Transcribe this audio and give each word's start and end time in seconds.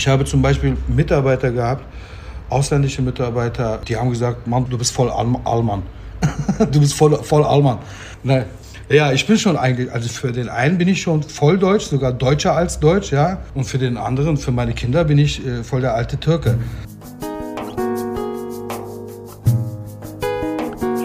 Ich 0.00 0.08
habe 0.08 0.24
zum 0.24 0.40
Beispiel 0.40 0.78
Mitarbeiter 0.88 1.52
gehabt, 1.52 1.84
ausländische 2.48 3.02
Mitarbeiter, 3.02 3.82
die 3.86 3.94
haben 3.98 4.08
gesagt, 4.08 4.46
Mann, 4.46 4.64
du 4.70 4.78
bist 4.78 4.92
voll 4.92 5.10
Allmann. 5.10 5.82
du 6.72 6.80
bist 6.80 6.94
voll, 6.94 7.22
voll 7.22 7.44
Allmann. 7.44 7.80
Ne, 8.22 8.46
ja, 8.88 9.12
ich 9.12 9.26
bin 9.26 9.36
schon 9.36 9.58
eigentlich, 9.58 9.92
also 9.92 10.08
für 10.08 10.32
den 10.32 10.48
einen 10.48 10.78
bin 10.78 10.88
ich 10.88 11.02
schon 11.02 11.22
voll 11.22 11.58
deutsch, 11.58 11.84
sogar 11.84 12.14
deutscher 12.14 12.56
als 12.56 12.80
deutsch, 12.80 13.12
ja. 13.12 13.42
Und 13.54 13.64
für 13.64 13.76
den 13.76 13.98
anderen, 13.98 14.38
für 14.38 14.52
meine 14.52 14.72
Kinder 14.72 15.04
bin 15.04 15.18
ich 15.18 15.46
äh, 15.46 15.62
voll 15.62 15.82
der 15.82 15.94
alte 15.94 16.18
Türke. 16.18 16.56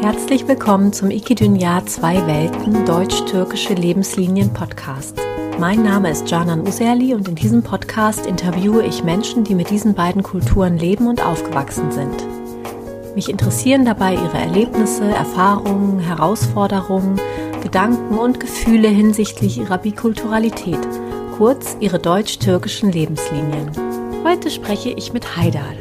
Herzlich 0.02 0.48
willkommen 0.48 0.94
zum 0.94 1.12
Ikidünya 1.12 1.86
Zwei 1.86 2.26
Welten 2.26 2.86
Deutsch-Türkische 2.86 3.74
Lebenslinien 3.74 4.54
Podcast. 4.54 5.25
Mein 5.58 5.84
Name 5.84 6.12
ist 6.12 6.28
Canan 6.28 6.68
Userli 6.68 7.14
und 7.14 7.30
in 7.30 7.36
diesem 7.36 7.64
Podcast 7.64 8.26
interviewe 8.26 8.84
ich 8.86 9.06
Menschen, 9.06 9.46
die 9.46 9.56
mit 9.56 9.70
diesen 9.70 9.94
beiden 9.94 10.22
Kulturen 10.22 10.78
leben 10.78 11.08
und 11.08 11.26
aufgewachsen 11.26 11.92
sind. 11.92 12.26
Mich 13.16 13.30
interessieren 13.30 13.86
dabei 13.86 14.16
ihre 14.16 14.38
Erlebnisse, 14.38 15.06
Erfahrungen, 15.06 16.00
Herausforderungen, 16.00 17.22
Gedanken 17.64 18.18
und 18.18 18.42
Gefühle 18.42 18.90
hinsichtlich 18.90 19.58
ihrer 19.58 19.78
Bikulturalität, 19.78 20.86
kurz 21.38 21.78
ihre 21.80 22.00
deutsch-türkischen 22.00 22.92
Lebenslinien. 22.92 23.72
Heute 24.26 24.52
spreche 24.52 24.90
ich 24.90 25.14
mit 25.14 25.38
Haidar. 25.38 25.74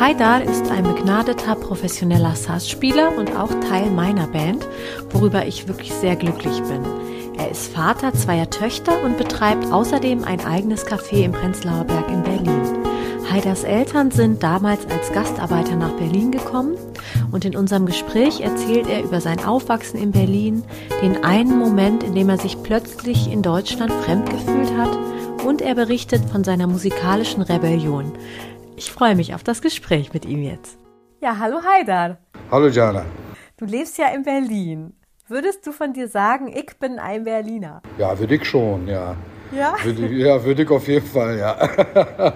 Haidar 0.00 0.42
ist 0.42 0.70
ein 0.70 0.84
begnadeter 0.84 1.54
professioneller 1.54 2.34
Sass-Spieler 2.34 3.12
und 3.18 3.36
auch 3.36 3.50
Teil 3.68 3.90
meiner 3.90 4.26
Band, 4.26 4.66
worüber 5.10 5.44
ich 5.44 5.68
wirklich 5.68 5.92
sehr 5.92 6.16
glücklich 6.16 6.62
bin. 6.62 7.17
Er 7.38 7.52
ist 7.52 7.72
Vater 7.72 8.12
zweier 8.14 8.50
Töchter 8.50 9.00
und 9.04 9.16
betreibt 9.16 9.72
außerdem 9.72 10.24
ein 10.24 10.44
eigenes 10.44 10.84
Café 10.84 11.22
im 11.22 11.30
Prenzlauer 11.30 11.84
Berg 11.84 12.08
in 12.10 12.24
Berlin. 12.24 12.84
Haidars 13.30 13.62
Eltern 13.62 14.10
sind 14.10 14.42
damals 14.42 14.86
als 14.90 15.12
Gastarbeiter 15.12 15.76
nach 15.76 15.92
Berlin 15.92 16.32
gekommen 16.32 16.76
und 17.30 17.44
in 17.44 17.54
unserem 17.54 17.86
Gespräch 17.86 18.40
erzählt 18.40 18.88
er 18.88 19.04
über 19.04 19.20
sein 19.20 19.44
Aufwachsen 19.44 20.00
in 20.00 20.10
Berlin, 20.10 20.64
den 21.00 21.22
einen 21.22 21.56
Moment, 21.56 22.02
in 22.02 22.16
dem 22.16 22.28
er 22.28 22.38
sich 22.38 22.60
plötzlich 22.64 23.30
in 23.30 23.42
Deutschland 23.42 23.92
fremd 23.92 24.28
gefühlt 24.28 24.76
hat 24.76 24.98
und 25.46 25.62
er 25.62 25.76
berichtet 25.76 26.24
von 26.24 26.42
seiner 26.42 26.66
musikalischen 26.66 27.42
Rebellion. 27.42 28.12
Ich 28.74 28.90
freue 28.90 29.14
mich 29.14 29.34
auf 29.34 29.44
das 29.44 29.62
Gespräch 29.62 30.12
mit 30.12 30.24
ihm 30.24 30.42
jetzt. 30.42 30.76
Ja, 31.20 31.38
hallo 31.38 31.60
Haidar. 31.62 32.18
Hallo 32.50 32.66
Jana. 32.66 33.04
Du 33.56 33.64
lebst 33.64 33.96
ja 33.96 34.08
in 34.08 34.24
Berlin. 34.24 34.97
Würdest 35.30 35.66
du 35.66 35.72
von 35.72 35.92
dir 35.92 36.08
sagen, 36.08 36.48
ich 36.48 36.78
bin 36.78 36.98
ein 36.98 37.24
Berliner? 37.24 37.82
Ja, 37.98 38.18
würde 38.18 38.36
ich 38.36 38.46
schon, 38.46 38.88
ja. 38.88 39.14
Ja? 39.54 39.74
Würde, 39.84 40.06
ja, 40.14 40.42
würde 40.42 40.62
ich 40.62 40.70
auf 40.70 40.88
jeden 40.88 41.06
Fall, 41.06 41.38
ja. 41.38 41.68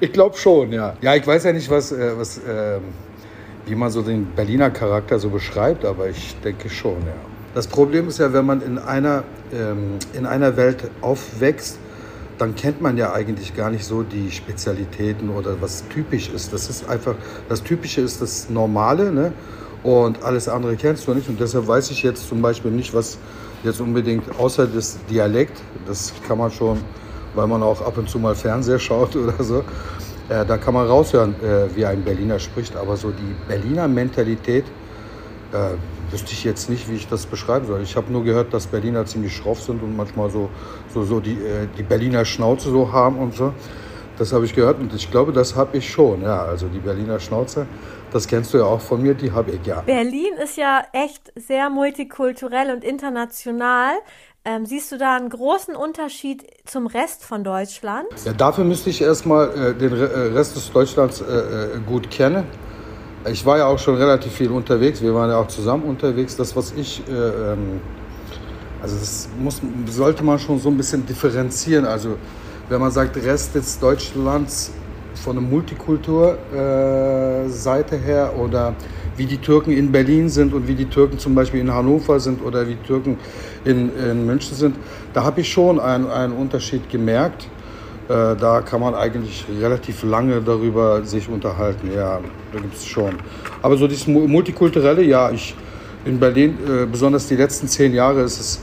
ich 0.00 0.10
glaube 0.10 0.34
schon, 0.38 0.72
ja. 0.72 0.94
Ja, 1.02 1.14
ich 1.14 1.26
weiß 1.26 1.44
ja 1.44 1.52
nicht, 1.52 1.68
was, 1.68 1.92
äh, 1.92 2.16
was 2.16 2.38
äh, 2.38 2.78
wie 3.66 3.74
man 3.74 3.90
so 3.90 4.00
den 4.00 4.24
Berliner 4.34 4.70
Charakter 4.70 5.18
so 5.18 5.28
beschreibt, 5.28 5.84
aber 5.84 6.08
ich 6.08 6.34
denke 6.40 6.70
schon, 6.70 6.96
ja. 7.02 7.14
Das 7.54 7.66
Problem 7.66 8.08
ist 8.08 8.18
ja, 8.18 8.32
wenn 8.32 8.46
man 8.46 8.62
in 8.62 8.78
einer, 8.78 9.24
ähm, 9.52 9.98
in 10.14 10.24
einer 10.24 10.56
Welt 10.56 10.90
aufwächst, 11.02 11.78
dann 12.38 12.54
kennt 12.54 12.80
man 12.80 12.96
ja 12.96 13.12
eigentlich 13.12 13.54
gar 13.54 13.68
nicht 13.68 13.84
so 13.84 14.02
die 14.02 14.30
Spezialitäten 14.30 15.28
oder 15.28 15.60
was 15.60 15.86
typisch 15.88 16.30
ist. 16.30 16.54
Das 16.54 16.70
ist 16.70 16.88
einfach, 16.88 17.16
das 17.50 17.62
Typische 17.62 18.00
ist 18.00 18.22
das 18.22 18.48
Normale, 18.48 19.12
ne? 19.12 19.32
Und 19.82 20.22
alles 20.22 20.48
andere 20.48 20.76
kennst 20.76 21.06
du 21.06 21.14
nicht. 21.14 21.28
Und 21.28 21.40
deshalb 21.40 21.66
weiß 21.66 21.90
ich 21.90 22.02
jetzt 22.02 22.28
zum 22.28 22.40
Beispiel 22.40 22.70
nicht, 22.70 22.94
was 22.94 23.18
jetzt 23.64 23.80
unbedingt, 23.80 24.24
außer 24.38 24.66
das 24.66 24.98
Dialekt, 25.10 25.60
das 25.86 26.12
kann 26.26 26.38
man 26.38 26.50
schon, 26.50 26.80
weil 27.34 27.46
man 27.46 27.62
auch 27.62 27.80
ab 27.80 27.98
und 27.98 28.08
zu 28.08 28.18
mal 28.18 28.34
Fernseher 28.34 28.78
schaut 28.78 29.16
oder 29.16 29.42
so, 29.42 29.64
äh, 30.28 30.44
da 30.46 30.56
kann 30.56 30.74
man 30.74 30.86
raushören, 30.86 31.34
äh, 31.42 31.74
wie 31.74 31.84
ein 31.84 32.02
Berliner 32.04 32.38
spricht. 32.38 32.76
Aber 32.76 32.96
so 32.96 33.10
die 33.10 33.34
Berliner 33.48 33.88
Mentalität, 33.88 34.64
äh, 35.52 36.12
wüsste 36.12 36.32
ich 36.32 36.44
jetzt 36.44 36.68
nicht, 36.68 36.88
wie 36.90 36.94
ich 36.94 37.08
das 37.08 37.26
beschreiben 37.26 37.66
soll. 37.66 37.82
Ich 37.82 37.96
habe 37.96 38.12
nur 38.12 38.24
gehört, 38.24 38.52
dass 38.52 38.66
Berliner 38.66 39.04
ziemlich 39.06 39.34
schroff 39.34 39.62
sind 39.62 39.82
und 39.82 39.96
manchmal 39.96 40.30
so, 40.30 40.50
so, 40.92 41.04
so 41.04 41.20
die, 41.20 41.32
äh, 41.32 41.66
die 41.76 41.82
Berliner 41.82 42.24
Schnauze 42.24 42.70
so 42.70 42.92
haben 42.92 43.18
und 43.18 43.34
so. 43.34 43.52
Das 44.18 44.32
habe 44.32 44.44
ich 44.44 44.54
gehört 44.54 44.78
und 44.78 44.94
ich 44.94 45.10
glaube, 45.10 45.32
das 45.32 45.56
habe 45.56 45.78
ich 45.78 45.90
schon. 45.90 46.22
Ja, 46.22 46.42
also 46.42 46.68
die 46.68 46.78
Berliner 46.78 47.18
Schnauze, 47.18 47.66
das 48.12 48.26
kennst 48.26 48.52
du 48.54 48.58
ja 48.58 48.64
auch 48.64 48.80
von 48.80 49.02
mir, 49.02 49.14
die 49.14 49.32
habe 49.32 49.52
ich 49.52 49.66
ja. 49.66 49.80
Berlin 49.80 50.34
ist 50.42 50.56
ja 50.56 50.82
echt 50.92 51.32
sehr 51.36 51.70
multikulturell 51.70 52.70
und 52.72 52.84
international. 52.84 53.94
Ähm, 54.44 54.66
siehst 54.66 54.90
du 54.90 54.98
da 54.98 55.16
einen 55.16 55.28
großen 55.28 55.76
Unterschied 55.76 56.44
zum 56.64 56.88
Rest 56.88 57.24
von 57.24 57.44
Deutschland? 57.44 58.08
Ja, 58.24 58.32
dafür 58.32 58.64
müsste 58.64 58.90
ich 58.90 59.00
erstmal 59.00 59.48
äh, 59.50 59.74
den 59.74 59.92
äh, 59.92 60.04
Rest 60.04 60.56
des 60.56 60.72
Deutschlands 60.72 61.20
äh, 61.20 61.24
äh, 61.24 61.78
gut 61.86 62.10
kennen. 62.10 62.44
Ich 63.30 63.46
war 63.46 63.58
ja 63.58 63.66
auch 63.66 63.78
schon 63.78 63.94
relativ 63.94 64.32
viel 64.32 64.50
unterwegs. 64.50 65.00
Wir 65.00 65.14
waren 65.14 65.30
ja 65.30 65.38
auch 65.38 65.46
zusammen 65.46 65.84
unterwegs. 65.84 66.36
Das, 66.36 66.56
was 66.56 66.72
ich, 66.72 67.06
äh, 67.08 67.12
ähm, 67.12 67.80
also 68.82 68.96
das 68.96 69.28
muss, 69.38 69.62
sollte 69.86 70.24
man 70.24 70.40
schon 70.40 70.58
so 70.58 70.70
ein 70.70 70.76
bisschen 70.76 71.06
differenzieren. 71.06 71.84
Also 71.84 72.16
wenn 72.68 72.80
man 72.80 72.90
sagt, 72.90 73.16
Rest 73.16 73.54
des 73.54 73.78
Deutschlands 73.78 74.72
von 75.14 75.36
der 75.36 75.42
Multikulturseite 75.42 77.96
äh, 77.96 77.98
her 77.98 78.32
oder 78.38 78.74
wie 79.16 79.26
die 79.26 79.38
Türken 79.38 79.72
in 79.72 79.90
Berlin 79.92 80.28
sind 80.28 80.52
und 80.54 80.68
wie 80.68 80.74
die 80.74 80.86
Türken 80.86 81.18
zum 81.18 81.34
Beispiel 81.34 81.60
in 81.60 81.72
Hannover 81.72 82.20
sind 82.20 82.44
oder 82.44 82.66
wie 82.66 82.74
die 82.74 82.86
Türken 82.86 83.16
in, 83.64 83.90
in 83.96 84.26
München 84.26 84.56
sind, 84.56 84.76
da 85.12 85.24
habe 85.24 85.42
ich 85.42 85.52
schon 85.52 85.78
einen, 85.78 86.06
einen 86.06 86.32
Unterschied 86.32 86.88
gemerkt. 86.90 87.46
Äh, 88.08 88.34
da 88.36 88.62
kann 88.62 88.80
man 88.80 88.94
eigentlich 88.94 89.44
relativ 89.60 90.02
lange 90.02 90.40
darüber 90.40 91.04
sich 91.04 91.28
unterhalten. 91.28 91.90
Ja, 91.94 92.20
da 92.52 92.58
gibt 92.58 92.74
es 92.74 92.84
schon. 92.84 93.14
Aber 93.60 93.76
so 93.76 93.86
dieses 93.86 94.06
Multikulturelle, 94.06 95.02
ja, 95.02 95.30
ich 95.30 95.54
in 96.04 96.18
Berlin, 96.18 96.58
äh, 96.66 96.86
besonders 96.86 97.28
die 97.28 97.36
letzten 97.36 97.68
zehn 97.68 97.94
Jahre, 97.94 98.22
ist 98.22 98.40
es 98.40 98.60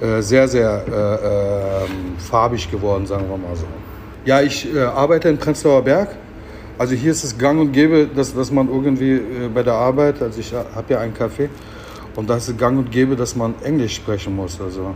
äh, 0.00 0.20
sehr, 0.20 0.46
sehr 0.46 0.84
äh, 0.86 1.84
ähm, 1.84 2.18
farbig 2.18 2.70
geworden, 2.70 3.06
sagen 3.06 3.24
wir 3.28 3.36
mal 3.36 3.56
so. 3.56 3.66
Ja, 4.28 4.42
ich 4.42 4.70
äh, 4.74 4.80
arbeite 4.80 5.30
in 5.30 5.38
Prenzlauer 5.38 5.80
Berg. 5.80 6.10
Also 6.76 6.94
hier 6.94 7.12
ist 7.12 7.24
es 7.24 7.38
gang 7.38 7.58
und 7.58 7.72
gäbe, 7.72 8.06
dass, 8.14 8.34
dass 8.34 8.52
man 8.52 8.68
irgendwie 8.68 9.12
äh, 9.12 9.48
bei 9.54 9.62
der 9.62 9.72
Arbeit, 9.72 10.20
also 10.20 10.38
ich 10.38 10.52
habe 10.52 10.92
ja 10.92 11.00
einen 11.00 11.14
Café, 11.14 11.48
und 12.14 12.28
da 12.28 12.36
ist 12.36 12.46
es 12.46 12.58
gang 12.58 12.76
und 12.78 12.90
gäbe, 12.90 13.16
dass 13.16 13.34
man 13.36 13.54
Englisch 13.64 13.94
sprechen 13.96 14.36
muss. 14.36 14.60
Also 14.60 14.94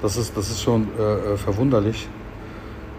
das 0.00 0.16
ist, 0.16 0.34
das 0.34 0.48
ist 0.48 0.62
schon 0.62 0.88
äh, 0.98 1.34
äh 1.34 1.36
verwunderlich. 1.36 2.08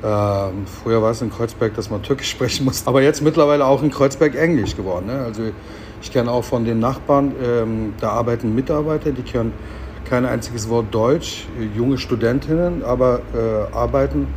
Ähm, 0.04 0.68
früher 0.84 1.02
war 1.02 1.10
es 1.10 1.24
in 1.24 1.32
Kreuzberg, 1.32 1.74
dass 1.74 1.90
man 1.90 2.04
Türkisch 2.04 2.30
sprechen 2.36 2.64
muss, 2.64 2.86
aber 2.86 3.02
jetzt 3.02 3.24
mittlerweile 3.24 3.66
auch 3.66 3.82
in 3.82 3.90
Kreuzberg 3.90 4.36
Englisch 4.36 4.76
geworden. 4.76 5.08
Ne? 5.08 5.24
Also 5.26 5.42
ich 6.04 6.14
kenne 6.14 6.30
auch 6.30 6.44
von 6.44 6.66
den 6.66 6.78
Nachbarn, 6.78 7.32
ähm, 7.44 7.96
da 8.00 8.12
arbeiten 8.12 8.54
Mitarbeiter, 8.54 9.10
die 9.10 9.24
können 9.24 9.54
kein 10.08 10.24
einziges 10.24 10.70
Wort 10.70 10.94
Deutsch, 10.94 11.48
junge 11.76 11.98
Studentinnen, 11.98 12.84
aber 12.84 13.22
äh, 13.34 13.76
arbeiten 13.76 14.28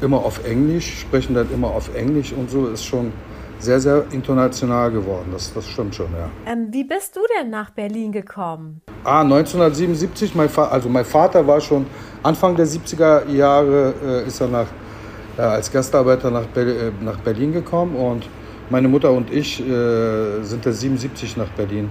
immer 0.00 0.18
auf 0.18 0.46
Englisch, 0.46 1.00
sprechen 1.00 1.34
dann 1.34 1.52
immer 1.52 1.68
auf 1.68 1.94
Englisch 1.94 2.32
und 2.32 2.50
so 2.50 2.66
ist 2.66 2.84
schon 2.84 3.12
sehr, 3.58 3.80
sehr 3.80 4.04
international 4.10 4.90
geworden. 4.90 5.28
Das, 5.32 5.52
das 5.52 5.66
stimmt 5.66 5.94
schon, 5.94 6.08
ja. 6.12 6.28
Ähm, 6.50 6.68
wie 6.70 6.84
bist 6.84 7.16
du 7.16 7.20
denn 7.38 7.50
nach 7.50 7.70
Berlin 7.70 8.12
gekommen? 8.12 8.82
Ah, 9.04 9.22
1977, 9.22 10.34
mein 10.34 10.48
also 10.56 10.88
mein 10.88 11.04
Vater 11.04 11.46
war 11.46 11.60
schon 11.60 11.86
Anfang 12.22 12.56
der 12.56 12.66
70er 12.66 13.28
Jahre, 13.30 13.94
äh, 14.04 14.26
ist 14.26 14.40
er 14.40 14.48
nach, 14.48 14.66
äh, 15.38 15.42
als 15.42 15.70
Gastarbeiter 15.70 16.30
nach, 16.30 16.46
Be 16.46 16.60
äh, 16.60 17.04
nach 17.04 17.18
Berlin 17.18 17.52
gekommen 17.52 17.96
und 17.96 18.28
meine 18.70 18.88
Mutter 18.88 19.10
und 19.12 19.32
ich 19.32 19.60
äh, 19.60 20.42
sind 20.42 20.64
da 20.64 20.72
77 20.72 21.36
nach 21.36 21.48
Berlin 21.50 21.90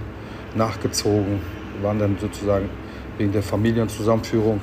nachgezogen, 0.54 1.40
Wir 1.74 1.88
waren 1.88 1.98
dann 1.98 2.16
sozusagen 2.20 2.68
wegen 3.18 3.32
der 3.32 3.42
Familienzusammenführung 3.42 4.60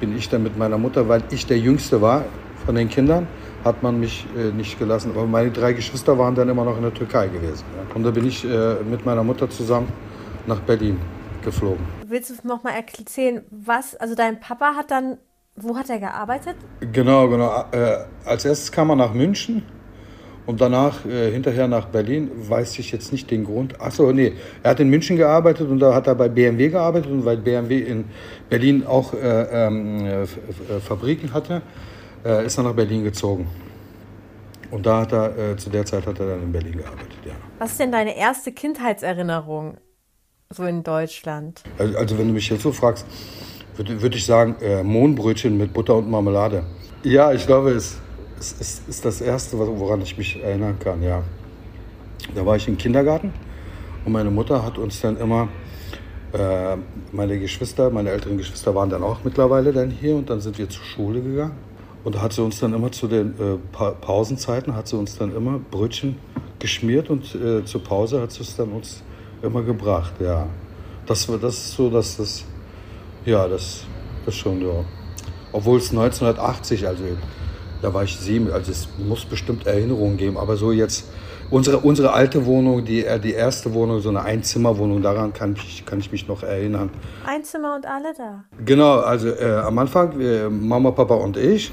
bin 0.00 0.16
ich 0.16 0.28
dann 0.28 0.42
mit 0.42 0.56
meiner 0.56 0.78
Mutter, 0.78 1.08
weil 1.08 1.22
ich 1.30 1.46
der 1.46 1.58
Jüngste 1.58 2.00
war 2.00 2.24
von 2.64 2.74
den 2.74 2.88
Kindern, 2.88 3.26
hat 3.64 3.82
man 3.82 3.98
mich 4.00 4.26
äh, 4.36 4.52
nicht 4.52 4.78
gelassen. 4.78 5.12
Aber 5.14 5.26
meine 5.26 5.50
drei 5.50 5.72
Geschwister 5.72 6.18
waren 6.18 6.34
dann 6.34 6.48
immer 6.48 6.64
noch 6.64 6.76
in 6.76 6.82
der 6.82 6.94
Türkei 6.94 7.28
gewesen. 7.28 7.64
Ja. 7.76 7.94
Und 7.94 8.04
da 8.04 8.10
bin 8.10 8.26
ich 8.26 8.44
äh, 8.44 8.76
mit 8.82 9.04
meiner 9.06 9.24
Mutter 9.24 9.48
zusammen 9.48 9.88
nach 10.46 10.60
Berlin 10.60 10.98
geflogen. 11.44 11.84
Willst 12.06 12.30
du 12.30 12.48
noch 12.48 12.62
mal 12.62 12.72
erzählen, 12.72 13.44
was, 13.50 13.94
also 13.96 14.14
dein 14.14 14.40
Papa 14.40 14.74
hat 14.76 14.90
dann, 14.90 15.18
wo 15.56 15.76
hat 15.76 15.88
er 15.90 15.98
gearbeitet? 15.98 16.56
Genau, 16.92 17.28
genau. 17.28 17.64
Äh, 17.72 18.04
als 18.24 18.44
erstes 18.44 18.70
kam 18.72 18.90
er 18.90 18.96
nach 18.96 19.14
München 19.14 19.62
und 20.46 20.60
danach 20.60 21.04
äh, 21.04 21.30
hinterher 21.32 21.66
nach 21.66 21.86
Berlin, 21.86 22.30
weiß 22.34 22.78
ich 22.78 22.92
jetzt 22.92 23.12
nicht 23.12 23.30
den 23.30 23.44
Grund. 23.44 23.80
Achso, 23.80 24.12
nee, 24.12 24.32
er 24.62 24.70
hat 24.70 24.80
in 24.80 24.88
München 24.88 25.16
gearbeitet 25.16 25.68
und 25.68 25.80
da 25.80 25.92
hat 25.92 26.06
er 26.06 26.14
bei 26.14 26.28
BMW 26.28 26.68
gearbeitet 26.68 27.10
und 27.10 27.24
weil 27.24 27.36
BMW 27.36 27.80
in 27.80 28.04
Berlin 28.48 28.86
auch 28.86 29.12
äh, 29.12 29.66
ähm, 29.66 30.06
äh, 30.06 30.26
Fabriken 30.80 31.32
hatte, 31.34 31.62
äh, 32.24 32.46
ist 32.46 32.56
er 32.58 32.64
nach 32.64 32.74
Berlin 32.74 33.02
gezogen. 33.02 33.48
Und 34.70 34.86
da 34.86 35.00
hat 35.00 35.12
er, 35.12 35.36
äh, 35.38 35.56
zu 35.56 35.70
der 35.70 35.84
Zeit 35.84 36.06
hat 36.06 36.18
er 36.20 36.26
dann 36.26 36.42
in 36.42 36.52
Berlin 36.52 36.78
gearbeitet, 36.78 37.18
ja. 37.24 37.32
Was 37.58 37.72
ist 37.72 37.80
denn 37.80 37.92
deine 37.92 38.16
erste 38.16 38.52
Kindheitserinnerung 38.52 39.78
so 40.50 40.64
in 40.64 40.82
Deutschland? 40.82 41.62
Also, 41.78 41.98
also 41.98 42.18
wenn 42.18 42.28
du 42.28 42.34
mich 42.34 42.48
jetzt 42.48 42.62
so 42.62 42.72
fragst, 42.72 43.06
würde 43.76 44.00
würd 44.00 44.14
ich 44.14 44.24
sagen, 44.24 44.56
äh, 44.60 44.82
Mohnbrötchen 44.82 45.56
mit 45.56 45.72
Butter 45.72 45.96
und 45.96 46.10
Marmelade. 46.10 46.64
Ja, 47.02 47.32
ich 47.32 47.46
glaube 47.46 47.70
es 47.70 48.00
es 48.38 48.52
ist, 48.52 48.88
ist 48.88 49.04
das 49.04 49.20
Erste, 49.20 49.58
woran 49.58 50.00
ich 50.00 50.18
mich 50.18 50.42
erinnern 50.42 50.78
kann, 50.78 51.02
ja. 51.02 51.22
Da 52.34 52.44
war 52.44 52.56
ich 52.56 52.66
im 52.68 52.76
Kindergarten 52.76 53.32
und 54.04 54.12
meine 54.12 54.30
Mutter 54.30 54.64
hat 54.64 54.78
uns 54.78 55.00
dann 55.00 55.16
immer, 55.16 55.48
äh, 56.32 56.76
meine 57.12 57.38
Geschwister, 57.38 57.90
meine 57.90 58.10
älteren 58.10 58.36
Geschwister 58.36 58.74
waren 58.74 58.90
dann 58.90 59.02
auch 59.02 59.18
mittlerweile 59.24 59.72
dann 59.72 59.90
hier 59.90 60.16
und 60.16 60.28
dann 60.28 60.40
sind 60.40 60.58
wir 60.58 60.68
zur 60.68 60.84
Schule 60.84 61.20
gegangen. 61.20 61.56
Und 62.04 62.14
da 62.14 62.22
hat 62.22 62.32
sie 62.32 62.42
uns 62.42 62.60
dann 62.60 62.72
immer 62.72 62.92
zu 62.92 63.08
den 63.08 63.30
äh, 63.40 63.58
pa 63.72 63.90
Pausenzeiten, 63.90 64.76
hat 64.76 64.86
sie 64.86 64.96
uns 64.96 65.18
dann 65.18 65.34
immer 65.34 65.58
Brötchen 65.58 66.16
geschmiert 66.58 67.10
und 67.10 67.34
äh, 67.34 67.64
zur 67.64 67.82
Pause 67.82 68.20
hat 68.20 68.32
sie 68.32 68.42
es 68.42 68.56
dann 68.56 68.70
uns 68.70 69.02
immer 69.42 69.62
gebracht, 69.62 70.14
ja. 70.20 70.46
Das, 71.06 71.26
das 71.26 71.54
ist 71.54 71.72
so, 71.72 71.90
dass 71.90 72.16
das, 72.16 72.44
ja, 73.24 73.46
das, 73.48 73.84
das 74.24 74.34
schon, 74.34 74.60
ja. 74.60 74.84
Obwohl 75.52 75.78
es 75.78 75.90
1980, 75.90 76.86
also 76.86 77.02
da 77.86 77.94
war 77.94 78.02
ich 78.02 78.16
sieben, 78.16 78.50
also 78.50 78.72
es 78.72 78.88
muss 78.98 79.24
bestimmt 79.24 79.64
Erinnerungen 79.64 80.16
geben, 80.16 80.36
aber 80.36 80.56
so 80.56 80.72
jetzt, 80.72 81.08
unsere, 81.50 81.78
unsere 81.78 82.12
alte 82.12 82.44
Wohnung, 82.44 82.84
die, 82.84 83.04
äh, 83.04 83.20
die 83.20 83.32
erste 83.32 83.72
Wohnung, 83.74 84.00
so 84.00 84.08
eine 84.08 84.22
Einzimmerwohnung, 84.22 85.02
daran 85.02 85.32
kann 85.32 85.54
ich, 85.54 85.86
kann 85.86 86.00
ich 86.00 86.10
mich 86.10 86.26
noch 86.26 86.42
erinnern. 86.42 86.90
Einzimmer 87.24 87.76
und 87.76 87.86
alle 87.86 88.12
da? 88.18 88.44
Genau, 88.64 88.98
also 88.98 89.28
äh, 89.28 89.62
am 89.64 89.78
Anfang 89.78 90.20
äh, 90.20 90.48
Mama, 90.48 90.90
Papa 90.90 91.14
und 91.14 91.36
ich. 91.36 91.70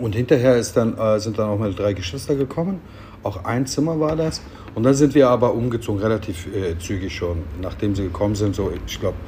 Und 0.00 0.14
hinterher 0.14 0.56
ist 0.56 0.74
dann, 0.74 0.96
äh, 0.96 1.20
sind 1.20 1.38
dann 1.38 1.50
auch 1.50 1.58
meine 1.58 1.74
drei 1.74 1.92
Geschwister 1.92 2.34
gekommen. 2.34 2.80
Auch 3.22 3.44
ein 3.44 3.66
Zimmer 3.66 4.00
war 4.00 4.16
das. 4.16 4.40
Und 4.74 4.84
dann 4.84 4.94
sind 4.94 5.14
wir 5.14 5.28
aber 5.28 5.52
umgezogen, 5.52 6.00
relativ 6.00 6.46
äh, 6.46 6.78
zügig 6.78 7.14
schon, 7.14 7.42
nachdem 7.60 7.94
sie 7.94 8.04
gekommen 8.04 8.36
sind. 8.36 8.56
So, 8.56 8.72
ich 8.86 8.98
glaube, 8.98 9.18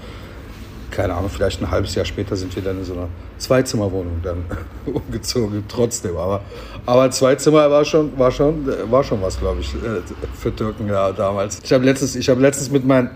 keine 0.97 1.15
Ahnung, 1.15 1.29
vielleicht 1.29 1.61
ein 1.61 1.71
halbes 1.71 1.95
Jahr 1.95 2.07
später 2.07 2.35
sind 2.37 2.57
wir 2.57 2.63
dann 2.63 2.79
in 2.79 2.85
so 2.85 2.95
einer 2.95 3.09
Zweizimmerwohnung 3.37 4.23
dann 4.23 4.45
umgezogen, 4.87 5.63
trotzdem. 5.69 6.17
Aber, 6.17 6.41
aber 6.87 7.11
Zweizimmer 7.11 7.71
war 7.71 7.85
schon, 7.85 8.19
war 8.19 8.31
schon, 8.31 8.67
war 8.91 9.05
schon 9.05 9.21
was, 9.21 9.39
glaube 9.39 9.61
ich, 9.61 9.75
äh, 9.75 10.01
für 10.41 10.57
Türken 10.57 10.89
ja, 10.89 11.13
damals. 11.13 11.61
Ich 11.63 11.71
habe 11.71 11.85
letztens, 11.85 12.17
hab 12.27 12.41
letztens 12.41 12.71
mit, 12.71 12.87
mein, 12.87 13.11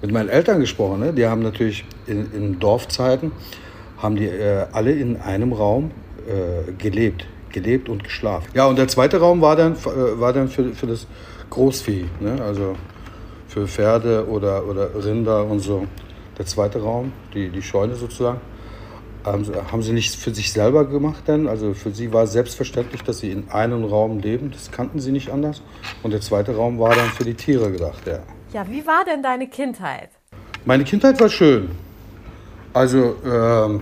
mit 0.00 0.12
meinen 0.12 0.30
Eltern 0.30 0.60
gesprochen. 0.60 1.00
Ne? 1.00 1.12
Die 1.12 1.26
haben 1.26 1.42
natürlich 1.42 1.84
in, 2.06 2.32
in 2.32 2.58
Dorfzeiten, 2.58 3.32
haben 3.98 4.16
die 4.16 4.28
äh, 4.28 4.64
alle 4.72 4.92
in 4.92 5.20
einem 5.20 5.52
Raum 5.52 5.90
äh, 6.26 6.72
gelebt. 6.72 7.26
Gelebt 7.52 7.90
und 7.90 8.02
geschlafen. 8.02 8.48
Ja, 8.54 8.66
und 8.66 8.78
der 8.78 8.88
zweite 8.88 9.18
Raum 9.18 9.42
war 9.42 9.56
dann, 9.56 9.74
äh, 9.74 10.18
war 10.18 10.32
dann 10.32 10.48
für, 10.48 10.72
für 10.72 10.86
das 10.86 11.06
Großvieh. 11.50 12.06
Ne? 12.20 12.42
Also 12.42 12.76
für 13.46 13.66
Pferde 13.66 14.26
oder, 14.26 14.66
oder 14.66 14.88
Rinder 15.04 15.44
und 15.44 15.60
so 15.60 15.86
der 16.38 16.46
zweite 16.46 16.82
Raum, 16.82 17.12
die, 17.34 17.48
die 17.48 17.62
Scheune 17.62 17.94
sozusagen. 17.94 18.40
Ähm, 19.26 19.44
haben 19.72 19.82
sie 19.82 19.92
nicht 19.92 20.14
für 20.14 20.34
sich 20.34 20.52
selber 20.52 20.84
gemacht 20.86 21.26
denn? 21.26 21.48
Also 21.48 21.74
für 21.74 21.90
sie 21.90 22.12
war 22.12 22.26
selbstverständlich, 22.26 23.02
dass 23.02 23.18
sie 23.18 23.30
in 23.30 23.48
einem 23.50 23.84
Raum 23.84 24.20
leben. 24.20 24.52
Das 24.52 24.70
kannten 24.70 25.00
sie 25.00 25.12
nicht 25.12 25.30
anders. 25.30 25.62
Und 26.02 26.12
der 26.12 26.20
zweite 26.20 26.54
Raum 26.54 26.78
war 26.78 26.94
dann 26.94 27.08
für 27.08 27.24
die 27.24 27.34
Tiere 27.34 27.72
gedacht, 27.72 28.06
ja. 28.06 28.20
Ja, 28.52 28.66
wie 28.70 28.86
war 28.86 29.04
denn 29.04 29.22
deine 29.22 29.48
Kindheit? 29.48 30.10
Meine 30.64 30.84
Kindheit 30.84 31.20
war 31.20 31.28
schön. 31.28 31.70
Also 32.72 33.16
ähm, 33.24 33.80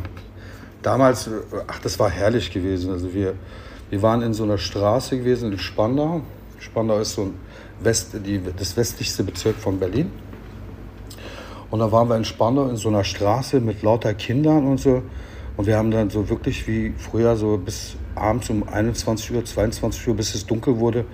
damals, 0.82 1.28
ach, 1.66 1.78
das 1.80 1.98
war 1.98 2.08
herrlich 2.08 2.50
gewesen. 2.50 2.92
Also 2.92 3.12
wir, 3.12 3.34
wir 3.90 4.02
waren 4.02 4.22
in 4.22 4.32
so 4.32 4.44
einer 4.44 4.58
Straße 4.58 5.18
gewesen 5.18 5.52
in 5.52 5.58
Spandau. 5.58 6.22
Spandau 6.58 6.98
ist 7.00 7.14
so 7.14 7.22
ein 7.22 7.34
West, 7.80 8.14
die, 8.24 8.40
das 8.56 8.76
westlichste 8.76 9.24
Bezirk 9.24 9.56
von 9.56 9.78
Berlin. 9.78 10.10
Und 11.70 11.80
da 11.80 11.90
waren 11.90 12.08
wir 12.08 12.16
in 12.16 12.24
Spandau 12.24 12.68
in 12.68 12.76
so 12.76 12.88
einer 12.88 13.04
Straße 13.04 13.60
mit 13.60 13.82
lauter 13.82 14.14
Kindern 14.14 14.66
und 14.66 14.78
so. 14.78 15.02
Und 15.56 15.66
wir 15.66 15.76
haben 15.76 15.90
dann 15.90 16.10
so 16.10 16.28
wirklich 16.28 16.66
wie 16.66 16.92
früher 16.96 17.36
so 17.36 17.56
bis 17.58 17.96
abends 18.14 18.50
um 18.50 18.68
21 18.68 19.32
Uhr, 19.32 19.44
22 19.44 20.08
Uhr, 20.08 20.14
bis 20.14 20.34
es 20.34 20.46
dunkel 20.46 20.78
wurde, 20.78 21.04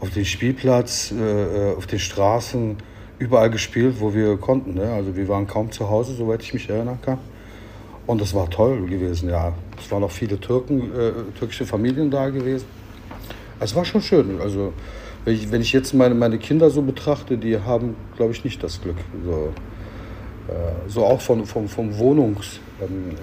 auf 0.00 0.10
dem 0.10 0.24
Spielplatz, 0.24 1.12
äh, 1.12 1.74
auf 1.76 1.86
den 1.86 1.98
Straßen, 1.98 2.76
überall 3.18 3.50
gespielt, 3.50 3.96
wo 4.00 4.12
wir 4.14 4.36
konnten. 4.36 4.74
Ne? 4.74 4.92
Also 4.92 5.14
wir 5.16 5.28
waren 5.28 5.46
kaum 5.46 5.70
zu 5.70 5.88
Hause, 5.88 6.14
soweit 6.14 6.42
ich 6.42 6.52
mich 6.52 6.68
erinnern 6.68 6.98
kann. 7.00 7.18
Und 8.06 8.20
das 8.20 8.34
war 8.34 8.50
toll 8.50 8.84
gewesen, 8.86 9.30
ja. 9.30 9.52
Es 9.78 9.90
waren 9.92 10.02
auch 10.02 10.10
viele 10.10 10.38
Türken, 10.40 10.90
äh, 10.92 11.12
türkische 11.38 11.64
Familien 11.66 12.10
da 12.10 12.30
gewesen. 12.30 12.66
Es 13.60 13.76
war 13.76 13.84
schon 13.84 14.02
schön. 14.02 14.40
Also 14.40 14.72
wenn 15.24 15.34
ich, 15.34 15.52
wenn 15.52 15.60
ich 15.60 15.72
jetzt 15.72 15.94
meine, 15.94 16.16
meine 16.16 16.38
Kinder 16.38 16.68
so 16.68 16.82
betrachte, 16.82 17.38
die 17.38 17.58
haben, 17.60 17.94
glaube 18.16 18.32
ich, 18.32 18.42
nicht 18.42 18.60
das 18.62 18.82
Glück. 18.82 18.96
So 19.24 19.30
äh, 19.30 19.71
so 20.88 21.04
auch 21.04 21.20
von, 21.20 21.46
von, 21.46 21.68
vom 21.68 21.98
Wohnungs, 21.98 22.60
ähm, 22.80 23.16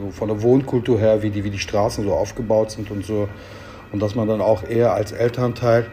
so 0.00 0.10
von 0.10 0.28
der 0.28 0.42
Wohnkultur 0.42 0.98
her, 0.98 1.22
wie 1.22 1.30
die, 1.30 1.44
wie 1.44 1.50
die 1.50 1.58
Straßen 1.58 2.04
so 2.04 2.12
aufgebaut 2.12 2.70
sind 2.70 2.90
und 2.90 3.04
so. 3.04 3.28
Und 3.92 4.00
dass 4.00 4.14
man 4.14 4.28
dann 4.28 4.40
auch 4.40 4.62
eher 4.68 4.92
als 4.92 5.12
Elternteil 5.12 5.86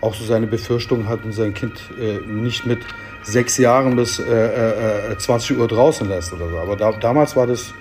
auch 0.00 0.14
so 0.14 0.24
seine 0.24 0.46
Befürchtungen 0.46 1.08
hat 1.08 1.24
und 1.24 1.32
sein 1.32 1.54
Kind 1.54 1.74
äh, 2.00 2.18
nicht 2.26 2.66
mit 2.66 2.80
sechs 3.22 3.58
Jahren 3.58 3.96
bis 3.96 4.18
äh, 4.18 5.12
äh, 5.12 5.18
20 5.18 5.58
Uhr 5.58 5.68
draußen 5.68 6.08
lässt 6.08 6.32
oder 6.32 6.48
so. 6.48 6.58
Aber 6.58 6.76
da, 6.76 6.92
damals, 6.92 7.36
war 7.36 7.46
das, 7.46 7.74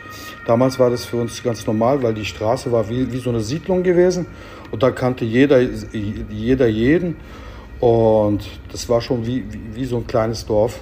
damals 0.46 0.80
war 0.80 0.90
das 0.90 1.06
für 1.06 1.18
uns 1.18 1.42
ganz 1.42 1.66
normal, 1.66 2.04
weil 2.04 2.14
die 2.14 2.26
Straße 2.26 2.72
war 2.72 2.90
wie, 2.90 3.12
wie 3.12 3.20
so 3.20 3.30
eine 3.30 3.40
Siedlung 3.40 3.84
gewesen 3.84 4.26
und 4.72 4.84
da 4.84 4.92
kannte 4.92 5.26
jeder, 5.26 5.62
jeder 5.62 6.68
jeden. 6.68 7.16
Und 7.80 8.46
das 8.72 8.90
war 8.90 9.00
schon 9.02 9.26
wie, 9.26 9.46
wie, 9.50 9.76
wie 9.76 9.86
so 9.86 9.98
ein 9.98 10.08
kleines 10.08 10.46
Dorf. 10.46 10.80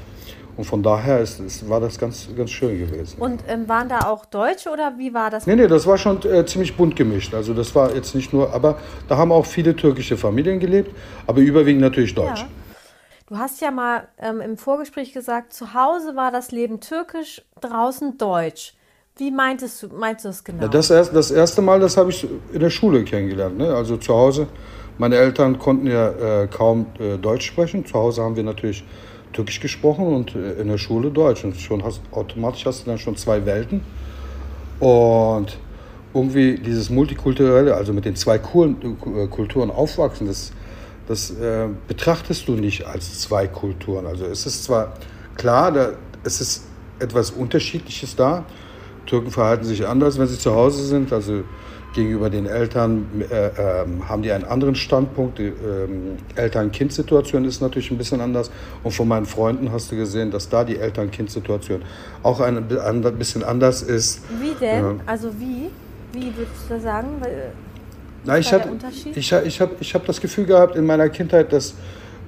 Und 0.57 0.63
von 0.63 0.81
daher 0.81 1.19
ist, 1.19 1.39
ist, 1.39 1.69
war 1.69 1.79
das 1.79 1.99
ganz, 1.99 2.27
ganz 2.35 2.49
schön 2.49 2.79
gewesen. 2.79 3.19
Und 3.19 3.43
ähm, 3.47 3.69
waren 3.69 3.87
da 3.87 3.99
auch 3.99 4.25
Deutsche 4.25 4.71
oder 4.71 4.95
wie 4.97 5.13
war 5.13 5.29
das? 5.29 5.45
Nee, 5.45 5.55
nee, 5.55 5.67
das 5.67 5.85
war 5.85 5.99
schon 5.99 6.23
äh, 6.23 6.45
ziemlich 6.47 6.75
bunt 6.75 6.95
gemischt. 6.95 7.35
Also 7.35 7.53
das 7.53 7.75
war 7.75 7.93
jetzt 7.93 8.15
nicht 8.15 8.33
nur, 8.33 8.51
aber 8.51 8.79
da 9.07 9.17
haben 9.17 9.31
auch 9.31 9.45
viele 9.45 9.75
türkische 9.75 10.17
Familien 10.17 10.59
gelebt, 10.59 10.95
aber 11.27 11.41
überwiegend 11.41 11.81
natürlich 11.81 12.15
Deutsch. 12.15 12.41
Ja. 12.41 12.47
Du 13.27 13.37
hast 13.37 13.61
ja 13.61 13.71
mal 13.71 14.07
ähm, 14.17 14.41
im 14.41 14.57
Vorgespräch 14.57 15.13
gesagt, 15.13 15.53
zu 15.53 15.73
Hause 15.73 16.15
war 16.15 16.31
das 16.31 16.51
Leben 16.51 16.79
türkisch, 16.79 17.43
draußen 17.61 18.17
deutsch. 18.17 18.73
Wie 19.17 19.31
meintest 19.31 19.83
du, 19.83 19.87
meinst 19.89 20.25
du 20.25 20.29
das 20.29 20.43
genau? 20.43 20.63
Ja, 20.63 20.69
das, 20.69 20.89
erst, 20.89 21.15
das 21.15 21.29
erste 21.29 21.61
Mal, 21.61 21.79
das 21.79 21.97
habe 21.97 22.09
ich 22.09 22.25
in 22.53 22.59
der 22.59 22.69
Schule 22.69 23.03
kennengelernt. 23.03 23.57
Ne? 23.57 23.73
Also 23.73 23.97
zu 23.97 24.13
Hause, 24.13 24.47
meine 24.97 25.17
Eltern 25.17 25.59
konnten 25.59 25.87
ja 25.87 26.43
äh, 26.43 26.47
kaum 26.47 26.87
äh, 26.99 27.17
Deutsch 27.17 27.45
sprechen. 27.45 27.85
Zu 27.85 27.95
Hause 27.95 28.23
haben 28.23 28.35
wir 28.35 28.43
natürlich 28.43 28.83
Türkisch 29.37 29.59
gesprochen 29.59 30.07
und 30.07 30.35
äh, 30.35 30.53
in 30.53 30.67
der 30.67 30.79
Schule 30.79 31.11
Deutsch. 31.11 31.43
Und 31.43 31.55
schon 31.57 31.83
hast, 31.83 32.01
automatisch 32.11 32.65
hast 32.65 32.81
du 32.81 32.89
dann 32.89 32.97
schon 32.97 33.15
zwei 33.15 33.45
Welten. 33.45 33.81
Und 34.79 35.57
irgendwie 36.11 36.57
dieses 36.57 36.89
Multikulturelle, 36.89 37.75
also 37.75 37.93
mit 37.93 38.05
den 38.05 38.15
zwei 38.15 38.37
äh, 38.37 39.27
Kulturen 39.27 39.69
aufwachsen, 39.69 40.25
das, 40.25 40.53
das 41.07 41.29
äh, 41.29 41.67
betrachtest 41.87 42.47
du 42.47 42.53
nicht 42.53 42.87
als 42.87 43.19
zwei 43.19 43.47
Kulturen. 43.47 44.07
Also 44.07 44.25
es 44.25 44.47
ist 44.47 44.63
zwar 44.63 44.93
klar, 45.35 45.71
da, 45.71 45.89
es 46.23 46.41
ist 46.41 46.65
etwas 46.99 47.29
Unterschiedliches 47.29 48.15
da. 48.15 48.43
Türken 49.05 49.29
verhalten 49.29 49.65
sich 49.65 49.87
anders, 49.87 50.17
wenn 50.17 50.27
sie 50.27 50.39
zu 50.39 50.55
Hause 50.55 50.83
sind. 50.83 51.13
Also 51.13 51.43
gegenüber 51.97 52.29
den 52.29 52.45
Eltern 52.45 53.07
äh, 53.19 53.47
äh, 53.47 53.85
haben 54.07 54.21
die 54.21 54.31
einen 54.31 54.45
anderen 54.45 54.75
Standpunkt. 54.75 55.39
Die 55.39 55.47
ähm, 55.47 56.17
Eltern-Kind-Situation 56.35 57.43
ist 57.43 57.59
natürlich 57.59 57.89
ein 57.89 57.97
bisschen 57.97 58.21
anders. 58.21 58.51
Und 58.83 58.91
von 58.93 59.07
meinen 59.07 59.25
Freunden 59.25 59.71
hast 59.71 59.91
du 59.91 59.95
gesehen, 59.97 60.29
dass 60.29 60.47
da 60.47 60.63
die 60.63 60.77
Eltern-Kind-Situation 60.77 61.81
auch 62.21 62.39
ein, 62.39 62.65
ein 62.79 63.01
bisschen 63.17 63.43
anders 63.43 63.81
ist. 63.81 64.21
Wie 64.39 64.53
denn? 64.63 65.01
Also 65.07 65.29
wie? 65.39 65.69
Wie 66.13 66.27
würdest 66.37 66.69
du 66.69 66.79
sagen? 66.79 67.07
Na, 68.23 68.37
ich 68.37 68.53
habe 68.53 68.69
ich, 69.15 69.31
ich 69.31 69.61
hab, 69.61 69.81
ich 69.81 69.93
hab 69.95 70.05
das 70.05 70.21
Gefühl 70.21 70.45
gehabt 70.45 70.75
in 70.75 70.85
meiner 70.85 71.09
Kindheit, 71.09 71.51
dass 71.51 71.73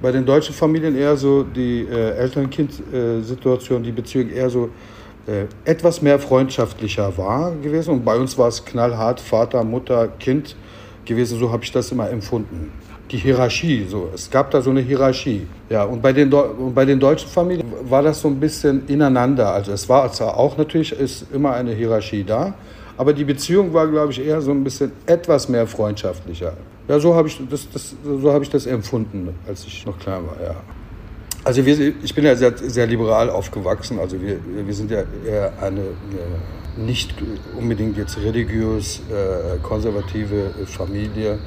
bei 0.02 0.10
den 0.10 0.26
deutschen 0.26 0.54
Familien 0.54 0.96
eher 0.96 1.16
so 1.16 1.44
die 1.44 1.86
äh, 1.88 2.16
Eltern-Kind-Situation, 2.16 3.82
die 3.84 3.92
Beziehung 3.92 4.30
eher 4.30 4.50
so 4.50 4.64
äh, 4.64 4.68
etwas 5.64 6.02
mehr 6.02 6.18
freundschaftlicher 6.18 7.16
war 7.16 7.52
gewesen. 7.62 7.90
Und 7.90 8.04
bei 8.04 8.16
uns 8.16 8.36
war 8.38 8.48
es 8.48 8.64
knallhart 8.64 9.20
Vater, 9.20 9.64
Mutter, 9.64 10.08
Kind 10.18 10.56
gewesen. 11.04 11.38
So 11.38 11.50
habe 11.52 11.64
ich 11.64 11.72
das 11.72 11.92
immer 11.92 12.10
empfunden. 12.10 12.72
Die 13.10 13.16
Hierarchie, 13.16 13.86
so. 13.88 14.08
Es 14.14 14.30
gab 14.30 14.50
da 14.52 14.62
so 14.62 14.70
eine 14.70 14.80
Hierarchie. 14.80 15.46
Ja, 15.68 15.82
und 15.84 16.00
bei 16.00 16.12
den, 16.12 16.32
und 16.32 16.74
bei 16.74 16.84
den 16.84 17.00
deutschen 17.00 17.28
Familien 17.28 17.66
war 17.82 18.02
das 18.02 18.20
so 18.20 18.28
ein 18.28 18.38
bisschen 18.38 18.86
ineinander. 18.86 19.52
Also 19.52 19.72
es 19.72 19.88
war 19.88 20.12
zwar 20.12 20.36
auch 20.36 20.56
natürlich 20.56 20.92
ist 20.92 21.26
immer 21.32 21.52
eine 21.52 21.72
Hierarchie 21.72 22.22
da, 22.22 22.54
aber 22.96 23.12
die 23.12 23.24
Beziehung 23.24 23.72
war, 23.72 23.88
glaube 23.88 24.12
ich, 24.12 24.24
eher 24.24 24.40
so 24.40 24.52
ein 24.52 24.62
bisschen 24.62 24.92
etwas 25.06 25.48
mehr 25.48 25.66
freundschaftlicher. 25.66 26.52
Ja, 26.86 27.00
so 27.00 27.14
habe 27.14 27.28
ich, 27.28 27.40
das, 27.50 27.68
das, 27.72 27.94
so 28.04 28.32
hab 28.32 28.42
ich 28.42 28.50
das 28.50 28.66
empfunden, 28.66 29.28
als 29.48 29.64
ich 29.64 29.86
noch 29.86 29.98
klein 29.98 30.22
war, 30.26 30.36
ja. 30.44 30.54
Also 31.42 31.64
wir, 31.64 31.94
ich 32.02 32.14
bin 32.14 32.24
ja 32.24 32.36
sehr, 32.36 32.56
sehr 32.56 32.86
liberal 32.86 33.30
aufgewachsen. 33.30 33.98
Also 33.98 34.20
wir, 34.20 34.38
wir 34.44 34.74
sind 34.74 34.90
ja 34.90 35.04
eher 35.26 35.52
eine, 35.60 35.80
eine 35.80 35.96
nicht 36.76 37.14
unbedingt 37.58 37.96
jetzt 37.96 38.18
religiös 38.18 39.00
äh, 39.10 39.58
konservative 39.62 40.50
Familie. 40.66 41.38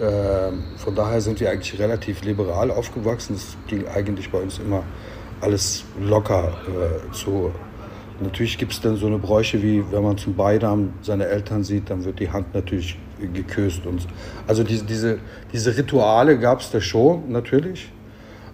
Äh, 0.00 0.52
von 0.76 0.94
daher 0.94 1.20
sind 1.20 1.40
wir 1.40 1.50
eigentlich 1.50 1.78
relativ 1.78 2.22
liberal 2.22 2.70
aufgewachsen. 2.70 3.34
Es 3.34 3.56
ging 3.68 3.86
eigentlich 3.86 4.30
bei 4.30 4.38
uns 4.38 4.58
immer 4.58 4.82
alles 5.40 5.84
locker 6.00 6.52
äh, 6.66 7.12
zu. 7.12 7.52
Natürlich 8.20 8.58
gibt 8.58 8.72
es 8.72 8.80
dann 8.80 8.96
so 8.96 9.06
eine 9.06 9.18
Bräuche 9.18 9.62
wie, 9.62 9.82
wenn 9.90 10.02
man 10.02 10.18
zum 10.18 10.34
Beidam 10.34 10.92
seine 11.00 11.26
Eltern 11.26 11.64
sieht, 11.64 11.88
dann 11.88 12.04
wird 12.04 12.20
die 12.20 12.30
Hand 12.30 12.52
natürlich 12.52 12.98
geküsst. 13.32 13.86
Und 13.86 14.06
also 14.46 14.62
diese, 14.62 14.84
diese, 14.84 15.18
diese 15.52 15.76
Rituale 15.76 16.38
gab 16.38 16.60
es 16.60 16.70
da 16.70 16.80
schon, 16.80 17.30
natürlich. 17.30 17.90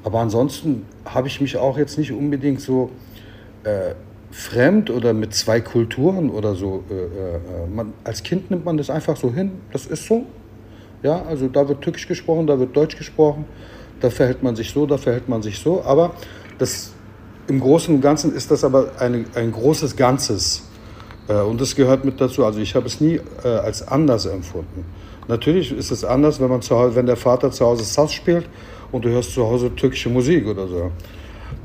Aber 0.06 0.20
ansonsten 0.20 0.86
habe 1.04 1.26
ich 1.26 1.40
mich 1.40 1.56
auch 1.56 1.76
jetzt 1.76 1.98
nicht 1.98 2.12
unbedingt 2.12 2.60
so 2.60 2.90
äh, 3.64 3.96
fremd 4.30 4.88
oder 4.88 5.12
mit 5.12 5.34
zwei 5.34 5.60
Kulturen 5.60 6.30
oder 6.30 6.54
so. 6.54 6.84
Äh, 6.88 6.94
äh, 6.94 7.66
man, 7.74 7.92
als 8.04 8.22
Kind 8.22 8.48
nimmt 8.48 8.64
man 8.64 8.76
das 8.76 8.88
einfach 8.88 9.16
so 9.16 9.32
hin. 9.32 9.50
Das 9.72 9.84
ist 9.84 10.06
so. 10.06 10.24
Ja, 11.02 11.24
also 11.24 11.48
da 11.48 11.68
wird 11.68 11.82
Türkisch 11.82 12.06
gesprochen, 12.06 12.46
da 12.46 12.56
wird 12.56 12.76
Deutsch 12.76 12.96
gesprochen. 12.96 13.46
Da 14.00 14.08
verhält 14.08 14.44
man 14.44 14.54
sich 14.54 14.70
so, 14.70 14.86
da 14.86 14.96
verhält 14.96 15.28
man 15.28 15.42
sich 15.42 15.58
so. 15.58 15.82
Aber 15.82 16.12
das 16.58 16.92
im 17.48 17.58
Großen 17.58 17.92
und 17.92 18.00
Ganzen 18.00 18.32
ist 18.32 18.52
das 18.52 18.62
aber 18.62 18.92
eine, 19.00 19.24
ein 19.34 19.50
großes 19.50 19.96
Ganzes. 19.96 20.68
Äh, 21.26 21.40
und 21.40 21.60
das 21.60 21.74
gehört 21.74 22.04
mit 22.04 22.20
dazu. 22.20 22.44
Also 22.44 22.60
ich 22.60 22.76
habe 22.76 22.86
es 22.86 23.00
nie 23.00 23.20
äh, 23.42 23.48
als 23.48 23.88
anders 23.88 24.26
empfunden. 24.26 24.84
Natürlich 25.26 25.76
ist 25.76 25.90
es 25.90 26.04
anders, 26.04 26.40
wenn, 26.40 26.48
man 26.48 26.62
zu 26.62 26.78
Hause, 26.78 26.94
wenn 26.94 27.06
der 27.06 27.16
Vater 27.16 27.50
zu 27.50 27.66
Hause 27.66 27.82
Sass 27.82 28.12
spielt 28.12 28.48
und 28.92 29.04
du 29.04 29.10
hörst 29.10 29.32
zu 29.32 29.44
Hause 29.46 29.74
türkische 29.74 30.08
Musik 30.08 30.46
oder 30.46 30.66
so. 30.66 30.90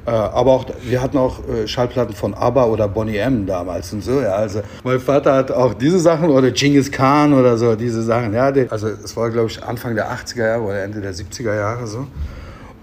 Äh, 0.05 0.11
aber 0.11 0.51
auch, 0.51 0.65
wir 0.83 1.01
hatten 1.01 1.17
auch 1.17 1.39
Schallplatten 1.65 2.15
von 2.15 2.33
ABBA 2.33 2.65
oder 2.65 2.87
Bonnie 2.87 3.17
M 3.17 3.45
damals 3.45 3.93
und 3.93 4.03
so. 4.03 4.21
Ja, 4.21 4.33
also 4.33 4.61
mein 4.83 4.99
Vater 4.99 5.33
hat 5.35 5.51
auch 5.51 5.73
diese 5.73 5.99
Sachen 5.99 6.29
oder 6.29 6.51
Genghis 6.51 6.91
Khan 6.91 7.33
oder 7.33 7.57
so, 7.57 7.75
diese 7.75 8.01
Sachen. 8.01 8.33
Ja, 8.33 8.51
also 8.69 8.87
es 8.87 9.15
war, 9.15 9.29
glaube 9.29 9.49
ich, 9.49 9.63
Anfang 9.63 9.95
der 9.95 10.11
80er 10.11 10.47
Jahre 10.47 10.63
oder 10.63 10.83
Ende 10.83 11.01
der 11.01 11.13
70er 11.13 11.55
Jahre 11.55 11.87
so. 11.87 12.07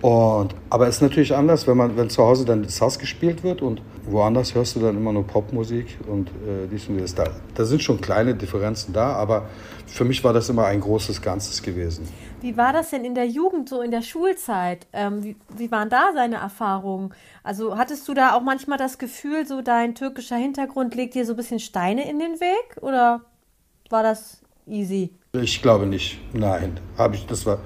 Und, 0.01 0.55
aber 0.71 0.87
es 0.87 0.97
ist 0.97 1.03
natürlich 1.03 1.35
anders, 1.35 1.67
wenn 1.67 1.77
man, 1.77 1.97
wenn 1.97 2.09
zu 2.09 2.23
Hause 2.23 2.45
dann 2.45 2.69
Sass 2.69 3.01
gespielt 3.01 3.43
wird 3.43 3.63
und 3.63 3.83
woanders 4.07 4.55
hörst 4.55 4.77
du 4.77 4.81
dann 4.81 4.97
immer 4.97 5.13
nur 5.13 5.27
Popmusik 5.27 5.99
und 6.07 6.29
äh, 6.29 6.69
dies 6.71 6.89
und 6.89 7.01
das. 7.01 7.17
Da, 7.17 7.25
da 7.55 7.65
sind 7.65 7.83
schon 7.83 8.01
kleine 8.01 8.35
Differenzen 8.35 8.93
da, 8.93 9.15
aber 9.15 9.47
für 9.89 10.05
mich 10.05 10.23
war 10.23 10.33
das 10.33 10.49
immer 10.49 10.67
ein 10.67 10.81
großes 10.81 11.23
Ganzes 11.23 11.63
gewesen. 11.63 12.09
Wie 12.41 12.57
war 12.57 12.73
das 12.73 12.91
denn 12.91 13.05
in 13.05 13.15
der 13.15 13.27
Jugend, 13.27 13.69
so 13.69 13.81
in 13.83 13.91
der 13.91 14.03
Schulzeit? 14.03 14.87
Ähm, 14.93 15.25
wie, 15.25 15.37
wie 15.57 15.71
waren 15.71 15.91
da 15.91 16.13
seine 16.15 16.37
Erfahrungen? 16.37 17.15
Also 17.43 17.77
hattest 17.77 18.07
du 18.07 18.15
da 18.15 18.35
auch 18.35 18.43
manchmal 18.43 18.79
das 18.79 18.99
Gefühl, 18.99 19.47
so 19.47 19.63
dein 19.63 19.95
türkischer 19.95 20.37
Hintergrund 20.37 20.95
legt 20.95 21.15
dir 21.15 21.25
so 21.27 21.33
ein 21.33 21.37
bisschen 21.37 21.61
Steine 21.61 22.09
in 22.09 22.19
den 22.19 22.41
Weg 22.41 22.83
oder 22.83 23.23
war 23.91 24.03
das 24.03 24.41
easy? 24.67 25.11
Ich 25.33 25.63
glaube 25.63 25.87
nicht. 25.87 26.19
Nein, 26.33 26.79
habe 26.97 27.17
ich. 27.17 27.27
Das 27.27 27.45
war 27.45 27.59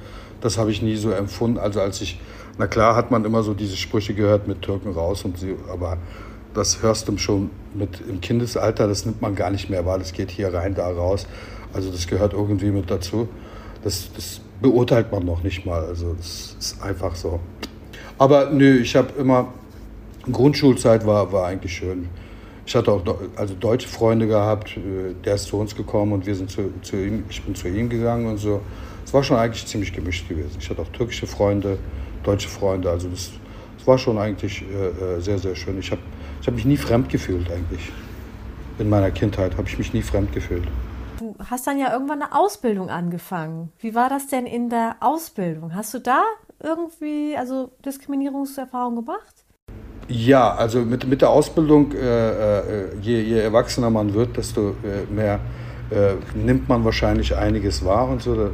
das 0.42 0.58
habe 0.58 0.70
ich 0.70 0.82
nie 0.82 0.96
so 0.96 1.10
empfunden. 1.12 1.58
Also 1.58 1.80
als 1.80 2.00
ich, 2.00 2.20
na 2.58 2.66
klar 2.66 2.94
hat 2.96 3.10
man 3.10 3.24
immer 3.24 3.42
so 3.42 3.54
diese 3.54 3.76
Sprüche 3.76 4.12
gehört 4.12 4.48
mit 4.48 4.60
Türken 4.60 4.92
raus 4.92 5.24
und 5.24 5.38
sie, 5.38 5.56
aber 5.72 5.96
das 6.52 6.82
hörst 6.82 7.08
du 7.08 7.16
schon 7.16 7.50
mit 7.72 8.02
im 8.06 8.20
Kindesalter, 8.20 8.86
das 8.86 9.06
nimmt 9.06 9.22
man 9.22 9.34
gar 9.34 9.50
nicht 9.50 9.70
mehr 9.70 9.86
wahr. 9.86 9.98
Das 9.98 10.12
geht 10.12 10.30
hier 10.30 10.52
rein, 10.52 10.74
da 10.74 10.90
raus. 10.90 11.26
Also 11.72 11.90
das 11.90 12.06
gehört 12.06 12.32
irgendwie 12.32 12.70
mit 12.70 12.90
dazu. 12.90 13.28
Das, 13.82 14.10
das 14.14 14.40
beurteilt 14.60 15.10
man 15.10 15.24
noch 15.24 15.42
nicht 15.42 15.66
mal. 15.66 15.84
Also 15.84 16.14
das 16.14 16.56
ist 16.58 16.82
einfach 16.82 17.14
so. 17.14 17.40
Aber 18.18 18.50
nö, 18.50 18.78
ich 18.78 18.94
habe 18.94 19.12
immer, 19.18 19.52
Grundschulzeit 20.30 21.06
war, 21.06 21.32
war 21.32 21.46
eigentlich 21.46 21.74
schön. 21.74 22.08
Ich 22.64 22.76
hatte 22.76 22.92
auch 22.92 23.02
also 23.34 23.54
deutsche 23.54 23.88
Freunde 23.88 24.28
gehabt, 24.28 24.76
äh, 24.76 25.14
der 25.24 25.34
ist 25.34 25.46
zu 25.46 25.56
uns 25.56 25.74
gekommen 25.74 26.12
und 26.12 26.26
wir 26.26 26.34
sind 26.34 26.50
zu, 26.50 26.72
zu 26.82 26.96
ihm, 26.96 27.24
ich 27.28 27.42
bin 27.42 27.56
zu 27.56 27.68
ihm 27.68 27.88
gegangen 27.88 28.26
und 28.26 28.38
so 28.38 28.60
es 29.12 29.14
war 29.14 29.22
schon 29.22 29.36
eigentlich 29.36 29.66
ziemlich 29.66 29.92
gemischt 29.92 30.28
gewesen. 30.28 30.56
Ich 30.58 30.70
hatte 30.70 30.80
auch 30.80 30.88
türkische 30.88 31.26
Freunde, 31.26 31.78
deutsche 32.24 32.48
Freunde, 32.48 32.90
also 32.90 33.08
das, 33.08 33.30
das 33.76 33.86
war 33.86 33.98
schon 33.98 34.18
eigentlich 34.18 34.62
äh, 34.62 35.16
äh 35.16 35.20
sehr, 35.20 35.38
sehr 35.38 35.54
schön. 35.54 35.78
Ich 35.78 35.90
habe 35.90 36.00
ich 36.40 36.46
hab 36.46 36.54
mich 36.54 36.64
nie 36.64 36.76
fremd 36.78 37.10
gefühlt 37.10 37.50
eigentlich. 37.50 37.92
In 38.78 38.88
meiner 38.88 39.10
Kindheit 39.10 39.56
habe 39.58 39.68
ich 39.68 39.76
mich 39.76 39.92
nie 39.92 40.02
fremd 40.02 40.32
gefühlt. 40.32 40.64
Hast 41.50 41.66
dann 41.66 41.78
ja 41.78 41.92
irgendwann 41.92 42.22
eine 42.22 42.34
Ausbildung 42.34 42.90
angefangen. 42.90 43.72
Wie 43.78 43.94
war 43.94 44.08
das 44.08 44.28
denn 44.28 44.46
in 44.46 44.70
der 44.70 44.96
Ausbildung? 45.00 45.75
Hast 45.75 45.94
du 45.94 45.99
da 45.99 46.22
irgendwie 46.62 47.37
also 47.37 47.70
Diskriminierungserfahrung 47.84 48.96
gemacht? 48.96 49.44
Ja, 50.08 50.54
also 50.54 50.80
mit, 50.80 51.06
mit 51.06 51.22
der 51.22 51.30
Ausbildung, 51.30 51.92
äh, 51.92 52.61
äh, 52.61 52.96
je, 53.00 53.20
je 53.20 53.38
erwachsener 53.38 53.90
man 53.90 54.14
wird, 54.14 54.37
desto 54.37 54.70
äh, 54.70 55.11
mehr 55.11 55.40
äh, 55.90 56.14
nimmt 56.37 56.68
man 56.68 56.84
wahrscheinlich 56.84 57.37
einiges 57.37 57.84
wahr 57.84 58.08
und 58.08 58.22
so 58.22 58.50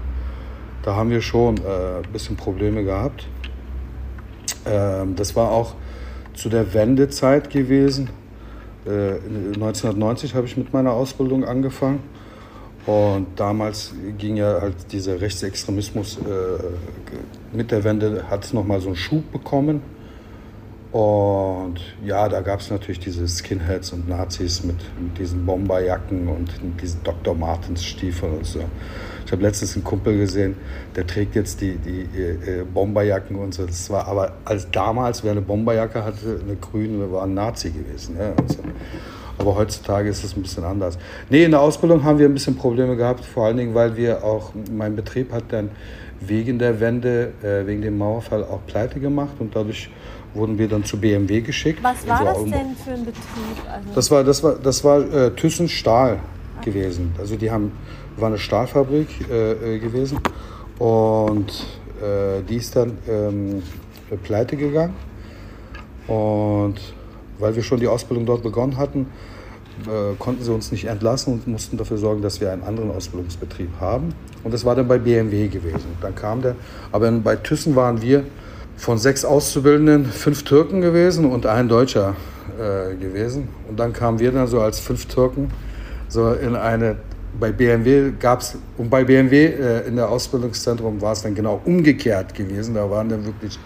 da 0.82 0.94
haben 0.94 1.10
wir 1.10 1.20
schon 1.20 1.56
äh, 1.58 1.98
ein 2.04 2.12
bisschen 2.12 2.36
Probleme 2.36 2.84
gehabt. 2.84 3.26
Ähm, 4.64 5.16
das 5.16 5.36
war 5.36 5.50
auch 5.50 5.74
zu 6.34 6.48
der 6.48 6.72
Wendezeit 6.72 7.50
gewesen. 7.50 8.10
Äh, 8.86 9.16
1990 9.54 10.34
habe 10.34 10.46
ich 10.46 10.56
mit 10.56 10.72
meiner 10.72 10.92
Ausbildung 10.92 11.44
angefangen. 11.44 12.00
Und 12.88 13.26
damals 13.36 13.92
ging 14.16 14.36
ja 14.36 14.62
halt 14.62 14.90
dieser 14.92 15.20
Rechtsextremismus 15.20 16.16
äh, 16.16 17.54
mit 17.54 17.70
der 17.70 17.84
Wende, 17.84 18.24
hat 18.30 18.46
es 18.46 18.54
nochmal 18.54 18.80
so 18.80 18.86
einen 18.86 18.96
Schub 18.96 19.30
bekommen. 19.30 19.82
Und 20.90 21.80
ja, 22.02 22.30
da 22.30 22.40
gab 22.40 22.60
es 22.60 22.70
natürlich 22.70 22.98
diese 22.98 23.28
Skinheads 23.28 23.92
und 23.92 24.08
Nazis 24.08 24.64
mit, 24.64 24.76
mit 24.98 25.18
diesen 25.18 25.44
Bomberjacken 25.44 26.28
und 26.28 26.50
diesen 26.80 27.02
Dr. 27.04 27.34
Martens 27.34 27.84
Stiefeln 27.84 28.38
und 28.38 28.46
so. 28.46 28.60
Ich 29.26 29.32
habe 29.32 29.42
letztens 29.42 29.74
einen 29.74 29.84
Kumpel 29.84 30.16
gesehen, 30.16 30.56
der 30.96 31.06
trägt 31.06 31.34
jetzt 31.34 31.60
die, 31.60 31.76
die 31.76 32.04
äh, 32.18 32.64
Bomberjacken 32.64 33.36
und 33.36 33.52
so. 33.52 33.66
Das 33.66 33.90
war 33.90 34.08
aber 34.08 34.32
als 34.46 34.66
damals, 34.70 35.22
wer 35.22 35.32
eine 35.32 35.42
Bomberjacke 35.42 36.02
hatte, 36.02 36.40
eine 36.42 36.56
grüne, 36.56 37.12
war 37.12 37.24
ein 37.24 37.34
Nazi 37.34 37.68
gewesen. 37.68 38.16
Ja, 38.18 38.32
so. 38.46 38.62
Aber 39.38 39.54
heutzutage 39.54 40.08
ist 40.08 40.24
es 40.24 40.36
ein 40.36 40.42
bisschen 40.42 40.64
anders. 40.64 40.98
Nee, 41.30 41.44
in 41.44 41.52
der 41.52 41.60
Ausbildung 41.60 42.02
haben 42.04 42.18
wir 42.18 42.26
ein 42.26 42.34
bisschen 42.34 42.56
Probleme 42.56 42.96
gehabt, 42.96 43.24
vor 43.24 43.46
allen 43.46 43.56
Dingen, 43.56 43.74
weil 43.74 43.96
wir 43.96 44.24
auch, 44.24 44.52
mein 44.70 44.96
Betrieb 44.96 45.32
hat 45.32 45.44
dann 45.50 45.70
wegen 46.20 46.58
der 46.58 46.80
Wende, 46.80 47.32
äh, 47.42 47.66
wegen 47.66 47.82
dem 47.82 47.96
Mauerfall 47.96 48.42
auch 48.42 48.60
pleite 48.66 48.98
gemacht 48.98 49.34
und 49.38 49.54
dadurch 49.54 49.90
wurden 50.34 50.58
wir 50.58 50.68
dann 50.68 50.84
zu 50.84 51.00
BMW 51.00 51.40
geschickt. 51.40 51.78
Was 51.82 52.06
war 52.06 52.24
das 52.24 52.44
denn 52.44 52.76
für 52.84 52.90
ein 52.90 53.04
Betrieb? 53.04 53.22
Also 53.70 53.94
das 53.94 54.10
war, 54.10 54.24
das 54.24 54.42
war, 54.42 54.54
das 54.56 54.84
war 54.84 55.00
äh, 55.00 55.30
Thyssen 55.30 55.68
Stahl 55.68 56.18
gewesen. 56.64 57.12
Also 57.18 57.36
die 57.36 57.50
haben 57.50 57.72
war 58.20 58.28
eine 58.28 58.38
Stahlfabrik 58.38 59.08
äh, 59.30 59.76
äh, 59.76 59.78
gewesen 59.78 60.18
und 60.78 61.66
äh, 62.00 62.42
die 62.48 62.56
ist 62.56 62.76
dann 62.76 62.98
ähm, 63.08 63.62
pleite 64.22 64.56
gegangen. 64.56 64.94
Und 66.06 66.76
weil 67.38 67.54
wir 67.56 67.62
schon 67.62 67.80
die 67.80 67.88
Ausbildung 67.88 68.26
dort 68.26 68.42
begonnen 68.42 68.76
hatten, 68.76 69.06
äh, 69.86 70.16
konnten 70.18 70.42
sie 70.42 70.52
uns 70.52 70.72
nicht 70.72 70.86
entlassen 70.86 71.34
und 71.34 71.46
mussten 71.46 71.76
dafür 71.76 71.98
sorgen, 71.98 72.22
dass 72.22 72.40
wir 72.40 72.52
einen 72.52 72.62
anderen 72.62 72.90
Ausbildungsbetrieb 72.90 73.70
haben. 73.80 74.14
Und 74.44 74.52
das 74.52 74.64
war 74.64 74.74
dann 74.74 74.88
bei 74.88 74.98
BMW 74.98 75.48
gewesen. 75.48 75.86
Dann 76.00 76.14
kam 76.14 76.42
der, 76.42 76.56
aber 76.92 77.10
bei 77.12 77.36
Thyssen 77.36 77.76
waren 77.76 78.02
wir 78.02 78.24
von 78.76 78.98
sechs 78.98 79.24
Auszubildenden 79.24 80.06
fünf 80.06 80.44
Türken 80.44 80.80
gewesen 80.80 81.24
und 81.30 81.46
ein 81.46 81.68
Deutscher 81.68 82.14
äh, 82.58 82.94
gewesen. 82.96 83.48
Und 83.68 83.78
dann 83.78 83.92
kamen 83.92 84.18
wir 84.18 84.32
dann 84.32 84.46
so 84.46 84.60
als 84.60 84.80
fünf 84.80 85.06
Türken 85.06 85.50
so 86.08 86.32
in 86.32 86.56
eine 86.56 86.96
bei 87.38 87.52
BMW 87.52 88.12
gab 88.18 88.40
es, 88.40 88.56
und 88.78 88.90
bei 88.90 89.04
BMW 89.04 89.46
äh, 89.46 89.86
in 89.86 89.96
der 89.96 90.08
Ausbildungszentrum 90.08 91.00
war 91.00 91.12
es 91.12 91.22
dann 91.22 91.34
genau 91.34 91.60
umgekehrt 91.64 92.34
gewesen. 92.34 92.74
Da 92.74 92.90
waren 92.90 93.08
dann 93.08 93.24
wirklich 93.24 93.58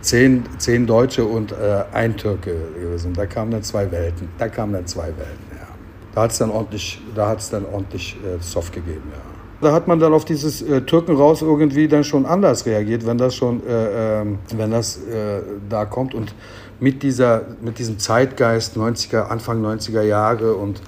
zehn, 0.00 0.44
zehn 0.58 0.86
Deutsche 0.86 1.24
und 1.24 1.52
äh, 1.52 1.84
ein 1.92 2.16
Türke 2.16 2.54
gewesen. 2.78 3.12
Da 3.14 3.26
kamen 3.26 3.50
dann 3.50 3.62
zwei 3.62 3.90
Welten. 3.90 4.28
Da 4.38 4.48
kamen 4.48 4.72
dann 4.72 4.86
zwei 4.86 5.06
Welten, 5.06 5.46
ja. 5.50 5.66
Da 6.14 6.22
hat 6.22 6.30
es 6.30 6.38
dann 6.38 6.50
ordentlich, 6.50 7.00
da 7.14 7.28
hat's 7.28 7.50
dann 7.50 7.64
ordentlich 7.66 8.16
äh, 8.16 8.42
Soft 8.42 8.72
gegeben, 8.72 9.02
ja. 9.12 9.36
Da 9.60 9.72
hat 9.72 9.88
man 9.88 9.98
dann 9.98 10.12
auf 10.12 10.26
dieses 10.26 10.60
äh, 10.60 10.82
Türken 10.82 11.16
raus 11.16 11.40
irgendwie 11.40 11.88
dann 11.88 12.04
schon 12.04 12.26
anders 12.26 12.66
reagiert, 12.66 13.06
wenn 13.06 13.16
das 13.16 13.34
schon, 13.34 13.66
äh, 13.66 14.20
ähm, 14.20 14.38
wenn 14.54 14.70
das 14.70 14.98
äh, 14.98 15.40
da 15.68 15.86
kommt 15.86 16.14
und 16.14 16.34
mit 16.78 17.02
dieser, 17.02 17.42
mit 17.62 17.78
diesem 17.78 17.98
Zeitgeist 17.98 18.76
90er, 18.76 19.28
Anfang 19.28 19.64
90er 19.64 20.02
Jahre 20.02 20.54
und 20.54 20.82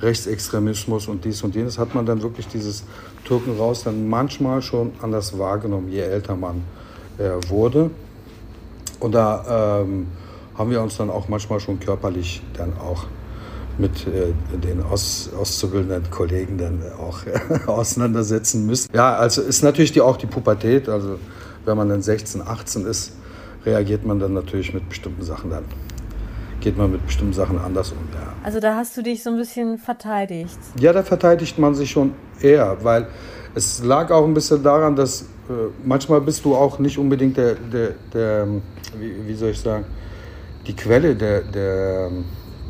Rechtsextremismus 0.00 1.08
und 1.08 1.24
dies 1.24 1.42
und 1.42 1.54
jenes, 1.56 1.78
hat 1.78 1.94
man 1.94 2.06
dann 2.06 2.22
wirklich 2.22 2.46
dieses 2.46 2.84
Türken 3.24 3.56
raus 3.56 3.82
dann 3.84 4.08
manchmal 4.08 4.62
schon 4.62 4.92
anders 5.00 5.36
wahrgenommen, 5.38 5.88
je 5.88 6.00
älter 6.00 6.36
man 6.36 6.62
äh, 7.18 7.30
wurde. 7.48 7.90
Und 9.02 9.12
da 9.12 9.80
ähm, 9.82 10.06
haben 10.56 10.70
wir 10.70 10.80
uns 10.80 10.96
dann 10.96 11.10
auch 11.10 11.28
manchmal 11.28 11.58
schon 11.60 11.80
körperlich 11.80 12.42
dann 12.54 12.72
auch 12.78 13.06
mit 13.78 14.06
äh, 14.06 14.32
den 14.56 14.82
Aus, 14.82 15.30
auszubildenden 15.36 16.10
Kollegen 16.10 16.56
dann 16.56 16.82
auch 16.98 17.20
auseinandersetzen 17.66 18.66
müssen. 18.66 18.90
Ja, 18.94 19.16
also 19.16 19.42
ist 19.42 19.62
natürlich 19.62 19.92
die, 19.92 20.00
auch 20.00 20.16
die 20.16 20.26
Pubertät, 20.26 20.88
also 20.88 21.18
wenn 21.64 21.76
man 21.76 21.88
dann 21.88 22.02
16, 22.02 22.42
18 22.42 22.86
ist, 22.86 23.12
reagiert 23.64 24.04
man 24.04 24.20
dann 24.20 24.34
natürlich 24.34 24.72
mit 24.72 24.88
bestimmten 24.88 25.24
Sachen 25.24 25.50
dann 25.50 25.64
geht 26.60 26.78
man 26.78 26.92
mit 26.92 27.04
bestimmten 27.04 27.32
Sachen 27.32 27.58
anders 27.58 27.90
um. 27.90 27.98
Ja. 28.14 28.32
Also 28.44 28.60
da 28.60 28.76
hast 28.76 28.96
du 28.96 29.02
dich 29.02 29.24
so 29.24 29.30
ein 29.30 29.36
bisschen 29.36 29.78
verteidigt. 29.78 30.56
Ja, 30.78 30.92
da 30.92 31.02
verteidigt 31.02 31.58
man 31.58 31.74
sich 31.74 31.90
schon 31.90 32.14
eher, 32.40 32.76
weil 32.82 33.08
es 33.56 33.82
lag 33.82 34.12
auch 34.12 34.24
ein 34.24 34.32
bisschen 34.32 34.62
daran, 34.62 34.94
dass 34.94 35.26
manchmal 35.84 36.20
bist 36.20 36.44
du 36.44 36.54
auch 36.54 36.78
nicht 36.78 36.98
unbedingt 36.98 37.36
der, 37.36 37.54
der, 37.54 37.94
der 38.12 38.46
wie, 38.98 39.28
wie, 39.28 39.34
soll 39.34 39.50
ich 39.50 39.60
sagen, 39.60 39.84
die 40.66 40.74
Quelle 40.74 41.14
der, 41.14 41.40
der, 41.42 42.10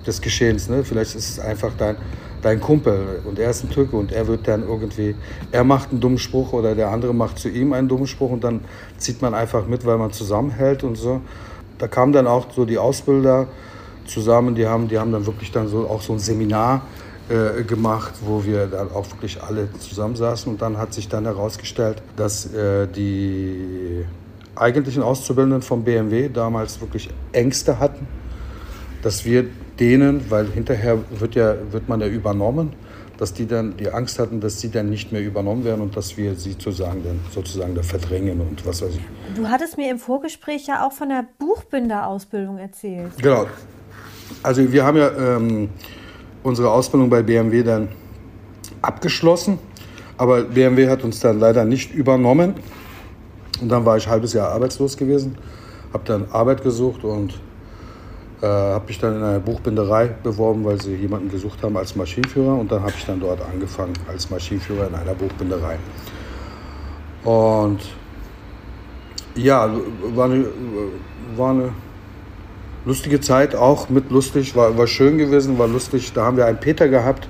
des 0.07 0.21
Geschehens. 0.21 0.69
Ne? 0.69 0.85
Vielleicht 0.85 1.15
ist 1.15 1.29
es 1.29 1.39
einfach 1.39 1.73
dein, 1.77 1.97
dein 2.41 2.61
Kumpel 2.61 3.21
und 3.25 3.39
er 3.39 3.51
ist 3.51 3.63
ein 3.63 3.71
Türke 3.71 3.97
und 3.97 4.13
er 4.13 4.27
wird 4.27 4.49
dann 4.49 4.63
irgendwie, 4.63 5.15
er 5.53 5.65
macht 5.65 5.91
einen 5.91 6.01
dummen 6.01 6.19
Spruch 6.19 6.53
oder 6.53 6.75
der 6.75 6.89
andere 6.89 7.15
macht 7.15 7.39
zu 7.39 7.49
ihm 7.49 7.73
einen 7.73 7.89
dummen 7.89 8.07
Spruch 8.07 8.31
und 8.31 8.43
dann 8.43 8.61
zieht 8.99 9.23
man 9.23 9.35
einfach 9.35 9.67
mit, 9.67 9.87
weil 9.87 9.99
man 9.99 10.13
zusammenhält 10.13 10.83
und 10.83 10.97
so. 10.97 11.21
Da 11.79 11.89
kamen 11.89 12.13
dann 12.13 12.27
auch 12.27 12.47
so 12.53 12.65
die 12.65 12.79
Ausbilder 12.79 13.49
zusammen, 14.07 14.55
die 14.55 14.67
haben, 14.67 14.89
die 14.89 14.99
haben 14.99 15.13
dann 15.13 15.27
wirklich 15.27 15.53
dann 15.53 15.69
so 15.69 15.89
auch 15.89 16.03
so 16.03 16.13
ein 16.13 16.19
Seminar 16.19 16.83
äh, 17.33 17.63
gemacht, 17.63 18.13
wo 18.21 18.45
wir 18.45 18.67
dann 18.67 18.91
auch 18.91 19.11
wirklich 19.11 19.43
alle 19.43 19.73
zusammensaßen 19.79 20.53
und 20.53 20.61
dann 20.61 20.77
hat 20.77 20.93
sich 20.93 21.09
dann 21.09 21.25
herausgestellt, 21.25 22.03
dass 22.17 22.53
äh, 22.53 22.87
die 22.87 24.05
eigentlichen 24.55 25.03
Auszubildenden 25.03 25.63
vom 25.63 25.83
BMW 25.83 26.29
damals 26.29 26.81
wirklich 26.83 27.09
Ängste 27.33 27.79
hatten, 27.79 28.07
dass 29.01 29.25
wir 29.25 29.47
denen, 29.81 30.31
weil 30.31 30.47
hinterher 30.49 30.99
wird, 31.11 31.35
ja, 31.35 31.55
wird 31.71 31.89
man 31.89 32.03
ja 32.03 32.07
übernommen, 32.07 32.75
dass 33.17 33.33
die 33.33 33.47
dann 33.47 33.79
die 33.79 33.91
Angst 33.91 34.19
hatten, 34.19 34.41
dass 34.41 34.61
sie 34.61 34.71
dann 34.71 34.91
nicht 34.91 35.11
mehr 35.11 35.23
übernommen 35.23 35.65
werden 35.65 35.81
und 35.81 35.97
dass 35.97 36.19
wir 36.19 36.35
sie 36.35 36.53
sozusagen, 36.53 37.03
dann, 37.03 37.21
sozusagen 37.31 37.75
da 37.75 37.83
verdrängen 37.83 38.43
und 38.43 38.67
was 38.67 38.83
weiß 38.83 38.91
ich. 38.97 39.37
Du 39.37 39.49
hattest 39.49 39.79
mir 39.79 39.91
im 39.91 39.99
Vorgespräch 39.99 40.67
ja 40.67 40.87
auch 40.87 40.93
von 40.93 41.09
der 41.09 41.25
Buchbinderausbildung 41.39 42.59
erzählt. 42.59 43.13
Genau. 43.23 43.47
Also 44.43 44.71
wir 44.71 44.85
haben 44.85 44.99
ja 44.99 45.37
ähm, 45.37 45.71
unsere 46.43 46.71
Ausbildung 46.71 47.11
bei 47.11 47.23
BMW 47.23 47.63
dann 47.63 47.89
abgeschlossen, 48.81 49.59
aber 50.17 50.43
BMW 50.43 50.89
hat 50.89 51.05
uns 51.05 51.21
dann 51.21 51.39
leider 51.39 51.65
nicht 51.65 51.95
übernommen. 51.95 52.55
Und 53.61 53.69
dann 53.69 53.85
war 53.85 53.97
ich 53.97 54.07
ein 54.07 54.11
halbes 54.11 54.33
Jahr 54.33 54.49
arbeitslos 54.51 54.97
gewesen, 54.97 55.37
habe 55.93 56.05
dann 56.05 56.27
Arbeit 56.33 56.63
gesucht 56.63 57.05
und 57.05 57.35
äh, 58.41 58.47
habe 58.47 58.87
mich 58.89 58.99
dann 58.99 59.17
in 59.17 59.23
einer 59.23 59.39
Buchbinderei 59.39 60.09
beworben, 60.23 60.65
weil 60.65 60.81
sie 60.81 60.97
jemanden 60.97 61.31
gesucht 61.31 61.63
haben 61.63 61.77
als 61.77 61.95
Maschinenführer. 61.95 62.59
Und 62.59 62.73
dann 62.73 62.83
habe 62.83 62.93
ich 62.97 63.07
dann 63.07 63.21
dort 63.21 63.41
angefangen 63.41 63.93
als 64.09 64.31
Maschinenführer 64.31 64.89
in 64.89 64.95
einer 64.97 65.15
Buchbinderei. 65.15 65.79
Und 67.23 67.79
ja, 69.37 69.71
war 70.15 70.25
eine, 70.25 70.47
war 71.37 71.51
eine 71.51 71.73
lustige 72.85 73.21
Zeit, 73.21 73.55
auch 73.55 73.89
mit 73.89 74.11
lustig, 74.11 74.55
war, 74.57 74.77
war 74.77 74.87
schön 74.87 75.19
gewesen, 75.19 75.59
war 75.59 75.69
lustig. 75.69 76.13
Da 76.13 76.25
haben 76.25 76.37
wir 76.37 76.47
einen 76.47 76.59
Peter 76.59 76.89
gehabt. 76.89 77.29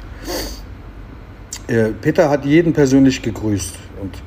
Äh, 1.66 1.90
Peter 2.00 2.30
hat 2.30 2.44
jeden 2.44 2.73
persönlich 2.73 3.23
gegrüßt. 3.23 3.76
Und 4.00 4.23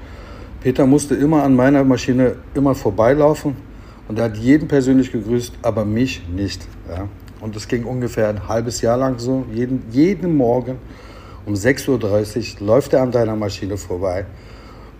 Peter 0.62 0.86
musste 0.86 1.15
immer 1.15 1.44
an 1.44 1.55
meiner 1.55 1.84
Maschine 1.84 2.38
immer 2.53 2.75
vorbeilaufen 2.75 3.55
und 4.08 4.20
er 4.20 4.25
hat 4.25 4.38
jeden 4.38 4.67
persönlich 4.67 5.12
gegrüßt, 5.12 5.53
aber 5.62 5.86
mich 5.86 6.27
nicht. 6.27 6.65
Ja. 6.89 7.08
Und 7.41 7.55
das 7.55 7.67
ging 7.67 7.84
ungefähr 7.84 8.29
ein 8.29 8.48
halbes 8.48 8.82
Jahr 8.82 8.98
lang 8.98 9.20
so. 9.20 9.46
Jeden, 9.53 9.84
jeden 9.91 10.36
Morgen 10.36 10.77
um 11.46 11.53
6.30 11.53 12.62
Uhr 12.62 12.67
läuft 12.67 12.94
er 12.94 13.03
an 13.03 13.12
deiner 13.12 13.36
Maschine 13.36 13.77
vorbei 13.77 14.25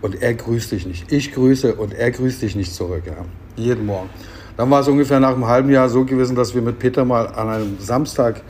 und 0.01 0.22
er 0.22 0.36
grüßt 0.36 0.72
dich 0.72 0.86
nicht. 0.86 1.12
Ich 1.12 1.34
grüße 1.34 1.75
und 1.75 1.94
er 1.94 2.12
grüßt 2.12 2.41
dich 2.41 2.55
nicht 2.55 2.74
zurück. 2.74 3.03
Ja. 3.08 3.25
Jeden 3.55 3.86
Morgen. 3.86 4.10
Dann 4.57 4.69
war 4.69 4.81
es 4.81 4.88
ungefähr 4.88 5.19
nach 5.19 5.33
einem 5.33 5.47
halben 5.47 5.69
Jahr 5.69 5.89
so 5.89 6.05
gewesen, 6.05 6.35
dass 6.35 6.55
wir 6.55 6.62
mit 6.62 6.79
Peter 6.79 7.03
mal 7.03 7.27
an 7.27 7.50
einem 7.50 7.77
Samstag 7.79 8.41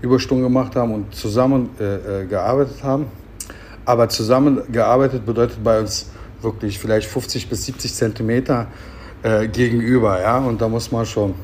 Überstunden 0.00 0.44
gemacht 0.44 0.76
haben 0.76 0.94
und 0.94 1.14
zusammen 1.14 1.70
äh, 1.80 2.22
äh 2.22 2.26
gearbeitet 2.26 2.84
haben. 2.84 3.06
Aber 3.84 4.08
zusammen 4.08 4.60
gearbeitet 4.70 5.26
bedeutet 5.26 5.64
bei 5.64 5.80
uns 5.80 6.10
wirklich 6.40 6.78
vielleicht 6.78 7.08
50 7.08 7.48
bis 7.48 7.64
70 7.64 7.94
Zentimeter 7.94 8.66
äh, 9.22 9.48
gegenüber. 9.48 10.20
Ja? 10.20 10.38
Und 10.38 10.60
da 10.60 10.68
muss 10.68 10.92
man 10.92 11.06
schon. 11.06 11.34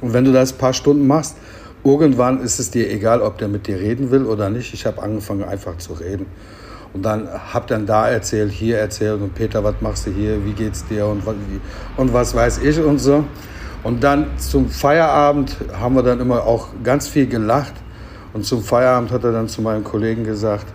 Und 0.00 0.12
wenn 0.12 0.24
du 0.24 0.32
das 0.32 0.52
ein 0.52 0.58
paar 0.58 0.74
Stunden 0.74 1.06
machst, 1.06 1.36
irgendwann 1.84 2.40
ist 2.40 2.58
es 2.58 2.70
dir 2.70 2.90
egal, 2.90 3.22
ob 3.22 3.38
der 3.38 3.48
mit 3.48 3.66
dir 3.66 3.78
reden 3.78 4.10
will 4.10 4.26
oder 4.26 4.50
nicht. 4.50 4.74
Ich 4.74 4.84
habe 4.84 5.02
angefangen 5.02 5.44
einfach 5.44 5.78
zu 5.78 5.94
reden. 5.94 6.26
Und 6.92 7.04
dann 7.04 7.26
hab 7.52 7.66
dann 7.68 7.86
da 7.86 8.08
erzählt, 8.08 8.52
hier 8.52 8.78
erzählt 8.78 9.22
und 9.22 9.34
Peter, 9.34 9.64
was 9.64 9.76
machst 9.80 10.06
du 10.06 10.10
hier, 10.10 10.44
wie 10.44 10.52
geht's 10.52 10.84
dir 10.86 11.06
und, 11.06 11.22
und 11.96 12.12
was 12.12 12.34
weiß 12.34 12.58
ich 12.58 12.78
und 12.78 12.98
so. 12.98 13.24
Und 13.82 14.04
dann 14.04 14.26
zum 14.38 14.68
Feierabend 14.68 15.56
haben 15.78 15.96
wir 15.96 16.02
dann 16.02 16.20
immer 16.20 16.44
auch 16.44 16.68
ganz 16.84 17.08
viel 17.08 17.26
gelacht. 17.26 17.72
Und 18.32 18.44
zum 18.44 18.62
Feierabend 18.62 19.10
hat 19.10 19.24
er 19.24 19.32
dann 19.32 19.48
zu 19.48 19.60
meinem 19.60 19.84
Kollegen 19.84 20.24
gesagt, 20.24 20.66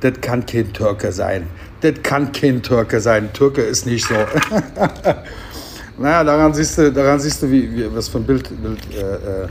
das 0.00 0.20
kann 0.20 0.44
kein 0.44 0.72
Türke 0.72 1.12
sein. 1.12 1.46
Das 1.80 1.94
kann 2.02 2.32
kein 2.32 2.62
Türke 2.62 3.00
sein. 3.00 3.32
Türke 3.32 3.62
ist 3.62 3.86
nicht 3.86 4.06
so. 4.06 4.14
naja, 5.98 6.24
daran 6.24 6.52
siehst 6.52 6.78
du, 6.78 6.92
daran 6.92 7.18
siehst 7.20 7.42
du 7.42 7.50
wie, 7.50 7.74
wie, 7.74 7.94
was 7.94 8.08
für 8.08 8.18
ein 8.18 8.24
Bild, 8.24 8.50
Bild 8.62 8.80
äh, 8.94 9.44
äh, 9.44 9.48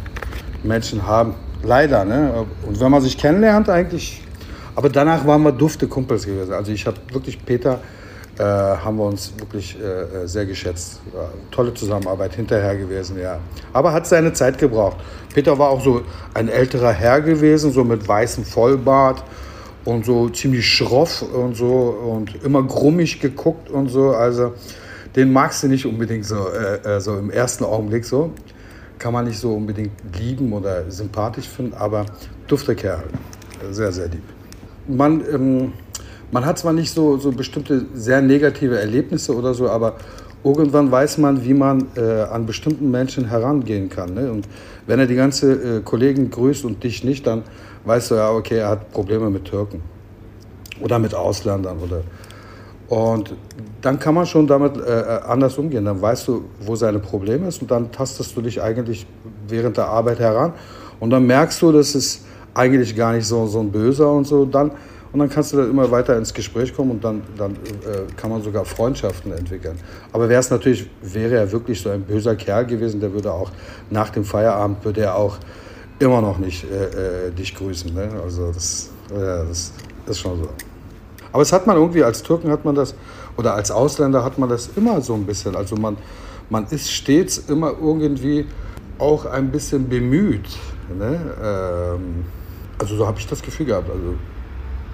Menschen 0.63 1.05
haben. 1.05 1.33
Leider. 1.63 2.05
Ne? 2.05 2.45
Und 2.67 2.79
wenn 2.79 2.91
man 2.91 3.01
sich 3.01 3.17
kennenlernt, 3.17 3.69
eigentlich. 3.69 4.21
Aber 4.75 4.89
danach 4.89 5.25
waren 5.25 5.41
wir 5.43 5.51
dufte 5.51 5.87
Kumpels 5.87 6.25
gewesen. 6.25 6.53
Also 6.53 6.71
ich 6.71 6.85
habe 6.85 6.97
wirklich 7.11 7.43
Peter 7.43 7.79
äh, 8.41 8.77
haben 8.77 8.97
wir 8.97 9.05
uns 9.05 9.33
wirklich 9.37 9.77
äh, 9.79 10.23
äh 10.23 10.27
sehr 10.27 10.45
geschätzt. 10.45 10.99
tolle 11.51 11.73
Zusammenarbeit 11.73 12.33
hinterher 12.33 12.75
gewesen, 12.75 13.19
ja. 13.19 13.39
Aber 13.73 13.93
hat 13.93 14.07
seine 14.07 14.33
Zeit 14.33 14.57
gebraucht. 14.57 14.97
Peter 15.33 15.57
war 15.59 15.69
auch 15.69 15.83
so 15.83 16.01
ein 16.33 16.49
älterer 16.49 16.91
Herr 16.91 17.21
gewesen, 17.21 17.71
so 17.71 17.83
mit 17.83 18.07
weißem 18.07 18.43
Vollbart 18.43 19.23
und 19.85 20.05
so 20.05 20.29
ziemlich 20.29 20.67
schroff 20.67 21.21
und 21.21 21.55
so 21.55 21.67
und 21.67 22.43
immer 22.43 22.63
grummig 22.63 23.19
geguckt 23.19 23.69
und 23.69 23.89
so. 23.89 24.11
Also 24.11 24.53
den 25.15 25.31
magst 25.31 25.63
du 25.63 25.67
nicht 25.67 25.85
unbedingt 25.85 26.25
so, 26.25 26.47
äh, 26.49 26.95
äh, 26.95 26.99
so 26.99 27.17
im 27.17 27.29
ersten 27.29 27.63
Augenblick 27.63 28.05
so. 28.05 28.31
Kann 28.97 29.13
man 29.13 29.25
nicht 29.25 29.39
so 29.39 29.53
unbedingt 29.53 29.91
lieben 30.17 30.53
oder 30.53 30.89
sympathisch 30.89 31.47
finden, 31.47 31.73
aber 31.73 32.05
dufter 32.47 32.75
Kerl. 32.75 33.03
Sehr, 33.71 33.91
sehr 33.91 34.07
lieb. 34.07 34.23
Man, 34.87 35.23
ähm, 35.33 35.73
man 36.31 36.45
hat 36.45 36.57
zwar 36.59 36.73
nicht 36.73 36.91
so, 36.91 37.17
so 37.17 37.31
bestimmte 37.31 37.85
sehr 37.93 38.21
negative 38.21 38.79
Erlebnisse 38.79 39.35
oder 39.35 39.53
so, 39.53 39.69
aber 39.69 39.95
irgendwann 40.43 40.91
weiß 40.91 41.17
man, 41.17 41.43
wie 41.43 41.53
man 41.53 41.87
äh, 41.95 42.23
an 42.23 42.45
bestimmten 42.45 42.89
Menschen 42.89 43.25
herangehen 43.25 43.89
kann. 43.89 44.13
Ne? 44.13 44.31
Und 44.31 44.47
wenn 44.87 44.99
er 44.99 45.07
die 45.07 45.15
ganze 45.15 45.77
äh, 45.77 45.81
Kollegen 45.81 46.31
grüßt 46.31 46.65
und 46.65 46.83
dich 46.83 47.03
nicht, 47.03 47.27
dann 47.27 47.43
weißt 47.85 48.11
du 48.11 48.15
ja, 48.15 48.31
okay, 48.31 48.57
er 48.57 48.69
hat 48.69 48.91
Probleme 48.91 49.29
mit 49.29 49.45
Türken 49.45 49.81
oder 50.81 50.99
mit 50.99 51.13
Ausländern 51.13 51.77
oder 51.79 52.01
und 52.87 53.33
dann 53.81 53.99
kann 53.99 54.13
man 54.15 54.25
schon 54.25 54.47
damit 54.47 54.75
äh, 54.75 54.81
äh 54.81 55.21
anders 55.21 55.57
umgehen. 55.57 55.85
Dann 55.85 56.01
weißt 56.01 56.27
du, 56.27 56.43
wo 56.59 56.75
seine 56.75 56.99
Probleme 56.99 57.47
ist 57.47 57.61
und 57.61 57.71
dann 57.71 57.89
tastest 57.89 58.35
du 58.35 58.41
dich 58.41 58.61
eigentlich 58.61 59.07
während 59.47 59.77
der 59.77 59.87
Arbeit 59.87 60.19
heran 60.19 60.51
und 60.99 61.09
dann 61.09 61.25
merkst 61.25 61.61
du, 61.61 61.71
dass 61.71 61.95
es 61.95 62.25
eigentlich 62.53 62.93
gar 62.93 63.13
nicht 63.13 63.25
so, 63.25 63.47
so 63.47 63.61
ein 63.61 63.71
Böser 63.71 64.11
und 64.11 64.27
so. 64.27 64.43
Dann 64.43 64.71
und 65.13 65.19
dann 65.19 65.29
kannst 65.29 65.51
du 65.51 65.57
dann 65.57 65.69
immer 65.69 65.91
weiter 65.91 66.17
ins 66.17 66.33
Gespräch 66.33 66.73
kommen 66.73 66.91
und 66.91 67.03
dann, 67.03 67.21
dann 67.37 67.51
äh, 67.51 68.11
kann 68.15 68.29
man 68.29 68.41
sogar 68.41 68.63
Freundschaften 68.63 69.33
entwickeln. 69.33 69.77
Aber 70.13 70.29
wäre 70.29 70.39
es 70.39 70.49
natürlich, 70.49 70.89
wäre 71.01 71.35
er 71.35 71.51
wirklich 71.51 71.81
so 71.81 71.89
ein 71.89 72.01
böser 72.01 72.35
Kerl 72.35 72.65
gewesen, 72.65 73.01
der 73.01 73.11
würde 73.11 73.31
auch 73.31 73.51
nach 73.89 74.09
dem 74.09 74.23
Feierabend, 74.23 74.85
würde 74.85 75.01
er 75.01 75.15
auch 75.15 75.37
immer 75.99 76.21
noch 76.21 76.37
nicht 76.37 76.63
äh, 76.63 77.27
äh, 77.27 77.31
dich 77.31 77.53
grüßen. 77.55 77.93
Ne? 77.93 78.09
Also 78.23 78.51
das, 78.51 78.89
äh, 79.09 79.47
das 79.47 79.73
ist 80.07 80.19
schon 80.19 80.39
so. 80.39 80.49
Aber 81.33 81.43
es 81.43 81.51
hat 81.51 81.67
man 81.67 81.75
irgendwie, 81.77 82.03
als 82.03 82.23
Türken 82.23 82.49
hat 82.49 82.63
man 82.63 82.75
das, 82.75 82.95
oder 83.37 83.53
als 83.53 83.69
Ausländer 83.69 84.23
hat 84.23 84.37
man 84.37 84.49
das 84.49 84.69
immer 84.75 85.01
so 85.01 85.13
ein 85.13 85.25
bisschen. 85.25 85.55
Also 85.55 85.75
man, 85.75 85.97
man 86.49 86.67
ist 86.67 86.91
stets 86.91 87.37
immer 87.37 87.73
irgendwie 87.81 88.45
auch 88.97 89.25
ein 89.25 89.51
bisschen 89.51 89.89
bemüht. 89.89 90.57
Ne? 90.97 91.19
Ähm, 91.41 92.25
also 92.77 92.95
so 92.95 93.07
habe 93.07 93.19
ich 93.19 93.27
das 93.27 93.41
Gefühl 93.41 93.67
gehabt. 93.67 93.89
Also 93.89 94.15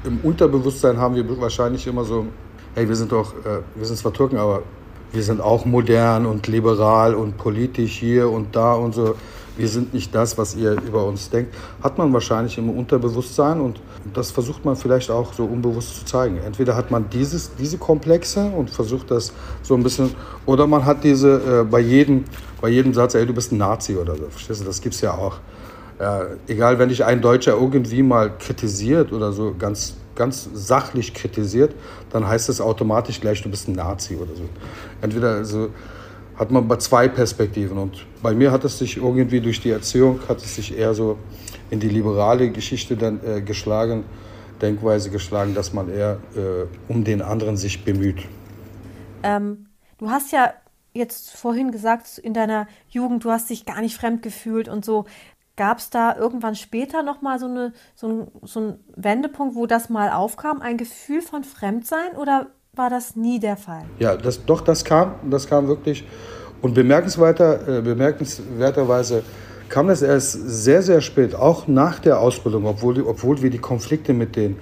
im 0.08 0.20
Unterbewusstsein 0.24 0.98
haben 0.98 1.16
wir 1.16 1.42
wahrscheinlich 1.42 1.86
immer 1.86 2.04
so, 2.04 2.26
hey, 2.74 2.88
wir 2.88 2.96
sind 2.96 3.12
doch, 3.12 3.34
äh, 3.46 3.60
wir 3.76 3.86
sind 3.86 3.98
zwar 3.98 4.14
Türken, 4.14 4.38
aber 4.38 4.64
wir 5.12 5.24
sind 5.24 5.42
auch 5.42 5.66
modern 5.66 6.26
und 6.26 6.48
liberal 6.48 7.16
und 7.16 7.38
politisch 7.38 7.98
hier 7.98 8.30
und 8.30 8.56
da 8.56 8.74
und 8.74 8.96
so. 8.96 9.16
Wir 9.58 9.68
sind 9.68 9.94
nicht 9.94 10.14
das, 10.14 10.38
was 10.38 10.56
ihr 10.56 10.74
über 10.74 11.06
uns 11.06 11.32
denkt. 11.32 11.56
Hat 11.82 11.98
man 11.98 12.14
wahrscheinlich 12.14 12.58
im 12.60 12.70
Unterbewusstsein 12.70 13.60
und 13.60 13.80
das 14.14 14.30
versucht 14.30 14.64
man 14.64 14.76
vielleicht 14.76 15.10
auch 15.10 15.34
so 15.34 15.46
unbewusst 15.46 15.98
zu 15.98 16.06
zeigen. 16.06 16.38
Entweder 16.46 16.76
hat 16.76 16.92
man 16.92 17.10
dieses, 17.10 17.56
diese 17.56 17.80
Komplexe 17.80 18.46
und 18.46 18.70
versucht 18.70 19.10
das 19.10 19.34
so 19.64 19.74
ein 19.74 19.82
bisschen, 19.82 20.12
oder 20.46 20.68
man 20.68 20.86
hat 20.86 21.04
diese 21.04 21.62
äh, 21.62 21.64
bei, 21.64 21.80
jedem, 21.80 22.26
bei 22.62 22.70
jedem 22.70 22.94
Satz, 22.94 23.16
ey, 23.16 23.26
du 23.26 23.34
bist 23.34 23.52
ein 23.52 23.58
Nazi 23.58 23.96
oder 23.96 24.16
so. 24.16 24.26
Verstehst 24.30 24.62
du? 24.62 24.66
Das 24.66 24.80
gibt 24.80 24.94
es 24.94 25.02
ja 25.02 25.14
auch. 25.14 25.40
Ja, 26.00 26.28
egal, 26.48 26.78
wenn 26.80 26.90
dich 26.90 27.04
ein 27.04 27.22
Deutscher 27.22 27.54
irgendwie 27.54 28.04
mal 28.04 28.32
kritisiert 28.38 29.12
oder 29.12 29.32
so 29.32 29.56
ganz, 29.58 29.96
ganz 30.16 30.50
sachlich 30.54 31.14
kritisiert, 31.14 31.74
dann 32.12 32.28
heißt 32.28 32.50
es 32.50 32.62
automatisch 32.62 33.20
gleich, 33.20 33.42
du 33.42 33.50
bist 33.50 33.68
ein 33.68 33.74
Nazi 33.74 34.16
oder 34.16 34.36
so. 34.36 34.44
Entweder 35.02 35.32
also, 35.32 35.70
hat 36.38 36.52
man 36.52 36.68
bei 36.68 36.78
zwei 36.78 37.08
Perspektiven 37.08 37.78
und 37.78 38.06
bei 38.22 38.34
mir 38.34 38.52
hat 38.52 38.64
es 38.64 38.78
sich 38.78 38.98
irgendwie 38.98 39.42
durch 39.42 39.60
die 39.60 39.72
Erziehung, 39.72 40.20
hat 40.30 40.38
es 40.38 40.56
sich 40.56 40.78
eher 40.78 40.94
so 40.94 41.18
in 41.72 41.80
die 41.80 41.90
liberale 41.90 42.52
Geschichte 42.52 42.96
dann 42.96 43.20
äh, 43.26 43.42
geschlagen, 43.42 44.04
Denkweise 44.62 45.10
geschlagen, 45.10 45.56
dass 45.56 45.74
man 45.74 45.90
eher 45.90 46.20
äh, 46.36 46.92
um 46.92 47.04
den 47.04 47.22
anderen 47.22 47.58
sich 47.58 47.84
bemüht. 47.84 48.24
Ähm, 49.24 49.68
du 49.98 50.10
hast 50.10 50.32
ja 50.32 50.54
jetzt 50.94 51.36
vorhin 51.36 51.72
gesagt, 51.72 52.18
in 52.18 52.34
deiner 52.34 52.68
Jugend, 52.90 53.24
du 53.24 53.32
hast 53.32 53.50
dich 53.50 53.66
gar 53.66 53.82
nicht 53.82 53.96
fremd 53.96 54.22
gefühlt 54.22 54.68
und 54.68 54.86
so. 54.86 55.06
Gab 55.58 55.80
es 55.80 55.90
da 55.90 56.16
irgendwann 56.16 56.56
später 56.56 57.04
nochmal 57.04 57.40
so, 57.40 57.48
eine, 57.48 57.74
so, 57.96 58.08
ein, 58.08 58.28
so 58.44 58.60
ein 58.60 58.80
Wendepunkt, 58.96 59.56
wo 59.56 59.66
das 59.66 59.90
mal 59.90 60.12
aufkam, 60.12 60.62
ein 60.62 60.78
Gefühl 60.78 61.22
von 61.22 61.44
Fremdsein 61.44 62.16
oder 62.16 62.48
war 62.74 62.92
das 62.92 63.16
nie 63.16 63.40
der 63.40 63.58
Fall? 63.58 63.84
Ja, 63.98 64.16
das, 64.16 64.46
doch, 64.46 64.62
das 64.62 64.86
kam, 64.86 65.16
das 65.30 65.48
kam 65.48 65.68
wirklich. 65.68 66.06
Und 66.62 66.76
bemerkenswerter, 66.76 67.80
äh, 67.80 67.82
bemerkenswerterweise 67.82 69.24
kam 69.68 69.88
das 69.88 70.04
erst 70.04 70.34
sehr, 70.34 70.84
sehr 70.84 71.02
spät, 71.02 71.36
auch 71.36 71.68
nach 71.68 72.00
der 72.00 72.20
Ausbildung, 72.20 72.66
obwohl, 72.66 73.02
obwohl 73.02 73.42
wir 73.42 73.50
die 73.50 73.58
Konflikte 73.58 74.14
mit 74.14 74.36
den 74.36 74.58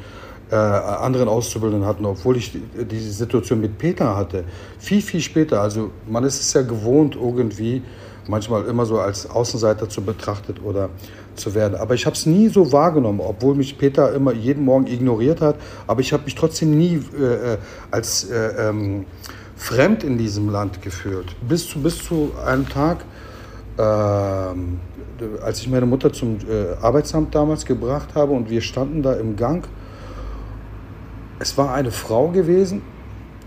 äh, 0.50 0.56
anderen 0.56 1.28
Auszubildenden 1.28 1.88
hatten, 1.88 2.06
obwohl 2.06 2.38
ich 2.38 2.54
die, 2.54 2.62
diese 2.86 3.12
Situation 3.12 3.60
mit 3.60 3.78
Peter 3.78 4.16
hatte. 4.16 4.46
Viel, 4.80 5.02
viel 5.02 5.22
später. 5.22 5.62
Also 5.62 5.92
man 6.08 6.24
ist 6.24 6.40
es 6.40 6.54
ja 6.54 6.62
gewohnt, 6.62 7.16
irgendwie 7.16 7.84
manchmal 8.28 8.66
immer 8.66 8.86
so 8.86 9.00
als 9.00 9.30
Außenseiter 9.30 9.90
zu 9.90 10.02
betrachtet 10.02 10.64
oder 10.64 10.90
zu 11.36 11.54
werden. 11.54 11.76
Aber 11.76 11.94
ich 11.94 12.06
habe 12.06 12.16
es 12.16 12.26
nie 12.26 12.48
so 12.48 12.72
wahrgenommen, 12.72 13.20
obwohl 13.20 13.56
mich 13.56 13.78
Peter 13.78 14.14
immer 14.14 14.34
jeden 14.34 14.64
Morgen 14.66 14.88
ignoriert 14.88 15.42
hat. 15.42 15.58
Aber 15.88 16.02
ich 16.02 16.14
habe 16.14 16.24
mich 16.24 16.36
trotzdem 16.36 16.78
nie 16.78 17.02
äh, 17.20 17.54
äh 17.54 17.58
als 17.92 18.30
äh, 18.30 18.70
ähm, 18.70 19.06
fremd 19.56 20.04
in 20.04 20.18
diesem 20.18 20.50
Land 20.50 20.82
gefühlt. 20.82 21.36
Bis 21.48 21.70
zu, 21.70 21.80
bis 21.82 22.04
zu 22.04 22.32
einem 22.46 22.68
Tag, 22.68 23.06
äh, 23.78 23.82
als 23.82 25.62
ich 25.62 25.70
meine 25.70 25.86
Mutter 25.86 26.12
zum 26.12 26.38
äh, 26.50 26.76
Arbeitsamt 26.82 27.34
damals 27.34 27.66
gebracht 27.66 28.16
habe 28.16 28.34
und 28.34 28.50
wir 28.50 28.62
standen 28.62 29.02
da 29.02 29.14
im 29.14 29.36
Gang. 29.36 29.68
Es 31.40 31.58
war 31.58 31.74
eine 31.74 31.92
Frau 31.92 32.30
gewesen, 32.30 32.82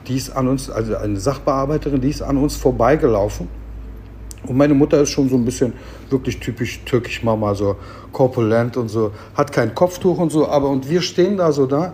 die 0.06 0.16
ist 0.16 0.30
an 0.30 0.48
uns, 0.48 0.70
also 0.70 0.96
eine 0.96 1.18
Sachbearbeiterin, 1.18 2.00
die 2.00 2.10
ist 2.10 2.22
an 2.22 2.38
uns 2.38 2.56
vorbeigelaufen 2.56 3.48
und 4.46 4.57
meine 4.57 4.74
Mutter 4.74 5.01
ist 5.01 5.11
schon 5.11 5.29
so 5.29 5.37
ein 5.37 5.44
bisschen 5.44 5.72
wirklich 6.11 6.38
typisch 6.38 6.81
türkisch 6.85 7.22
Mama, 7.22 7.55
so 7.55 7.77
korpulent 8.12 8.77
und 8.77 8.88
so, 8.88 9.12
hat 9.35 9.53
kein 9.53 9.74
Kopftuch 9.74 10.18
und 10.18 10.31
so, 10.31 10.48
aber 10.48 10.68
und 10.68 10.88
wir 10.88 11.03
stehen 11.03 11.37
da 11.37 11.53
so 11.53 11.66
da. 11.66 11.92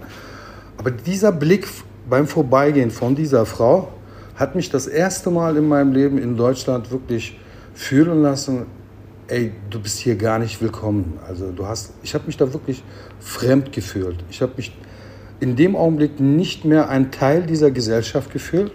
Aber 0.77 0.91
dieser 0.91 1.33
Blick 1.33 1.67
beim 2.09 2.27
Vorbeigehen 2.27 2.91
von 2.91 3.15
dieser 3.15 3.47
Frau 3.47 3.89
hat 4.37 4.55
mich 4.55 4.71
das 4.71 4.87
erste 4.87 5.31
Mal 5.31 5.57
in 5.57 5.69
meinem 5.69 5.93
Leben 5.93 6.19
in 6.19 6.37
Deutschland 6.37 6.91
wirklich 6.91 7.39
fühlen 7.73 8.23
lassen, 8.23 8.67
ey, 9.29 9.53
du 9.71 9.81
bist 9.81 9.99
hier 9.99 10.17
gar 10.17 10.39
nicht 10.39 10.61
willkommen. 10.61 11.19
Also 11.27 11.51
du 11.51 11.67
hast, 11.67 11.95
ich 12.03 12.15
habe 12.15 12.27
mich 12.27 12.37
da 12.37 12.53
wirklich 12.53 12.83
fremd 13.21 13.73
gefühlt. 13.73 14.17
Ich 14.31 14.43
habe 14.43 14.53
mich 14.57 14.77
in 15.41 15.57
dem 15.57 15.77
Augenblick 15.77 16.21
nicht 16.21 16.65
mehr 16.65 16.89
ein 16.89 17.11
Teil 17.11 17.43
dieser 17.43 17.71
Gesellschaft 17.71 18.33
gefühlt 18.33 18.73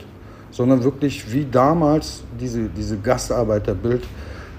sondern 0.52 0.84
wirklich 0.84 1.32
wie 1.32 1.46
damals 1.46 2.24
diese, 2.40 2.70
diese 2.70 2.98
Gastarbeiterbild, 2.98 4.04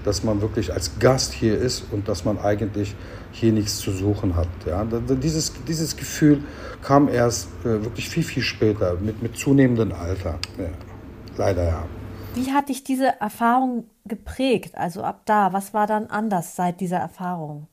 dass 0.03 0.23
man 0.23 0.41
wirklich 0.41 0.73
als 0.73 0.97
Gast 0.99 1.33
hier 1.33 1.57
ist 1.57 1.85
und 1.91 2.07
dass 2.07 2.25
man 2.25 2.39
eigentlich 2.39 2.95
hier 3.31 3.51
nichts 3.51 3.77
zu 3.77 3.91
suchen 3.91 4.35
hat. 4.35 4.47
Ja, 4.65 4.83
dieses, 4.83 5.53
dieses 5.67 5.95
Gefühl 5.95 6.43
kam 6.81 7.07
erst 7.07 7.49
äh, 7.61 7.83
wirklich 7.83 8.09
viel, 8.09 8.23
viel 8.23 8.43
später, 8.43 8.97
mit, 8.99 9.21
mit 9.21 9.37
zunehmendem 9.37 9.93
Alter. 9.93 10.39
Ja, 10.57 10.69
leider 11.37 11.63
ja. 11.63 11.83
Wie 12.33 12.51
hat 12.51 12.69
dich 12.69 12.83
diese 12.83 13.19
Erfahrung 13.19 13.85
geprägt? 14.05 14.75
Also 14.75 15.03
ab 15.03 15.21
da, 15.25 15.53
was 15.53 15.73
war 15.73 15.85
dann 15.85 16.07
anders 16.07 16.55
seit 16.55 16.79
dieser 16.79 16.97
Erfahrung? 16.97 17.67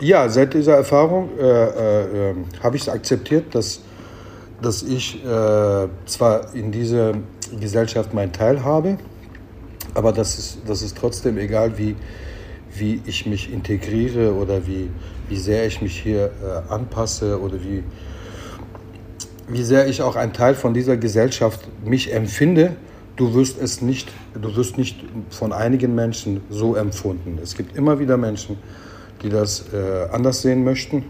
Ja, 0.00 0.28
seit 0.28 0.54
dieser 0.54 0.76
Erfahrung 0.76 1.30
äh, 1.38 1.42
äh, 1.42 2.30
ähm, 2.30 2.44
habe 2.62 2.76
ich 2.76 2.82
es 2.82 2.88
akzeptiert, 2.88 3.54
dass, 3.54 3.80
dass 4.62 4.82
ich 4.82 5.24
äh, 5.24 5.88
zwar 6.06 6.54
in 6.54 6.72
diese 6.72 7.14
Gesellschaft 7.60 8.14
meinen 8.14 8.32
Teil 8.32 8.64
habe. 8.64 8.98
Aber 9.94 10.12
das 10.12 10.38
ist, 10.38 10.58
das 10.66 10.82
ist 10.82 10.96
trotzdem 10.96 11.38
egal, 11.38 11.78
wie, 11.78 11.96
wie 12.74 13.00
ich 13.06 13.26
mich 13.26 13.52
integriere 13.52 14.34
oder 14.34 14.66
wie, 14.66 14.90
wie 15.28 15.36
sehr 15.36 15.66
ich 15.66 15.80
mich 15.80 16.00
hier 16.00 16.30
äh, 16.42 16.72
anpasse 16.72 17.40
oder 17.40 17.62
wie, 17.62 17.84
wie 19.48 19.62
sehr 19.62 19.86
ich 19.86 20.02
auch 20.02 20.16
ein 20.16 20.32
Teil 20.32 20.54
von 20.54 20.74
dieser 20.74 20.96
Gesellschaft 20.96 21.60
mich 21.84 22.12
empfinde. 22.12 22.76
Du 23.16 23.34
wirst 23.34 23.60
es 23.60 23.80
nicht, 23.80 24.10
du 24.34 24.56
wirst 24.56 24.76
nicht 24.76 25.04
von 25.30 25.52
einigen 25.52 25.94
Menschen 25.94 26.40
so 26.50 26.74
empfunden. 26.74 27.38
Es 27.40 27.56
gibt 27.56 27.76
immer 27.76 28.00
wieder 28.00 28.16
Menschen, 28.16 28.58
die 29.22 29.28
das 29.28 29.66
äh, 29.72 30.08
anders 30.10 30.42
sehen 30.42 30.64
möchten. 30.64 31.04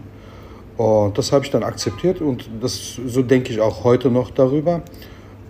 Und 0.77 1.17
das 1.17 1.31
habe 1.31 1.45
ich 1.45 1.51
dann 1.51 1.63
akzeptiert 1.63 2.19
und 2.21 2.49
das, 2.59 2.99
so 3.07 3.23
denke 3.23 3.53
ich 3.53 3.61
auch 3.61 3.83
heute 3.83 4.11
noch 4.11 4.29
darüber. 4.29 4.81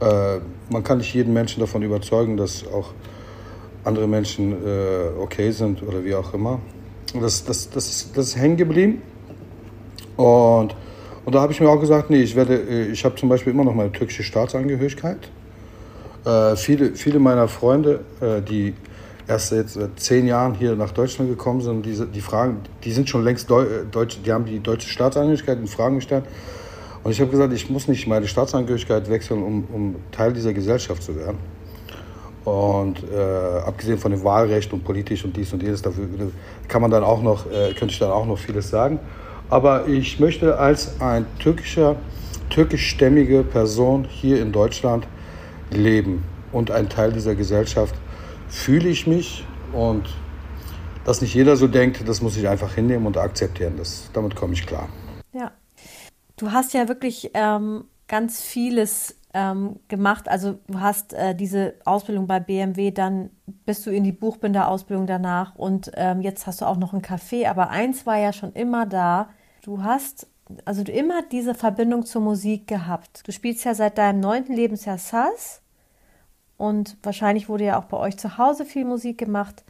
Äh, 0.01 0.39
man 0.69 0.83
kann 0.83 0.97
nicht 0.97 1.13
jeden 1.13 1.33
Menschen 1.33 1.59
davon 1.59 1.81
überzeugen, 1.81 2.37
dass 2.37 2.65
auch 2.67 2.91
andere 3.83 4.07
Menschen 4.07 4.51
äh, 4.51 5.19
okay 5.19 5.51
sind 5.51 5.83
oder 5.83 6.03
wie 6.03 6.15
auch 6.15 6.33
immer. 6.33 6.59
Das, 7.13 7.45
das, 7.45 7.69
das, 7.69 7.89
ist, 7.89 8.17
das 8.17 8.27
ist 8.27 8.37
hängen 8.37 8.57
geblieben. 8.57 9.01
Und, 10.17 10.75
und 11.25 11.35
da 11.35 11.41
habe 11.41 11.53
ich 11.53 11.61
mir 11.61 11.69
auch 11.69 11.79
gesagt, 11.79 12.09
nee, 12.09 12.21
ich 12.21 12.35
äh, 12.35 12.87
ich 12.87 13.05
habe 13.05 13.15
zum 13.15 13.29
Beispiel 13.29 13.53
immer 13.53 13.63
noch 13.63 13.75
meine 13.75 13.91
türkische 13.91 14.23
Staatsangehörigkeit. 14.23 15.29
Äh, 16.25 16.55
viele, 16.55 16.95
viele 16.95 17.19
meiner 17.19 17.47
Freunde, 17.47 18.01
äh, 18.19 18.41
die 18.41 18.73
erst 19.27 19.49
seit 19.49 19.99
zehn 19.99 20.27
Jahren 20.27 20.53
hier 20.55 20.75
nach 20.75 20.91
Deutschland 20.91 21.29
gekommen 21.29 21.61
sind, 21.61 21.85
die, 21.85 21.99
die 22.13 22.21
fragen, 22.21 22.61
die 22.83 22.91
sind 22.91 23.09
schon 23.09 23.23
längst 23.23 23.49
Deu 23.49 23.65
Deutsch, 23.89 24.19
die 24.23 24.31
haben 24.31 24.45
die 24.45 24.59
deutsche 24.59 24.89
Staatsangehörigkeit 24.89 25.57
und 25.57 25.67
fragen 25.67 25.99
dann, 26.09 26.23
und 27.05 27.11
ich 27.11 27.21
habe 27.21 27.29
gesagt, 27.29 27.53
ich 27.53 27.69
muss 27.69 27.87
nicht 27.87 28.07
meine 28.07 28.27
Staatsangehörigkeit 28.27 29.07
wechseln, 29.11 29.43
um, 29.43 29.67
um 29.71 29.95
Teil 30.11 30.33
dieser 30.33 30.53
Gesellschaft 30.53 31.03
zu 31.03 31.15
werden. 31.15 31.37
Und 32.43 33.03
äh, 33.13 33.59
abgesehen 33.59 33.99
von 33.99 34.09
dem 34.09 34.23
Wahlrecht 34.23 34.73
und 34.73 34.83
politisch 34.83 35.23
und 35.23 35.37
dies 35.37 35.53
und 35.53 35.61
jenes, 35.61 35.83
dafür 35.83 36.07
kann 36.67 36.81
man 36.81 36.89
dann 36.89 37.03
auch 37.03 37.21
noch, 37.21 37.45
äh, 37.45 37.75
könnte 37.75 37.93
ich 37.93 37.99
dann 37.99 38.09
auch 38.09 38.25
noch 38.25 38.39
vieles 38.39 38.71
sagen. 38.71 38.99
Aber 39.51 39.87
ich 39.87 40.19
möchte 40.19 40.57
als 40.57 40.99
ein 40.99 41.27
türkischer, 41.37 41.95
türkischstämmige 42.49 43.43
Person 43.43 44.07
hier 44.09 44.41
in 44.41 44.51
Deutschland 44.51 45.05
leben 45.69 46.23
und 46.51 46.71
ein 46.71 46.89
Teil 46.89 47.11
dieser 47.11 47.35
Gesellschaft 47.35 47.93
fühle 48.49 48.89
ich 48.89 49.05
mich 49.05 49.45
und 49.73 50.09
dass 51.05 51.21
nicht 51.21 51.35
jeder 51.35 51.55
so 51.55 51.67
denkt, 51.67 52.01
das 52.09 52.23
muss 52.23 52.35
ich 52.35 52.47
einfach 52.47 52.73
hinnehmen 52.73 53.05
und 53.05 53.15
akzeptieren. 53.15 53.73
Das, 53.77 54.09
damit 54.11 54.35
komme 54.35 54.53
ich 54.53 54.65
klar. 54.65 54.89
Du 56.37 56.51
hast 56.51 56.73
ja 56.73 56.87
wirklich 56.87 57.31
ähm, 57.33 57.85
ganz 58.07 58.41
vieles 58.41 59.17
ähm, 59.33 59.79
gemacht. 59.87 60.29
Also 60.29 60.59
du 60.67 60.79
hast 60.79 61.13
äh, 61.13 61.35
diese 61.35 61.75
Ausbildung 61.85 62.27
bei 62.27 62.39
BMW, 62.39 62.91
dann 62.91 63.29
bist 63.65 63.85
du 63.85 63.91
in 63.91 64.03
die 64.03 64.11
Buchbinderausbildung 64.11 65.07
danach 65.07 65.55
und 65.55 65.91
ähm, 65.95 66.21
jetzt 66.21 66.47
hast 66.47 66.61
du 66.61 66.65
auch 66.65 66.77
noch 66.77 66.93
ein 66.93 67.01
Café. 67.01 67.47
Aber 67.47 67.69
eins 67.69 68.05
war 68.05 68.17
ja 68.17 68.33
schon 68.33 68.53
immer 68.53 68.85
da. 68.85 69.29
Du 69.61 69.83
hast 69.83 70.27
also 70.63 70.83
du 70.83 70.91
immer 70.91 71.23
diese 71.23 71.55
Verbindung 71.55 72.05
zur 72.05 72.21
Musik 72.21 72.67
gehabt. 72.67 73.27
Du 73.27 73.31
spielst 73.31 73.65
ja 73.65 73.73
seit 73.73 73.97
deinem 73.97 74.19
neunten 74.19 74.53
Lebensjahr 74.53 74.97
Sass 74.97 75.61
und 76.57 76.97
wahrscheinlich 77.03 77.49
wurde 77.49 77.65
ja 77.65 77.79
auch 77.79 77.85
bei 77.85 77.97
euch 77.97 78.17
zu 78.17 78.37
Hause 78.37 78.65
viel 78.65 78.85
Musik 78.85 79.17
gemacht. 79.17 79.63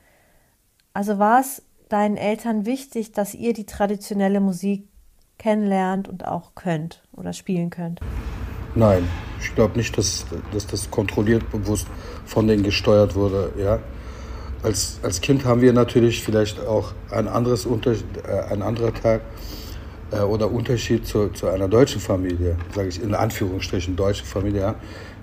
Also 0.94 1.18
war 1.18 1.40
es 1.40 1.64
deinen 1.90 2.18
Eltern 2.18 2.66
wichtig, 2.66 3.12
dass 3.14 3.34
ihr 3.34 3.54
die 3.54 3.66
traditionelle 3.66 4.40
Musik 4.40 4.88
kennenlernt 5.38 6.08
und 6.08 6.26
auch 6.26 6.56
könnt 6.56 7.04
oder 7.12 7.34
spielen 7.34 7.70
könnt? 7.70 8.00
Nein, 8.76 9.08
ich 9.42 9.56
glaube 9.56 9.78
nicht, 9.78 9.98
dass, 9.98 10.26
dass 10.52 10.68
das 10.68 10.92
kontrolliert 10.92 11.50
bewusst 11.52 11.88
von 12.26 12.48
denen 12.48 12.64
gesteuert 12.64 13.16
wurde. 13.16 13.54
Ja? 13.58 13.80
Als, 14.64 15.00
als 15.04 15.22
Kind 15.22 15.46
haben 15.46 15.62
wir 15.62 15.72
natürlich 15.72 16.24
vielleicht 16.24 16.60
auch 16.66 16.94
ein, 17.12 17.28
anderes 17.28 17.66
Unter, 17.66 17.92
äh, 17.92 18.52
ein 18.52 18.62
anderer 18.62 18.94
Tag 18.94 19.22
äh, 20.12 20.20
oder 20.20 20.52
Unterschied 20.52 21.08
zu, 21.08 21.30
zu 21.30 21.48
einer 21.48 21.68
deutschen 21.68 22.02
Familie, 22.02 22.58
sage 22.74 22.90
ich 22.90 23.02
in 23.02 23.14
Anführungsstrichen 23.14 23.96
deutsche 23.96 24.26
Familie. 24.26 24.62
Ja? 24.62 24.76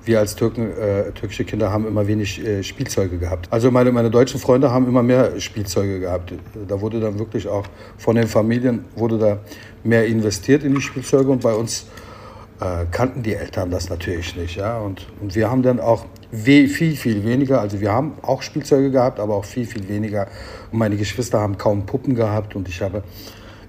Wir 0.04 0.18
als 0.18 0.34
Türken, 0.34 0.70
äh, 0.76 1.12
türkische 1.12 1.44
Kinder 1.44 1.72
haben 1.72 1.86
immer 1.86 2.06
wenig 2.06 2.44
äh, 2.44 2.62
Spielzeuge 2.62 3.18
gehabt. 3.18 3.48
Also 3.50 3.70
meine, 3.70 3.92
meine 3.92 4.10
deutschen 4.10 4.40
Freunde 4.40 4.70
haben 4.70 4.86
immer 4.88 5.02
mehr 5.02 5.38
Spielzeuge 5.40 6.00
gehabt. 6.00 6.32
Da 6.68 6.80
wurde 6.80 7.00
dann 7.00 7.18
wirklich 7.18 7.46
auch 7.48 7.66
von 7.98 8.16
den 8.16 8.26
Familien 8.26 8.84
wurde 8.96 9.18
da 9.18 9.38
mehr 9.84 10.06
investiert 10.06 10.64
in 10.64 10.74
die 10.74 10.80
Spielzeuge 10.80 11.30
und 11.30 11.42
bei 11.42 11.54
uns 11.54 11.86
äh, 12.60 12.86
kannten 12.90 13.22
die 13.22 13.34
Eltern 13.34 13.70
das 13.70 13.90
natürlich 13.90 14.36
nicht. 14.36 14.56
Ja? 14.56 14.78
Und, 14.78 15.06
und 15.20 15.34
wir 15.34 15.50
haben 15.50 15.62
dann 15.62 15.80
auch 15.80 16.06
viel, 16.32 16.68
viel 16.68 17.24
weniger, 17.24 17.60
also 17.60 17.80
wir 17.80 17.92
haben 17.92 18.14
auch 18.22 18.42
Spielzeuge 18.42 18.90
gehabt, 18.90 19.20
aber 19.20 19.34
auch 19.34 19.44
viel, 19.44 19.66
viel 19.66 19.88
weniger. 19.88 20.28
Und 20.70 20.78
meine 20.78 20.96
Geschwister 20.96 21.40
haben 21.40 21.58
kaum 21.58 21.86
Puppen 21.86 22.14
gehabt 22.14 22.56
und 22.56 22.68
ich 22.68 22.80
habe 22.80 23.02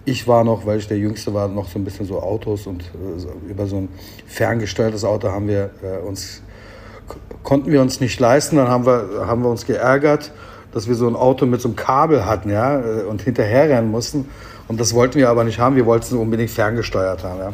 ich 0.06 0.28
war 0.28 0.44
noch, 0.44 0.66
weil 0.66 0.80
ich 0.80 0.88
der 0.88 0.98
Jüngste 0.98 1.34
war, 1.34 1.48
noch 1.48 1.70
so 1.70 1.80
ein 1.80 1.86
bisschen 1.86 2.06
so 2.06 2.22
Autos 2.22 2.68
und 2.68 2.84
äh, 2.84 3.50
über 3.52 3.68
so 3.68 3.78
ein 3.78 3.90
ferngesteuertes 4.28 5.04
Auto 5.06 5.30
haben 5.30 5.48
wir 5.48 5.70
äh, 5.82 6.06
uns, 6.06 6.42
konnten 7.44 7.72
wir 7.72 7.82
uns 7.82 8.00
nicht 8.00 8.20
leisten. 8.20 8.58
Dann 8.58 8.68
haben 8.68 8.86
wir, 8.86 9.26
haben 9.26 9.44
wir 9.44 9.50
uns 9.50 9.66
geärgert, 9.66 10.32
dass 10.74 10.88
wir 10.88 10.96
so 10.96 11.08
ein 11.08 11.16
Auto 11.16 11.46
mit 11.46 11.62
so 11.62 11.70
einem 11.70 11.76
Kabel 11.76 12.26
hatten 12.26 12.50
ja, 12.50 12.80
äh, 12.80 13.04
und 13.04 13.22
hinterherrennen 13.22 13.90
mussten. 13.90 14.30
Und 14.68 14.80
das 14.80 14.94
wollten 14.94 15.16
wir 15.16 15.30
aber 15.30 15.44
nicht 15.44 15.60
haben. 15.60 15.76
Wir 15.76 15.86
wollten 15.86 16.06
es 16.06 16.14
unbedingt 16.14 16.50
ferngesteuert 16.50 17.24
haben. 17.24 17.40
Ja. 17.40 17.54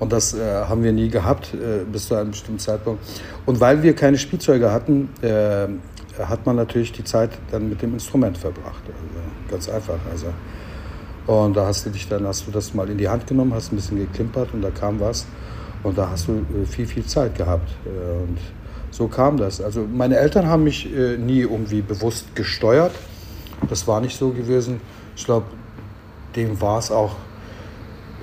Und 0.00 0.12
das 0.12 0.34
äh, 0.34 0.64
haben 0.68 0.82
wir 0.82 0.92
nie 0.92 1.08
gehabt 1.08 1.54
äh, 1.54 1.84
bis 1.84 2.08
zu 2.08 2.14
einem 2.16 2.30
bestimmten 2.30 2.58
Zeitpunkt. 2.58 3.02
Und 3.46 3.60
weil 3.60 3.82
wir 3.82 3.94
keine 3.94 4.18
Spielzeuge 4.18 4.72
hatten, 4.72 5.08
äh, 5.22 5.68
hat 6.22 6.46
man 6.46 6.56
natürlich 6.56 6.92
die 6.92 7.04
Zeit 7.04 7.30
dann 7.50 7.68
mit 7.68 7.82
dem 7.82 7.94
Instrument 7.94 8.38
verbracht. 8.38 8.82
Also, 8.86 9.50
ganz 9.50 9.68
einfach. 9.68 9.98
Also, 10.10 10.26
Und 11.26 11.56
da 11.56 11.66
hast 11.66 11.86
du 11.86 11.90
dich 11.90 12.08
dann, 12.08 12.26
hast 12.26 12.46
du 12.46 12.50
das 12.50 12.74
mal 12.74 12.88
in 12.90 12.98
die 12.98 13.08
Hand 13.08 13.26
genommen, 13.26 13.54
hast 13.54 13.72
ein 13.72 13.76
bisschen 13.76 13.98
geklimpert 13.98 14.52
und 14.52 14.62
da 14.62 14.70
kam 14.70 15.00
was. 15.00 15.26
Und 15.82 15.96
da 15.96 16.10
hast 16.10 16.28
du 16.28 16.32
äh, 16.32 16.66
viel, 16.66 16.86
viel 16.86 17.04
Zeit 17.04 17.36
gehabt. 17.36 17.70
Äh, 17.84 18.22
und 18.22 18.38
so 18.90 19.08
kam 19.08 19.36
das. 19.36 19.60
Also 19.60 19.86
meine 19.90 20.16
Eltern 20.16 20.46
haben 20.46 20.64
mich 20.64 20.92
äh, 20.94 21.16
nie 21.16 21.40
irgendwie 21.40 21.82
bewusst 21.82 22.34
gesteuert. 22.34 22.92
Das 23.68 23.86
war 23.86 24.00
nicht 24.00 24.16
so 24.16 24.30
gewesen. 24.30 24.80
Ich 25.16 25.24
glaube, 25.24 25.46
dem 26.36 26.60
war 26.60 26.78
es 26.78 26.90
auch 26.90 27.16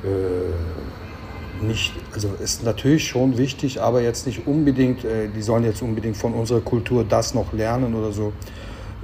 äh, 0.04 1.64
nicht, 1.64 1.94
also 2.14 2.30
ist 2.42 2.64
natürlich 2.64 3.08
schon 3.08 3.38
wichtig, 3.38 3.82
aber 3.82 4.02
jetzt 4.02 4.26
nicht 4.26 4.48
unbedingt, 4.48 5.04
äh, 5.06 5.28
die 5.28 5.42
sollen 5.42 5.64
jetzt 5.64 5.82
unbedingt 5.82 6.18
von 6.18 6.34
unserer 6.34 6.62
Kultur 6.62 7.04
das 7.08 7.34
noch 7.34 7.54
lernen 7.54 7.96
oder 7.96 8.12
so. 8.12 8.34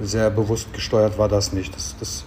Sehr 0.00 0.30
bewusst 0.30 0.72
gesteuert 0.72 1.18
war 1.18 1.28
das 1.28 1.52
nicht. 1.52 1.74
Das, 1.74 1.96
das 1.98 2.24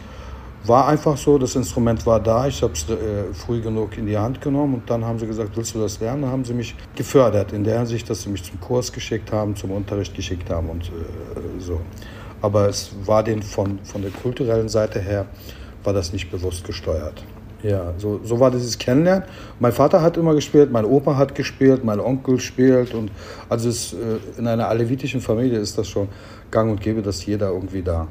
war 0.63 0.87
einfach 0.87 1.17
so, 1.17 1.37
das 1.37 1.55
Instrument 1.55 2.05
war 2.05 2.19
da, 2.19 2.47
ich 2.47 2.61
habe 2.61 2.73
es 2.73 2.87
äh, 2.89 3.33
früh 3.33 3.61
genug 3.61 3.97
in 3.97 4.05
die 4.05 4.17
Hand 4.17 4.41
genommen 4.41 4.75
und 4.75 4.89
dann 4.89 5.03
haben 5.03 5.17
sie 5.17 5.25
gesagt, 5.25 5.55
willst 5.55 5.73
du 5.73 5.79
das 5.79 5.99
lernen? 5.99 6.23
Dann 6.23 6.31
haben 6.31 6.45
sie 6.45 6.53
mich 6.53 6.75
gefördert, 6.95 7.51
in 7.53 7.63
der 7.63 7.79
Hinsicht, 7.79 8.09
dass 8.09 8.23
sie 8.23 8.29
mich 8.29 8.43
zum 8.43 8.59
Kurs 8.59 8.91
geschickt 8.91 9.31
haben, 9.31 9.55
zum 9.55 9.71
Unterricht 9.71 10.15
geschickt 10.15 10.49
haben 10.49 10.69
und 10.69 10.85
äh, 10.85 11.59
so. 11.59 11.81
Aber 12.41 12.69
es 12.69 12.91
war 13.05 13.23
den 13.23 13.41
von, 13.41 13.79
von 13.83 14.01
der 14.01 14.11
kulturellen 14.11 14.69
Seite 14.69 14.99
her, 14.99 15.25
war 15.83 15.93
das 15.93 16.13
nicht 16.13 16.31
bewusst 16.31 16.63
gesteuert. 16.63 17.23
Ja, 17.63 17.93
so, 17.97 18.19
so 18.23 18.39
war 18.39 18.49
dieses 18.49 18.77
Kennenlernen. 18.77 19.23
Mein 19.59 19.71
Vater 19.71 20.01
hat 20.01 20.17
immer 20.17 20.33
gespielt, 20.33 20.71
mein 20.71 20.85
Opa 20.85 21.15
hat 21.15 21.35
gespielt, 21.35 21.83
mein 21.83 21.99
Onkel 21.99 22.39
spielt. 22.39 22.95
Und 22.95 23.11
also 23.49 23.69
es, 23.69 23.93
äh, 23.93 24.39
in 24.39 24.47
einer 24.47 24.67
alevitischen 24.67 25.21
Familie 25.21 25.59
ist 25.59 25.77
das 25.77 25.87
schon 25.87 26.07
gang 26.49 26.71
und 26.71 26.81
gäbe, 26.81 27.03
dass 27.03 27.25
jeder 27.25 27.49
irgendwie 27.49 27.83
da 27.83 28.07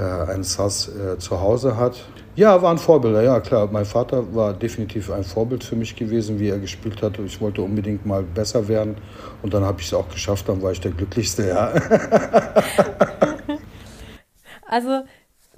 äh, 0.00 0.30
einen 0.30 0.44
Sass 0.44 0.88
äh, 0.88 1.18
zu 1.18 1.40
Hause 1.40 1.76
hat. 1.76 2.04
Ja, 2.36 2.62
waren 2.62 2.78
Vorbilder, 2.78 3.22
ja 3.22 3.40
klar. 3.40 3.68
Mein 3.70 3.84
Vater 3.84 4.34
war 4.34 4.54
definitiv 4.54 5.10
ein 5.10 5.24
Vorbild 5.24 5.62
für 5.62 5.76
mich 5.76 5.94
gewesen, 5.94 6.38
wie 6.38 6.48
er 6.48 6.58
gespielt 6.58 7.02
hat. 7.02 7.18
Ich 7.18 7.40
wollte 7.40 7.60
unbedingt 7.60 8.06
mal 8.06 8.22
besser 8.22 8.66
werden 8.68 8.96
und 9.42 9.52
dann 9.52 9.64
habe 9.64 9.80
ich 9.80 9.88
es 9.88 9.94
auch 9.94 10.08
geschafft, 10.08 10.48
dann 10.48 10.62
war 10.62 10.72
ich 10.72 10.80
der 10.80 10.92
Glücklichste, 10.92 11.48
ja. 11.48 11.72
also 14.66 15.02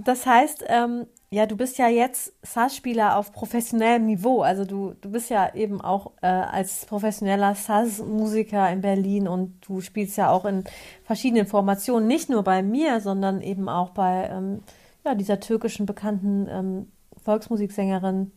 das 0.05 0.27
heißt, 0.27 0.65
ähm, 0.69 1.07
ja, 1.31 1.47
du 1.47 1.57
bist 1.57 1.79
ja 1.79 1.89
jetzt 1.89 2.35
SAS-Spieler 2.43 3.17
auf 3.17 3.33
professionellem 3.33 4.05
Niveau. 4.05 4.43
Also 4.43 4.65
du, 4.65 4.95
du 5.01 5.11
bist 5.11 5.31
ja 5.31 5.55
eben 5.55 5.81
auch 5.81 6.13
äh, 6.21 6.27
als 6.27 6.85
professioneller 6.85 7.55
SAS-Musiker 7.55 8.71
in 8.71 8.83
Berlin 8.83 9.27
und 9.27 9.55
du 9.67 9.81
spielst 9.81 10.19
ja 10.19 10.31
auch 10.31 10.45
in 10.45 10.65
verschiedenen 11.05 11.47
Formationen, 11.47 12.07
nicht 12.07 12.29
nur 12.29 12.43
bei 12.43 12.63
mir, 12.63 13.01
sondern 13.01 13.41
eben 13.41 13.69
auch 13.69 13.91
bei 13.91 14.29
ähm, 14.31 14.63
ja, 15.05 15.15
dieser 15.15 15.41
türkischen 15.41 15.87
bekannten 15.87 16.49
ähm, 16.51 16.93
Volksmusiksängerin 17.25 18.33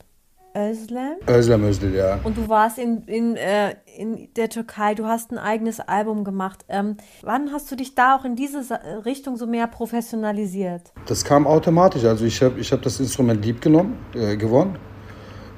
Özlem. 0.55 1.17
Özlem 1.27 1.63
Özlem, 1.63 1.95
ja. 1.95 2.19
Und 2.23 2.37
du 2.37 2.47
warst 2.47 2.77
in, 2.79 3.03
in, 3.07 3.35
äh, 3.35 3.75
in 3.97 4.29
der 4.35 4.49
Türkei, 4.49 4.95
du 4.95 5.05
hast 5.05 5.31
ein 5.31 5.37
eigenes 5.37 5.79
Album 5.79 6.23
gemacht. 6.23 6.65
Ähm, 6.69 6.97
wann 7.21 7.51
hast 7.51 7.71
du 7.71 7.75
dich 7.75 7.93
da 7.95 8.15
auch 8.15 8.25
in 8.25 8.35
diese 8.35 8.61
Richtung 9.05 9.35
so 9.35 9.47
mehr 9.47 9.67
professionalisiert? 9.67 10.93
Das 11.07 11.23
kam 11.23 11.45
automatisch. 11.45 12.05
Also 12.05 12.25
ich 12.25 12.41
habe 12.41 12.59
ich 12.59 12.71
hab 12.71 12.81
das 12.81 12.99
Instrument 12.99 13.43
lieb 13.43 13.61
genommen, 13.61 13.97
äh, 14.13 14.37
gewonnen. 14.37 14.77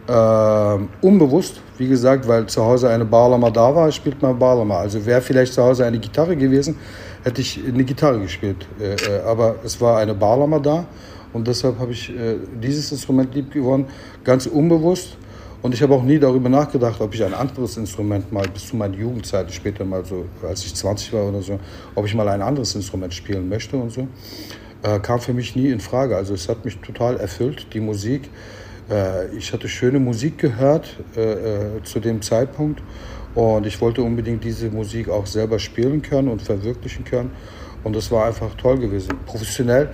Äh, 0.07 1.05
unbewusst, 1.05 1.61
wie 1.77 1.87
gesagt, 1.87 2.27
weil 2.27 2.47
zu 2.47 2.63
Hause 2.63 2.89
eine 2.89 3.05
Bağlama 3.05 3.49
da 3.49 3.75
war, 3.75 3.91
spielt 3.91 4.21
man 4.21 4.39
Bağlama. 4.39 4.79
Also 4.79 5.05
wäre 5.05 5.21
vielleicht 5.21 5.53
zu 5.53 5.61
Hause 5.61 5.85
eine 5.85 5.99
Gitarre 5.99 6.35
gewesen, 6.35 6.77
hätte 7.23 7.41
ich 7.41 7.61
eine 7.67 7.83
Gitarre 7.83 8.19
gespielt. 8.21 8.67
Äh, 8.79 8.93
äh, 8.93 9.21
aber 9.23 9.55
es 9.63 9.79
war 9.81 9.97
eine 9.97 10.13
Bağlama 10.13 10.59
da 10.59 10.85
und 11.33 11.47
deshalb 11.47 11.79
habe 11.79 11.91
ich 11.91 12.09
äh, 12.09 12.37
dieses 12.61 12.91
Instrument 12.91 13.33
lieb 13.35 13.51
gewonnen, 13.51 13.85
ganz 14.23 14.45
unbewusst. 14.45 15.17
Und 15.61 15.73
ich 15.73 15.81
habe 15.81 15.95
auch 15.95 16.03
nie 16.03 16.19
darüber 16.19 16.49
nachgedacht, 16.49 17.01
ob 17.01 17.13
ich 17.15 17.23
ein 17.23 17.33
anderes 17.33 17.77
Instrument 17.77 18.31
mal 18.31 18.47
bis 18.47 18.67
zu 18.67 18.75
meiner 18.75 18.95
Jugendzeit, 18.95 19.51
später 19.51 19.83
mal 19.85 20.05
so, 20.05 20.25
als 20.47 20.63
ich 20.63 20.75
20 20.75 21.13
war 21.13 21.27
oder 21.27 21.41
so, 21.41 21.59
ob 21.95 22.05
ich 22.05 22.13
mal 22.13 22.29
ein 22.29 22.41
anderes 22.41 22.75
Instrument 22.75 23.13
spielen 23.13 23.49
möchte 23.49 23.75
und 23.75 23.91
so. 23.91 24.07
Äh, 24.83 24.99
kam 24.99 25.19
für 25.19 25.33
mich 25.33 25.55
nie 25.55 25.69
in 25.71 25.79
Frage. 25.79 26.15
Also 26.15 26.35
es 26.35 26.47
hat 26.47 26.63
mich 26.63 26.77
total 26.77 27.17
erfüllt, 27.17 27.67
die 27.73 27.79
Musik. 27.79 28.29
Äh, 28.89 29.35
ich 29.35 29.51
hatte 29.51 29.67
schöne 29.67 29.99
Musik 29.99 30.37
gehört 30.37 30.95
äh, 31.15 31.21
äh, 31.21 31.83
zu 31.83 31.99
dem 31.99 32.21
Zeitpunkt 32.21 32.81
und 33.33 33.65
ich 33.65 33.81
wollte 33.81 34.03
unbedingt 34.03 34.43
diese 34.43 34.69
Musik 34.69 35.09
auch 35.09 35.25
selber 35.25 35.57
spielen 35.57 36.01
können 36.01 36.27
und 36.27 36.41
verwirklichen 36.41 37.03
können. 37.03 37.31
Und 37.83 37.95
das 37.95 38.11
war 38.11 38.25
einfach 38.25 38.53
toll 38.55 38.77
gewesen. 38.77 39.13
Professionell 39.25 39.89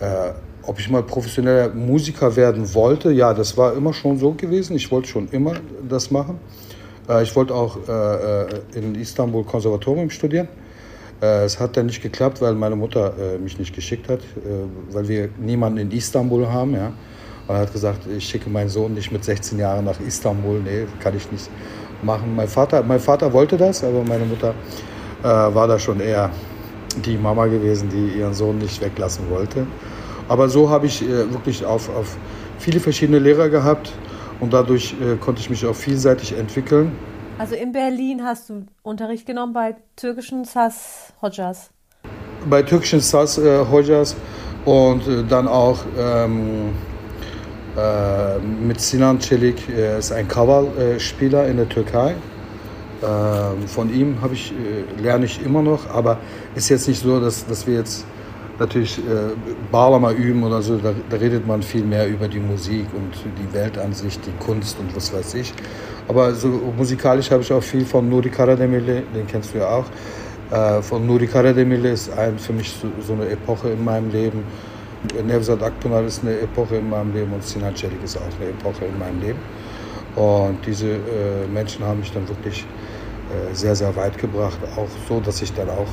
äh, 0.00 0.32
ob 0.68 0.78
ich 0.78 0.90
mal 0.90 1.02
professioneller 1.02 1.70
Musiker 1.70 2.36
werden 2.36 2.74
wollte, 2.74 3.10
ja, 3.10 3.32
das 3.32 3.56
war 3.56 3.74
immer 3.74 3.94
schon 3.94 4.18
so 4.18 4.32
gewesen. 4.32 4.76
Ich 4.76 4.90
wollte 4.92 5.08
schon 5.08 5.26
immer 5.28 5.54
das 5.88 6.10
machen. 6.10 6.38
Äh, 7.08 7.22
ich 7.22 7.34
wollte 7.34 7.54
auch 7.54 7.78
äh, 7.88 8.42
äh, 8.42 8.46
in 8.74 8.94
Istanbul 8.94 9.44
Konservatorium 9.44 10.10
studieren. 10.10 10.48
Es 11.20 11.58
hat 11.58 11.76
dann 11.76 11.86
nicht 11.86 12.00
geklappt, 12.00 12.40
weil 12.40 12.54
meine 12.54 12.76
Mutter 12.76 13.12
mich 13.42 13.58
nicht 13.58 13.74
geschickt 13.74 14.08
hat, 14.08 14.20
weil 14.92 15.08
wir 15.08 15.28
niemanden 15.36 15.78
in 15.78 15.90
Istanbul 15.90 16.46
haben. 16.46 16.74
Ja. 16.74 16.92
Und 17.48 17.56
er 17.56 17.62
hat 17.62 17.72
gesagt, 17.72 18.06
ich 18.06 18.24
schicke 18.24 18.48
meinen 18.48 18.68
Sohn 18.68 18.94
nicht 18.94 19.10
mit 19.10 19.24
16 19.24 19.58
Jahren 19.58 19.84
nach 19.84 19.98
Istanbul. 19.98 20.60
Nee, 20.60 20.86
kann 21.00 21.16
ich 21.16 21.28
nicht 21.32 21.50
machen. 22.04 22.36
Mein 22.36 22.46
Vater, 22.46 22.84
mein 22.84 23.00
Vater 23.00 23.32
wollte 23.32 23.56
das, 23.56 23.82
aber 23.82 24.04
meine 24.04 24.26
Mutter 24.26 24.54
war 25.20 25.66
da 25.66 25.76
schon 25.76 25.98
eher 25.98 26.30
die 27.04 27.16
Mama 27.16 27.46
gewesen, 27.46 27.88
die 27.88 28.20
ihren 28.20 28.34
Sohn 28.34 28.58
nicht 28.58 28.80
weglassen 28.80 29.28
wollte. 29.28 29.66
Aber 30.28 30.48
so 30.48 30.68
habe 30.68 30.86
ich 30.86 31.02
äh, 31.02 31.32
wirklich 31.32 31.64
auf, 31.64 31.88
auf 31.94 32.16
viele 32.58 32.80
verschiedene 32.80 33.18
Lehrer 33.18 33.48
gehabt 33.48 33.92
und 34.40 34.52
dadurch 34.52 34.94
äh, 35.00 35.16
konnte 35.16 35.40
ich 35.40 35.50
mich 35.50 35.64
auch 35.66 35.74
vielseitig 35.74 36.36
entwickeln. 36.36 36.92
Also 37.38 37.54
in 37.54 37.72
Berlin 37.72 38.24
hast 38.24 38.50
du 38.50 38.66
Unterricht 38.82 39.26
genommen 39.26 39.52
bei 39.52 39.76
türkischen 39.96 40.44
Sas 40.44 41.12
Hojas? 41.22 41.70
Bei 42.48 42.62
türkischen 42.62 43.00
Sas 43.00 43.38
äh, 43.38 43.64
Hojas 43.70 44.16
und 44.64 45.06
äh, 45.06 45.24
dann 45.24 45.48
auch 45.48 45.78
ähm, 45.98 46.74
äh, 47.76 48.38
mit 48.38 48.80
Sinan 48.80 49.20
Çelik, 49.20 49.68
er 49.68 49.98
ist 49.98 50.12
ein 50.12 50.26
Kaval-Spieler 50.26 51.46
in 51.46 51.58
der 51.58 51.68
Türkei. 51.68 52.16
Ähm, 53.00 53.68
von 53.68 53.94
ihm 53.94 54.16
ich, 54.32 54.52
äh, 54.52 55.00
lerne 55.00 55.26
ich 55.26 55.40
immer 55.44 55.62
noch, 55.62 55.88
aber 55.88 56.18
ist 56.56 56.68
jetzt 56.68 56.88
nicht 56.88 57.00
so, 57.00 57.20
dass, 57.20 57.46
dass 57.46 57.66
wir 57.68 57.74
jetzt 57.74 58.04
natürlich 58.58 58.98
äh, 58.98 59.34
Balama 59.70 60.12
üben 60.12 60.42
oder 60.42 60.62
so, 60.62 60.76
da, 60.76 60.92
da, 61.08 61.16
redet 61.16 61.46
man 61.46 61.62
viel 61.62 61.84
mehr 61.84 62.08
über 62.08 62.28
die 62.28 62.40
Musik 62.40 62.86
und 62.94 63.14
die 63.38 63.54
Weltansicht, 63.54 64.20
die 64.26 64.44
Kunst 64.44 64.78
und 64.78 64.94
was 64.96 65.12
weiß 65.12 65.34
ich. 65.34 65.52
Aber 66.08 66.34
so 66.34 66.48
musikalisch 66.76 67.30
habe 67.30 67.42
ich 67.42 67.52
auch 67.52 67.62
viel 67.62 67.84
von 67.84 68.08
Nuri 68.08 68.30
Karademirli, 68.30 69.02
den 69.14 69.26
kennst 69.26 69.54
du 69.54 69.58
ja 69.58 69.68
auch. 69.68 69.84
Äh, 70.50 70.82
von 70.82 71.06
Nuri 71.06 71.26
Karademirli 71.26 71.92
ist 71.92 72.10
ein, 72.16 72.38
für 72.38 72.52
mich 72.52 72.70
so, 72.70 72.88
so, 73.06 73.12
eine 73.12 73.28
Epoche 73.28 73.68
in 73.70 73.84
meinem 73.84 74.10
Leben. 74.10 74.42
Nevzat 75.24 75.62
Akpınar 75.62 76.04
ist 76.04 76.22
eine 76.22 76.40
Epoche 76.40 76.76
in 76.76 76.90
meinem 76.90 77.12
Leben 77.12 77.32
und 77.32 77.44
Sinan 77.44 77.74
Çelik 77.74 78.02
ist 78.02 78.16
auch 78.16 78.22
eine 78.40 78.50
Epoche 78.50 78.84
in 78.86 78.98
meinem 78.98 79.20
Leben. 79.20 79.38
Und 80.16 80.58
diese 80.66 80.88
äh, 80.88 81.46
Menschen 81.52 81.84
haben 81.84 82.00
mich 82.00 82.10
dann 82.12 82.28
wirklich 82.28 82.66
äh, 83.30 83.54
sehr, 83.54 83.76
sehr 83.76 83.94
weit 83.94 84.18
gebracht. 84.18 84.58
Auch 84.76 84.88
so, 85.08 85.20
dass 85.20 85.40
ich 85.42 85.52
dann 85.52 85.68
auch 85.68 85.86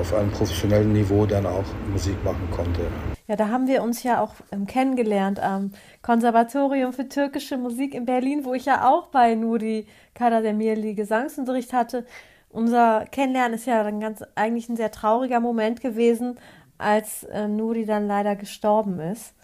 auf 0.00 0.14
einem 0.14 0.30
professionellen 0.30 0.92
Niveau 0.92 1.26
dann 1.26 1.46
auch 1.46 1.64
Musik 1.90 2.22
machen 2.24 2.48
konnte. 2.50 2.82
Ja, 3.26 3.36
da 3.36 3.48
haben 3.48 3.66
wir 3.66 3.82
uns 3.82 4.02
ja 4.02 4.22
auch 4.22 4.34
ähm, 4.52 4.66
kennengelernt 4.66 5.40
am 5.40 5.72
Konservatorium 6.02 6.92
für 6.92 7.08
türkische 7.08 7.58
Musik 7.58 7.94
in 7.94 8.06
Berlin, 8.06 8.44
wo 8.44 8.54
ich 8.54 8.64
ja 8.64 8.88
auch 8.88 9.08
bei 9.08 9.34
Nuri 9.34 9.86
Karademirli 10.14 10.94
Gesangsunterricht 10.94 11.72
hatte. 11.72 12.06
Unser 12.48 13.04
Kennenlernen 13.04 13.54
ist 13.54 13.66
ja 13.66 13.82
dann 13.84 14.00
ganz 14.00 14.24
eigentlich 14.34 14.68
ein 14.70 14.76
sehr 14.76 14.90
trauriger 14.90 15.40
Moment 15.40 15.82
gewesen, 15.82 16.38
als 16.78 17.24
äh, 17.24 17.46
Nuri 17.48 17.84
dann 17.84 18.06
leider 18.06 18.36
gestorben 18.36 18.98
ist. 19.00 19.34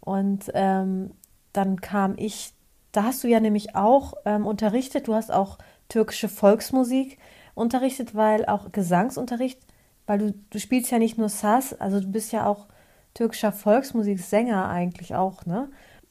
Und 0.00 0.50
ähm, 0.54 1.12
dann 1.52 1.80
kam 1.80 2.14
ich, 2.16 2.54
da 2.90 3.04
hast 3.04 3.22
du 3.22 3.28
ja 3.28 3.38
nämlich 3.38 3.76
auch 3.76 4.14
ähm, 4.24 4.46
unterrichtet, 4.46 5.06
du 5.06 5.14
hast 5.14 5.30
auch 5.32 5.58
türkische 5.88 6.28
Volksmusik 6.28 7.18
unterrichtet, 7.58 8.14
weil 8.14 8.46
auch 8.46 8.72
Gesangsunterricht 8.72 9.58
weil 10.08 10.18
du, 10.18 10.34
du 10.50 10.58
spielst 10.58 10.90
ja 10.90 10.98
nicht 10.98 11.18
nur 11.18 11.28
Saz, 11.28 11.76
also 11.78 12.00
du 12.00 12.08
bist 12.08 12.32
ja 12.32 12.46
auch 12.46 12.66
türkischer 13.14 13.52
Volksmusiksänger 13.52 14.68
eigentlich 14.68 15.14
auch, 15.14 15.46
ne? 15.46 15.68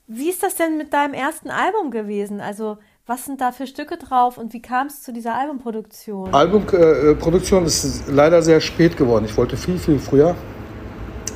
Wie 0.10 0.30
ist 0.30 0.42
das 0.42 0.56
denn 0.56 0.78
mit 0.78 0.94
deinem 0.94 1.14
ersten 1.14 1.50
Album 1.50 1.92
gewesen? 1.92 2.40
Also 2.40 2.78
was 3.06 3.26
sind 3.26 3.42
da 3.42 3.52
für 3.52 3.68
Stücke 3.68 3.98
drauf 3.98 4.38
und 4.38 4.54
wie 4.54 4.62
kam 4.62 4.88
es 4.88 5.02
zu 5.02 5.12
dieser 5.12 5.36
Albumproduktion? 5.36 6.34
Albumproduktion 6.34 7.64
äh, 7.64 7.68
ist 7.68 8.04
leider 8.08 8.42
sehr 8.42 8.62
spät 8.62 8.96
geworden. 8.96 9.26
Ich 9.26 9.36
wollte 9.36 9.58
viel, 9.58 9.78
viel 9.78 10.00
früher, 10.00 10.36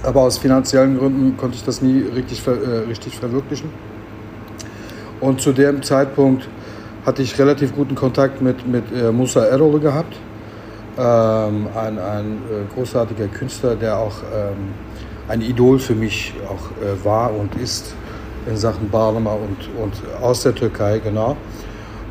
aber 0.03 0.21
aus 0.21 0.37
finanziellen 0.37 0.97
Gründen 0.97 1.35
konnte 1.35 1.57
ich 1.57 1.65
das 1.65 1.81
nie 1.81 1.99
richtig, 1.99 2.47
äh, 2.47 2.51
richtig 2.51 3.17
verwirklichen. 3.17 3.69
Und 5.19 5.41
zu 5.41 5.51
dem 5.51 5.83
Zeitpunkt 5.83 6.47
hatte 7.05 7.21
ich 7.21 7.37
relativ 7.39 7.75
guten 7.75 7.95
Kontakt 7.95 8.41
mit, 8.41 8.67
mit 8.67 8.83
äh, 8.91 9.11
Musa 9.11 9.45
Erol 9.45 9.79
gehabt 9.79 10.15
ähm, 10.97 11.67
ein, 11.75 11.99
ein 11.99 12.37
äh, 12.49 12.73
großartiger 12.73 13.27
Künstler, 13.27 13.75
der 13.75 13.97
auch 13.97 14.17
ähm, 14.33 14.73
ein 15.27 15.41
Idol 15.41 15.79
für 15.79 15.95
mich 15.95 16.33
auch 16.47 16.71
äh, 16.83 17.03
war 17.05 17.33
und 17.33 17.55
ist. 17.55 17.95
in 18.47 18.57
Sachen 18.57 18.89
Bağlama 18.89 19.33
und, 19.33 19.69
und 19.81 19.93
aus 20.21 20.41
der 20.41 20.55
Türkei, 20.55 20.99
genau. 20.99 21.37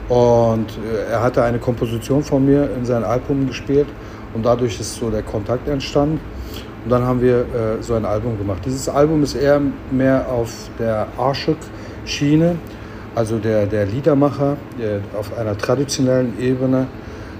Und 0.08 0.70
äh, 0.78 1.12
er 1.12 1.22
hatte 1.22 1.42
eine 1.42 1.58
Komposition 1.58 2.22
von 2.22 2.44
mir 2.44 2.70
in 2.76 2.84
sein 2.84 3.04
Album 3.04 3.46
gespielt 3.48 3.88
und 4.34 4.44
dadurch 4.44 4.78
ist 4.80 4.94
so 4.94 5.10
der 5.10 5.22
Kontakt 5.22 5.68
entstanden. 5.68 6.20
Und 6.84 6.90
dann 6.90 7.04
haben 7.04 7.20
wir 7.20 7.40
äh, 7.40 7.82
so 7.82 7.94
ein 7.94 8.04
Album 8.04 8.38
gemacht. 8.38 8.62
Dieses 8.64 8.88
Album 8.88 9.22
ist 9.22 9.34
eher 9.34 9.60
mehr 9.90 10.26
auf 10.30 10.70
der 10.78 11.08
Arschuk-Schiene, 11.18 12.56
also 13.14 13.38
der, 13.38 13.66
der 13.66 13.86
Liedermacher, 13.86 14.56
der 14.78 15.00
auf 15.18 15.36
einer 15.36 15.56
traditionellen 15.56 16.38
Ebene. 16.40 16.86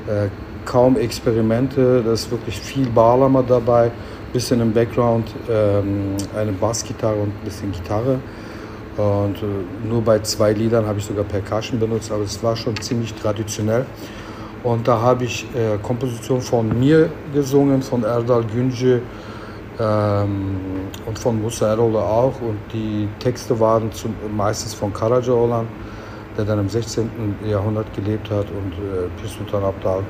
Äh, 0.07 0.29
kaum 0.65 0.97
Experimente, 0.97 2.03
da 2.05 2.13
ist 2.13 2.31
wirklich 2.31 2.59
viel 2.61 2.89
Barlama 2.89 3.43
dabei, 3.43 3.91
bisschen 4.33 4.61
im 4.61 4.73
Background 4.73 5.35
ähm, 5.51 6.17
eine 6.37 6.53
Bassgitarre 6.53 7.17
und 7.17 7.29
ein 7.29 7.45
bisschen 7.45 7.73
Gitarre. 7.73 8.21
Und 8.97 9.37
äh, 9.39 9.89
nur 9.89 10.03
bei 10.03 10.21
zwei 10.21 10.53
Liedern 10.53 10.87
habe 10.87 10.99
ich 10.99 11.05
sogar 11.05 11.25
Percussion 11.25 11.81
benutzt, 11.81 12.13
aber 12.13 12.25
es 12.25 12.43
war 12.43 12.57
schon 12.57 12.77
ziemlich 12.81 13.15
traditionell. 13.15 13.87
Und 14.63 14.87
da 14.87 15.01
habe 15.01 15.25
ich 15.25 15.47
äh, 15.55 15.79
Kompositionen 15.83 16.43
von 16.43 16.79
mir 16.79 17.09
gesungen, 17.33 17.83
von 17.83 18.05
Erdal 18.05 18.45
Günce 18.45 19.01
ähm, 19.79 20.61
und 21.07 21.19
von 21.19 21.41
Musa 21.41 21.69
Erol 21.69 21.97
auch. 21.97 22.41
Und 22.41 22.59
die 22.73 23.09
Texte 23.19 23.59
waren 23.59 23.93
zum, 23.93 24.15
meistens 24.35 24.75
von 24.75 24.93
Karaca 24.93 25.33
Olan, 25.33 25.69
der 26.37 26.45
dann 26.45 26.59
im 26.59 26.69
16. 26.69 27.37
Jahrhundert 27.47 27.93
gelebt 27.95 28.31
hat, 28.31 28.47
und 28.51 28.73
äh, 28.73 29.09
Pir 29.21 29.29
Sultan 29.29 29.65
Abdal. 29.65 30.03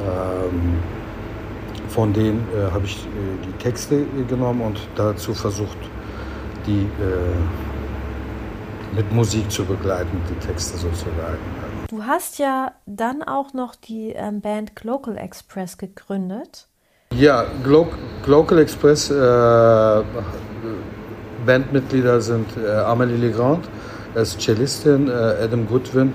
Ähm, 0.00 0.78
von 1.88 2.12
denen 2.12 2.46
äh, 2.54 2.70
habe 2.70 2.86
ich 2.86 3.04
äh, 3.04 3.08
die 3.46 3.52
Texte 3.62 4.06
genommen 4.28 4.62
und 4.62 4.80
dazu 4.94 5.34
versucht, 5.34 5.78
die 6.66 6.82
äh, 6.82 7.36
mit 8.94 9.12
Musik 9.12 9.50
zu 9.50 9.64
begleiten, 9.64 10.20
die 10.30 10.46
Texte 10.46 10.76
sozusagen. 10.78 11.38
Du 11.88 12.04
hast 12.04 12.38
ja 12.38 12.72
dann 12.86 13.22
auch 13.22 13.52
noch 13.52 13.74
die 13.74 14.10
ähm, 14.10 14.40
Band 14.40 14.76
Glocal 14.76 15.16
Express 15.16 15.78
gegründet. 15.78 16.68
Ja, 17.16 17.44
Glo 17.64 17.88
Glocal 18.24 18.58
Express 18.60 19.10
äh, 19.10 20.02
Bandmitglieder 21.44 22.20
sind 22.20 22.46
äh, 22.56 22.70
Amelie 22.70 23.16
Legrand, 23.16 23.68
ist 24.14 24.40
Cellistin, 24.40 25.08
äh, 25.08 25.12
Adam 25.42 25.66
Goodwin 25.66 26.12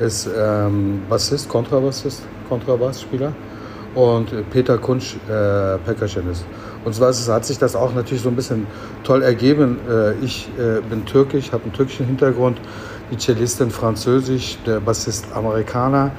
ist 0.00 0.28
ähm, 0.36 1.02
Bassist, 1.08 1.48
Kontrabassist, 1.48 2.22
Kontrabassspieler 2.48 3.32
und 3.94 4.50
Peter 4.50 4.76
Kunsch 4.76 5.14
äh, 5.28 5.78
Percussionist. 5.78 6.44
Und 6.84 6.94
zwar 6.94 7.12
hat 7.12 7.44
sich 7.44 7.58
das 7.58 7.76
auch 7.76 7.94
natürlich 7.94 8.24
so 8.24 8.28
ein 8.28 8.36
bisschen 8.36 8.66
toll 9.04 9.22
ergeben. 9.22 9.78
Äh, 9.88 10.14
ich 10.14 10.48
äh, 10.58 10.80
bin 10.80 11.04
türkisch, 11.06 11.52
habe 11.52 11.62
einen 11.62 11.72
türkischen 11.72 12.06
Hintergrund, 12.06 12.60
die 13.12 13.16
Cellistin 13.16 13.70
französisch, 13.70 14.58
der 14.66 14.80
Bassist 14.80 15.26
Amerikaner 15.32 16.10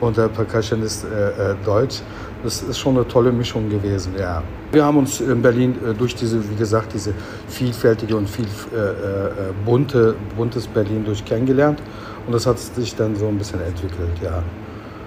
und 0.00 0.18
der 0.18 0.28
Percussionist 0.28 1.04
äh, 1.04 1.54
Deutsch. 1.64 2.02
Das 2.42 2.62
ist 2.62 2.78
schon 2.78 2.96
eine 2.96 3.06
tolle 3.06 3.30
Mischung 3.30 3.68
gewesen, 3.68 4.14
ja. 4.18 4.42
Wir 4.72 4.84
haben 4.84 4.98
uns 4.98 5.20
in 5.20 5.40
Berlin 5.40 5.76
durch 5.96 6.14
diese, 6.14 6.42
wie 6.50 6.56
gesagt, 6.56 6.92
diese 6.92 7.14
vielfältige 7.48 8.16
und 8.16 8.28
viel 8.28 8.46
äh, 8.46 9.52
bunte, 9.64 10.16
buntes 10.36 10.66
Berlin 10.66 11.04
durch 11.04 11.24
kennengelernt. 11.24 11.80
Und 12.26 12.32
das 12.32 12.46
hat 12.46 12.58
sich 12.58 12.96
dann 12.96 13.14
so 13.14 13.28
ein 13.28 13.38
bisschen 13.38 13.60
entwickelt, 13.60 14.18
ja. 14.22 14.42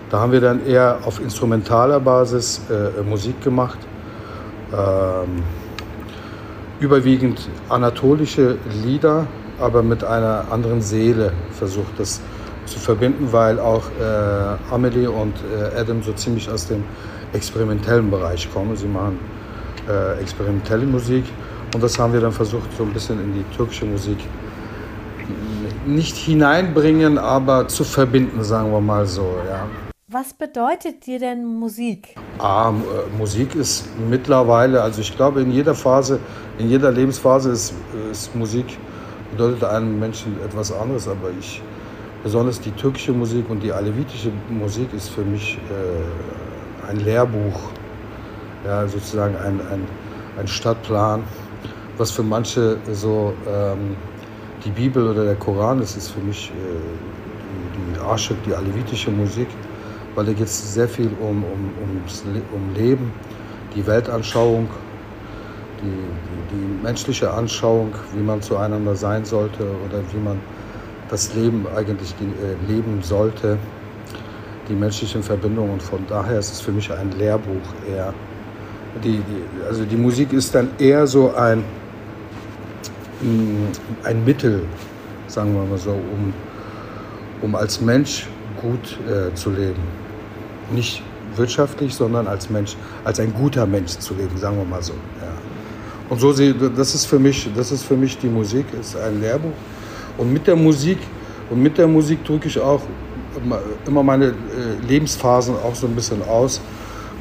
Da 0.10 0.19
haben 0.19 0.32
wir 0.32 0.39
dann 0.39 0.65
eher 0.65 1.00
auf 1.04 1.19
instrumentaler 1.19 2.00
Basis 2.00 2.62
äh, 2.69 3.02
Musik 3.02 3.41
gemacht 3.41 3.80
ähm, 4.74 5.43
überwiegend 6.80 7.48
anatolische 7.69 8.58
Lieder, 8.84 9.28
aber 9.60 9.82
mit 9.84 10.04
einer 10.04 10.45
anderen 10.52 10.82
Seele 10.82 11.32
versucht 11.52 12.00
das 12.00 12.21
zu 12.65 12.80
verbinden, 12.80 13.30
weil 13.32 13.60
auch 13.60 13.84
äh, 14.00 14.74
Amelie 14.74 15.10
und 15.10 15.34
äh, 15.38 15.80
Adam 15.80 16.02
so 16.02 16.13
ziemlich 16.13 16.50
aus 16.50 16.67
dem 16.67 16.84
experimentellen 17.36 18.10
Bereich 18.10 18.52
kommen. 18.52 18.76
Sie 18.76 18.88
machen 18.88 19.19
äh, 19.88 20.19
experimentelle 20.21 20.86
Musik 20.86 21.26
und 21.74 21.84
das 21.84 22.00
haben 22.00 22.13
wir 22.13 22.21
dann 22.21 22.32
versucht, 22.32 22.69
so 22.78 22.84
ein 22.84 22.93
bisschen 22.93 23.19
in 23.19 23.34
die 23.34 23.56
türkische 23.56 23.86
Musik 23.86 24.17
nicht 25.86 26.15
hineinbringen, 26.15 27.17
aber 27.17 27.67
zu 27.67 27.84
verbinden, 27.84 28.43
sagen 28.43 28.71
wir 28.71 28.82
mal 28.82 29.06
so. 29.06 29.36
Ja. 29.48 29.67
Was 30.08 30.34
bedeutet 30.34 31.06
dir 31.06 31.19
denn 31.19 31.45
Musik? 31.45 32.15
Ah, 32.39 32.69
äh, 32.71 33.17
Musik 33.17 33.56
ist 33.56 33.88
mittlerweile, 34.10 34.82
also 34.82 35.02
ich 35.02 35.15
glaube 35.15 35.41
in 35.41 35.52
jeder 35.52 35.76
Phase, 35.76 36.19
in 36.58 36.69
jeder 36.69 36.91
Lebensphase 36.91 37.52
ist, 37.52 37.74
ist 38.12 38.36
Musik 38.36 38.78
bedeutet 39.32 39.63
einem 39.63 40.00
Menschen 40.00 40.38
etwas 40.43 40.71
anderes, 40.71 41.08
aber 41.08 41.30
ich 41.38 41.62
besonders 42.24 42.60
die 42.60 42.71
türkische 42.71 43.12
Musik 43.12 43.50
und 43.50 43.62
die 43.62 43.71
alevitische 43.71 44.32
Musik 44.50 44.93
ist 44.93 45.10
für 45.10 45.24
mich 45.24 45.58
äh, 45.69 46.44
ein 46.89 46.98
Lehrbuch, 46.98 47.60
ja, 48.65 48.88
sozusagen 48.88 49.36
ein, 49.38 49.60
ein, 49.71 49.88
ein 50.39 50.48
Stadtplan, 50.48 51.24
was 51.98 52.12
für 52.12 52.24
manche 52.24 52.78
so 52.91 53.34
ähm, 53.48 53.95
die 54.63 54.71
Bibel 54.71 55.08
oder 55.08 55.24
der 55.26 55.36
Koran 55.36 55.82
ist, 55.82 55.95
ist 55.95 56.10
für 56.10 56.21
mich 56.21 56.52
äh, 56.52 56.54
die, 56.54 57.93
die 57.93 58.00
Aschik, 58.00 58.38
die 58.45 58.54
alevitische 58.54 59.12
Musik 59.12 59.48
weil 60.15 60.26
da 60.26 60.34
geht 60.34 60.48
es 60.48 60.74
sehr 60.74 60.88
viel 60.88 61.12
um, 61.19 61.43
um, 61.43 61.71
ums, 61.82 62.24
um 62.54 62.74
Leben, 62.74 63.12
die 63.76 63.86
Weltanschauung, 63.86 64.69
die, 65.82 65.86
die, 65.86 66.56
die, 66.56 66.84
menschliche 66.84 67.32
Anschauung, 67.32 67.93
wie 68.13 68.24
man 68.24 68.41
zueinander 68.41 68.95
sein 68.95 69.26
sollte 69.26 69.63
oder 69.63 70.02
wie 70.13 70.19
man 70.19 70.39
das 71.10 71.34
Leben 71.36 71.65
eigentlich 71.76 72.15
äh, 72.21 72.71
leben 72.71 73.02
sollte, 73.04 73.58
die 74.67 74.73
menschlichen 74.73 75.23
Verbindungen. 75.23 75.73
Und 75.73 75.82
von 75.82 76.06
daher 76.08 76.39
ist 76.39 76.51
es 76.51 76.62
für 76.62 76.71
mich 76.71 76.91
ein 76.91 77.12
Lehrbuch 77.12 77.67
eher. 77.89 78.13
Die, 79.04 79.17
die, 79.17 79.65
also 79.67 79.84
die 79.84 79.97
Musik 79.97 80.32
ist 80.34 80.56
dann 80.56 80.69
eher 80.80 81.06
so 81.06 81.34
ein, 81.36 81.60
mm, 83.21 84.06
ein 84.06 84.23
Mittel, 84.23 84.63
sagen 85.28 85.54
wir 85.54 85.63
mal 85.63 85.78
so, 85.78 85.91
um, 85.91 86.34
um 87.41 87.56
als 87.56 87.82
Mensch 87.82 88.28
gut 88.62 88.97
äh, 89.08 89.34
zu 89.36 89.49
leben 89.49 89.82
nicht 90.71 91.04
wirtschaftlich, 91.36 91.93
sondern 91.93 92.28
als 92.28 92.49
Mensch, 92.49 92.75
als 93.04 93.19
ein 93.19 93.34
guter 93.34 93.65
Mensch 93.65 93.97
zu 93.97 94.13
leben, 94.13 94.38
sagen 94.38 94.58
wir 94.58 94.65
mal 94.65 94.82
so. 94.82 94.93
Ja. 94.93 95.34
Und 96.10 96.19
so 96.19 96.32
das 96.32 96.95
ist 96.95 97.06
für 97.06 97.19
mich, 97.19 97.49
das 97.56 97.71
ist 97.71 97.84
für 97.84 97.97
mich 97.97 98.17
die 98.17 98.28
Musik, 98.28 98.65
ist 98.80 98.95
ein 98.95 99.19
Lehrbuch. 99.21 99.54
Und 100.17 100.32
mit 100.32 100.47
der 100.47 100.56
Musik 100.56 100.99
und 101.49 101.62
mit 101.62 101.78
der 101.78 101.88
Musik 101.88 102.23
drücke 102.23 102.47
ich 102.47 102.60
auch 102.60 102.82
immer 103.86 104.04
meine 104.04 104.26
äh, 104.26 104.32
Lebensphasen 104.88 105.56
auch 105.56 105.76
so 105.76 105.88
ein 105.88 105.95
bisschen 105.95 106.21
aus. 106.28 106.62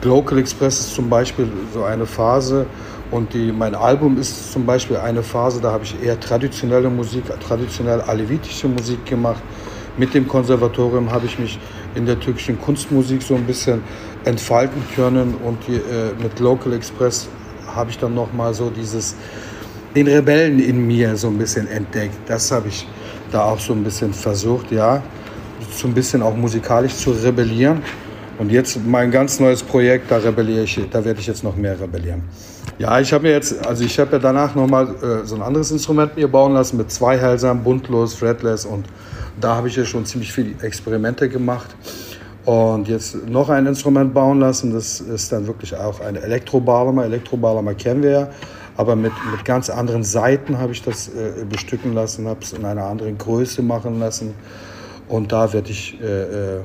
Local 0.02 0.38
Express 0.38 0.80
ist 0.80 0.94
zum 0.94 1.08
Beispiel 1.08 1.48
so 1.72 1.84
eine 1.84 2.04
Phase 2.06 2.66
und 3.10 3.32
die, 3.32 3.52
mein 3.52 3.74
Album 3.74 4.18
ist 4.18 4.52
zum 4.52 4.66
Beispiel 4.66 4.96
eine 4.96 5.22
Phase, 5.22 5.60
da 5.60 5.72
habe 5.72 5.84
ich 5.84 5.96
eher 6.02 6.18
traditionelle 6.20 6.90
Musik, 6.90 7.24
traditionell 7.40 8.00
alevitische 8.02 8.68
Musik 8.68 9.04
gemacht. 9.06 9.42
Mit 9.96 10.12
dem 10.12 10.26
Konservatorium 10.26 11.10
habe 11.10 11.26
ich 11.26 11.38
mich 11.38 11.58
in 11.94 12.04
der 12.04 12.18
türkischen 12.18 12.60
Kunstmusik 12.60 13.22
so 13.22 13.34
ein 13.34 13.44
bisschen 13.44 13.82
entfalten 14.24 14.82
können 14.94 15.34
und 15.44 15.58
die, 15.68 15.76
äh, 15.76 16.12
mit 16.20 16.38
Local 16.40 16.72
Express 16.72 17.28
habe 17.74 17.90
ich 17.90 17.98
dann 17.98 18.14
noch 18.14 18.32
mal 18.32 18.52
so 18.52 18.70
dieses 18.70 19.16
den 19.94 20.08
Rebellen 20.08 20.58
in 20.58 20.86
mir 20.86 21.16
so 21.16 21.28
ein 21.28 21.38
bisschen 21.38 21.68
entdeckt. 21.68 22.16
Das 22.26 22.50
habe 22.50 22.68
ich 22.68 22.86
da 23.30 23.44
auch 23.44 23.60
so 23.60 23.72
ein 23.72 23.84
bisschen 23.84 24.12
versucht, 24.12 24.72
ja, 24.72 25.02
so 25.78 25.88
ein 25.88 25.94
bisschen 25.94 26.22
auch 26.22 26.36
musikalisch 26.36 26.94
zu 26.96 27.10
rebellieren. 27.10 27.82
Und 28.38 28.50
jetzt 28.50 28.78
mein 28.84 29.10
ganz 29.10 29.38
neues 29.38 29.62
Projekt, 29.62 30.10
da 30.10 30.16
rebelliere 30.16 30.64
ich, 30.64 30.80
da 30.90 31.04
werde 31.04 31.20
ich 31.20 31.26
jetzt 31.26 31.44
noch 31.44 31.56
mehr 31.56 31.78
rebellieren. 31.78 32.22
Ja, 32.78 32.98
ich 32.98 33.12
habe 33.12 33.24
mir 33.24 33.30
jetzt, 33.30 33.64
also 33.64 33.84
ich 33.84 33.96
habe 34.00 34.12
ja 34.12 34.18
danach 34.18 34.56
noch 34.56 34.66
mal 34.66 34.88
äh, 34.88 35.24
so 35.24 35.36
ein 35.36 35.42
anderes 35.42 35.70
Instrument 35.70 36.16
mir 36.16 36.26
bauen 36.26 36.54
lassen 36.54 36.76
mit 36.76 36.90
zwei 36.90 37.16
Hälsern, 37.16 37.62
buntlos, 37.62 38.14
fretless 38.14 38.64
und 38.64 38.86
da 39.40 39.54
habe 39.54 39.68
ich 39.68 39.76
ja 39.76 39.84
schon 39.84 40.04
ziemlich 40.04 40.32
viele 40.32 40.60
Experimente 40.62 41.28
gemacht. 41.28 41.74
Und 42.44 42.88
jetzt 42.88 43.26
noch 43.28 43.48
ein 43.48 43.66
Instrument 43.66 44.12
bauen 44.12 44.40
lassen, 44.40 44.72
das 44.72 45.00
ist 45.00 45.32
dann 45.32 45.46
wirklich 45.46 45.74
auch 45.76 46.00
ein 46.00 46.16
Elektrobalama. 46.16 47.04
Elektrobalama 47.04 47.72
kennen 47.74 48.02
wir 48.02 48.10
ja, 48.10 48.28
aber 48.76 48.96
mit, 48.96 49.12
mit 49.30 49.44
ganz 49.44 49.70
anderen 49.70 50.04
Seiten 50.04 50.58
habe 50.58 50.72
ich 50.72 50.82
das 50.82 51.08
äh, 51.08 51.44
bestücken 51.48 51.94
lassen, 51.94 52.26
habe 52.26 52.40
es 52.42 52.52
in 52.52 52.64
einer 52.64 52.84
anderen 52.84 53.16
Größe 53.16 53.62
machen 53.62 54.00
lassen. 54.00 54.34
Und 55.14 55.30
da 55.30 55.52
werde 55.52 55.70
ich 55.70 55.96
äh, 56.02 56.56
äh, 56.56 56.60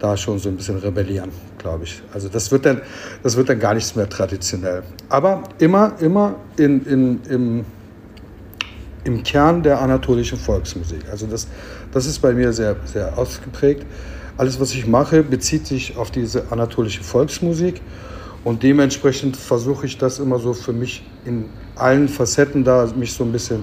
da 0.00 0.16
schon 0.16 0.40
so 0.40 0.48
ein 0.48 0.56
bisschen 0.56 0.78
rebellieren, 0.78 1.30
glaube 1.58 1.84
ich. 1.84 2.02
Also 2.12 2.28
das 2.28 2.50
wird, 2.50 2.66
dann, 2.66 2.80
das 3.22 3.36
wird 3.36 3.48
dann 3.48 3.60
gar 3.60 3.72
nichts 3.72 3.94
mehr 3.94 4.08
traditionell. 4.08 4.82
Aber 5.08 5.44
immer, 5.60 5.92
immer 6.00 6.34
in, 6.56 6.84
in, 6.84 7.20
im, 7.28 7.64
im 9.04 9.22
Kern 9.22 9.62
der 9.62 9.80
anatolischen 9.80 10.38
Volksmusik. 10.38 11.04
Also 11.08 11.28
das, 11.28 11.46
das 11.92 12.06
ist 12.06 12.18
bei 12.18 12.32
mir 12.32 12.52
sehr, 12.52 12.74
sehr 12.84 13.16
ausgeprägt. 13.16 13.86
Alles, 14.38 14.58
was 14.58 14.74
ich 14.74 14.88
mache, 14.88 15.22
bezieht 15.22 15.68
sich 15.68 15.96
auf 15.96 16.10
diese 16.10 16.50
anatolische 16.50 17.04
Volksmusik 17.04 17.80
und 18.42 18.64
dementsprechend 18.64 19.36
versuche 19.36 19.86
ich 19.86 19.98
das 19.98 20.18
immer 20.18 20.40
so 20.40 20.52
für 20.52 20.72
mich 20.72 21.04
in 21.24 21.44
allen 21.76 22.08
Facetten 22.08 22.64
da, 22.64 22.88
mich 22.96 23.12
so 23.12 23.22
ein 23.22 23.30
bisschen 23.30 23.62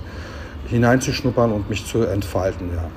hineinzuschnuppern 0.70 1.52
und 1.52 1.70
mich 1.70 1.86
zu 1.86 2.04
entfalten, 2.04 2.70
ja. 2.74 2.90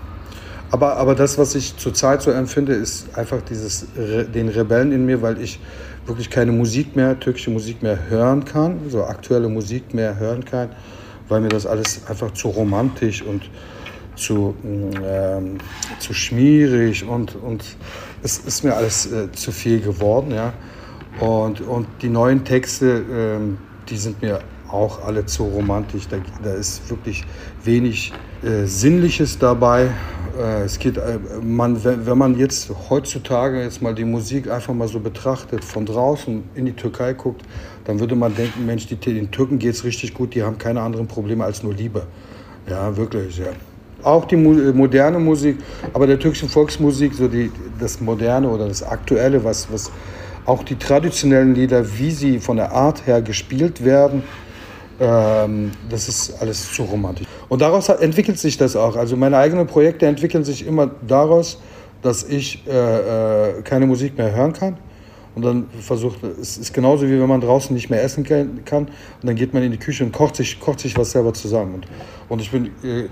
Aber, 0.70 0.96
aber 0.96 1.14
das, 1.14 1.38
was 1.38 1.54
ich 1.54 1.76
zurzeit 1.76 2.22
so 2.22 2.30
empfinde, 2.30 2.74
ist 2.74 3.16
einfach 3.16 3.40
dieses, 3.42 3.86
den 3.96 4.48
Rebellen 4.48 4.92
in 4.92 5.06
mir, 5.06 5.22
weil 5.22 5.40
ich 5.40 5.60
wirklich 6.06 6.30
keine 6.30 6.52
Musik 6.52 6.96
mehr, 6.96 7.18
türkische 7.18 7.50
Musik 7.50 7.82
mehr 7.82 7.98
hören 8.08 8.44
kann, 8.44 8.80
so 8.88 9.04
aktuelle 9.04 9.48
Musik 9.48 9.94
mehr 9.94 10.18
hören 10.18 10.44
kann, 10.44 10.70
weil 11.28 11.40
mir 11.40 11.48
das 11.48 11.66
alles 11.66 12.02
einfach 12.08 12.32
zu 12.32 12.48
romantisch 12.48 13.22
und 13.22 13.50
zu, 14.16 14.54
ähm, 14.64 15.58
zu 16.00 16.12
schmierig 16.12 17.06
und, 17.06 17.36
und 17.36 17.64
es 18.22 18.38
ist 18.38 18.64
mir 18.64 18.74
alles 18.74 19.10
äh, 19.12 19.30
zu 19.32 19.52
viel 19.52 19.80
geworden. 19.80 20.32
Ja? 20.32 20.52
Und, 21.20 21.60
und 21.60 21.86
die 22.02 22.08
neuen 22.08 22.44
Texte, 22.44 23.04
ähm, 23.10 23.58
die 23.88 23.96
sind 23.96 24.20
mir 24.20 24.40
auch 24.68 25.04
alle 25.04 25.24
zu 25.24 25.44
romantisch. 25.44 26.08
Da, 26.08 26.18
da 26.42 26.52
ist 26.52 26.88
wirklich 26.90 27.24
wenig 27.64 28.12
äh, 28.42 28.66
Sinnliches 28.66 29.38
dabei. 29.38 29.90
Äh, 30.38 30.62
es 30.62 30.78
geht, 30.78 30.96
äh, 30.96 31.18
man, 31.42 31.82
wenn 31.84 32.18
man 32.18 32.38
jetzt 32.38 32.70
heutzutage 32.88 33.62
jetzt 33.62 33.82
mal 33.82 33.94
die 33.94 34.04
Musik 34.04 34.50
einfach 34.50 34.72
mal 34.72 34.86
so 34.86 35.00
betrachtet, 35.00 35.64
von 35.64 35.84
draußen 35.84 36.44
in 36.54 36.66
die 36.66 36.72
Türkei 36.72 37.12
guckt, 37.14 37.42
dann 37.84 37.98
würde 37.98 38.14
man 38.14 38.34
denken, 38.34 38.64
Mensch, 38.64 38.86
die, 38.86 38.96
den 38.96 39.30
Türken 39.30 39.58
geht 39.58 39.74
es 39.74 39.84
richtig 39.84 40.14
gut, 40.14 40.34
die 40.34 40.42
haben 40.42 40.58
keine 40.58 40.80
anderen 40.80 41.08
Probleme 41.08 41.44
als 41.44 41.62
nur 41.62 41.74
Liebe. 41.74 42.06
Ja, 42.68 42.96
wirklich, 42.96 43.38
ja. 43.38 43.46
Auch 44.04 44.26
die 44.26 44.36
moderne 44.36 45.18
Musik, 45.18 45.58
aber 45.92 46.06
der 46.06 46.20
türkischen 46.20 46.48
Volksmusik, 46.48 47.14
so 47.14 47.26
die, 47.26 47.50
das 47.80 48.00
Moderne 48.00 48.48
oder 48.48 48.68
das 48.68 48.84
Aktuelle, 48.84 49.42
was, 49.42 49.72
was 49.72 49.90
auch 50.44 50.62
die 50.62 50.76
traditionellen 50.76 51.56
Lieder, 51.56 51.84
wie 51.98 52.12
sie 52.12 52.38
von 52.38 52.58
der 52.58 52.70
Art 52.70 53.08
her 53.08 53.22
gespielt 53.22 53.84
werden, 53.84 54.22
ähm, 55.00 55.72
das 55.88 56.08
ist 56.08 56.40
alles 56.40 56.72
zu 56.72 56.82
romantisch. 56.82 57.26
Und 57.48 57.62
daraus 57.62 57.88
entwickelt 57.88 58.38
sich 58.38 58.56
das 58.56 58.76
auch. 58.76 58.96
Also 58.96 59.16
meine 59.16 59.36
eigenen 59.36 59.66
Projekte 59.66 60.06
entwickeln 60.06 60.44
sich 60.44 60.66
immer 60.66 60.90
daraus, 61.06 61.58
dass 62.02 62.24
ich 62.24 62.66
äh, 62.66 63.58
äh, 63.58 63.62
keine 63.62 63.86
Musik 63.86 64.16
mehr 64.18 64.34
hören 64.34 64.52
kann. 64.52 64.78
Und 65.34 65.44
dann 65.44 65.66
versucht, 65.80 66.24
es 66.24 66.58
ist 66.58 66.74
genauso 66.74 67.06
wie 67.06 67.20
wenn 67.20 67.28
man 67.28 67.40
draußen 67.40 67.72
nicht 67.72 67.90
mehr 67.90 68.02
essen 68.02 68.24
kann. 68.24 68.86
Und 68.86 68.90
dann 69.22 69.36
geht 69.36 69.54
man 69.54 69.62
in 69.62 69.70
die 69.70 69.78
Küche 69.78 70.04
und 70.04 70.12
kocht 70.12 70.34
sich, 70.34 70.58
kocht 70.58 70.80
sich 70.80 70.96
was 70.96 71.12
selber 71.12 71.32
zusammen. 71.32 71.74
Und, 71.74 71.86
und 72.28 72.40
ich 72.40 72.50
bin, 72.50 72.66
äh, 72.82 73.08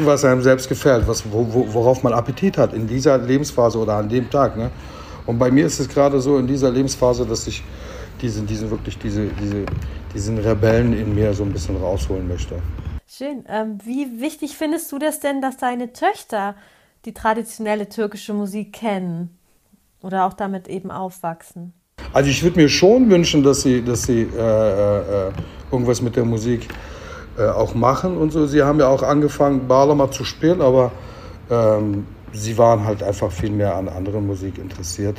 was 0.00 0.24
einem 0.24 0.42
selbst 0.42 0.68
gefällt, 0.68 1.06
was, 1.06 1.22
wo, 1.30 1.46
worauf 1.72 2.02
man 2.02 2.12
Appetit 2.14 2.58
hat 2.58 2.74
in 2.74 2.88
dieser 2.88 3.18
Lebensphase 3.18 3.78
oder 3.78 3.94
an 3.94 4.08
dem 4.08 4.28
Tag. 4.28 4.56
Ne? 4.56 4.70
Und 5.26 5.38
bei 5.38 5.50
mir 5.50 5.66
ist 5.66 5.78
es 5.78 5.88
gerade 5.88 6.20
so 6.20 6.38
in 6.38 6.46
dieser 6.46 6.70
Lebensphase, 6.70 7.24
dass 7.26 7.46
ich 7.46 7.62
diesen, 8.22 8.46
diesen 8.46 8.70
wirklich 8.70 8.98
diese, 8.98 9.26
diese, 9.26 9.66
diesen 10.14 10.38
Rebellen 10.38 10.92
in 10.92 11.14
mir 11.14 11.34
so 11.34 11.42
ein 11.42 11.52
bisschen 11.52 11.76
rausholen 11.76 12.26
möchte. 12.28 12.56
Schön. 13.06 13.44
Ähm, 13.48 13.78
wie 13.84 14.20
wichtig 14.20 14.56
findest 14.56 14.90
du 14.92 14.98
das 14.98 15.20
denn, 15.20 15.42
dass 15.42 15.58
deine 15.58 15.92
Töchter 15.92 16.54
die 17.04 17.12
traditionelle 17.12 17.88
türkische 17.88 18.32
Musik 18.32 18.72
kennen 18.72 19.36
oder 20.00 20.24
auch 20.24 20.32
damit 20.32 20.68
eben 20.68 20.90
aufwachsen? 20.90 21.74
Also 22.12 22.30
ich 22.30 22.42
würde 22.42 22.58
mir 22.58 22.68
schon 22.68 23.10
wünschen, 23.10 23.42
dass 23.42 23.62
sie, 23.62 23.84
dass 23.84 24.04
sie 24.04 24.22
äh, 24.22 24.38
äh, 24.38 25.28
äh 25.28 25.32
irgendwas 25.70 26.02
mit 26.02 26.16
der 26.16 26.24
Musik 26.24 26.68
äh, 27.38 27.46
auch 27.46 27.74
machen 27.74 28.18
und 28.18 28.30
so. 28.30 28.46
Sie 28.46 28.62
haben 28.62 28.78
ja 28.78 28.88
auch 28.88 29.02
angefangen, 29.02 29.66
Balama 29.66 30.10
zu 30.10 30.22
spielen, 30.22 30.60
aber 30.60 30.92
ähm, 31.50 32.06
sie 32.32 32.58
waren 32.58 32.84
halt 32.84 33.02
einfach 33.02 33.32
viel 33.32 33.50
mehr 33.50 33.74
an 33.74 33.88
anderer 33.88 34.20
Musik 34.20 34.58
interessiert. 34.58 35.16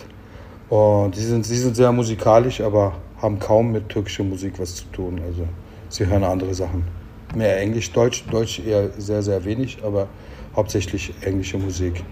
Und 0.74 1.16
sie 1.16 1.26
sind, 1.26 1.46
sie 1.46 1.58
sind 1.58 1.76
sehr 1.76 1.92
musikalisch, 1.92 2.60
aber 2.60 2.94
haben 3.22 3.38
kaum 3.38 3.72
mit 3.72 3.90
türkischer 3.90 4.24
Musik 4.24 4.54
was 4.58 4.74
zu 4.74 4.86
tun. 4.86 5.22
Also 5.24 5.48
sie 5.90 6.08
hören 6.08 6.24
andere 6.24 6.52
Sachen. 6.56 6.84
Mehr 7.36 7.60
Englisch, 7.60 7.92
Deutsch, 7.92 8.24
Deutsch 8.32 8.60
eher 8.66 8.90
sehr, 8.98 9.22
sehr 9.22 9.46
wenig, 9.46 9.78
aber 9.86 10.08
hauptsächlich 10.56 11.14
englische 11.22 11.60
Musik. 11.60 12.04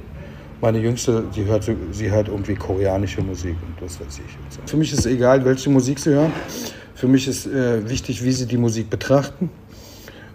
Meine 0.62 0.78
Jüngste, 0.78 1.24
die 1.36 1.44
hört, 1.46 1.68
sie 1.92 2.12
hört 2.12 2.28
irgendwie 2.28 2.54
koreanische 2.54 3.24
Musik 3.24 3.56
und 3.66 3.84
das 3.84 4.00
weiß 4.00 4.20
ich. 4.20 4.70
Für 4.70 4.78
mich 4.78 4.94
ist 4.94 5.08
egal, 5.08 5.44
welche 5.44 5.72
Musik 5.72 5.98
sie 5.98 6.12
hören. 6.12 6.32
Für 6.94 7.08
mich 7.08 7.28
ist 7.28 7.48
äh, 7.48 7.90
wichtig, 7.90 8.24
wie 8.24 8.32
sie 8.32 8.46
die 8.46 8.58
Musik 8.58 8.92
betrachten. 8.92 9.50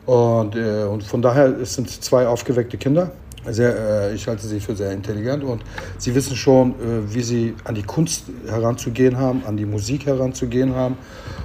Und, 0.05 0.57
äh, 0.57 0.83
und 0.83 1.05
von 1.05 1.23
daher 1.23 1.47
es 1.61 1.75
sind 1.75 1.89
zwei 1.89 2.27
aufgeweckte 2.27 2.77
Kinder 2.77 3.13
sehr, 3.53 4.11
äh, 4.11 4.15
ich 4.15 4.27
halte 4.27 4.47
sie 4.47 4.61
für 4.61 4.75
sehr 4.75 4.93
intelligent 4.93 5.45
und 5.45 5.63
sie 5.99 6.15
wissen 6.15 6.37
schon, 6.37 6.71
äh, 6.73 7.15
wie 7.15 7.23
sie 7.23 7.55
an 7.65 7.75
die 7.75 7.83
Kunst 7.83 8.25
heranzugehen 8.47 9.17
haben, 9.17 9.43
an 9.47 9.57
die 9.57 9.67
Musik 9.67 10.07
heranzugehen 10.07 10.75
haben. 10.75 10.97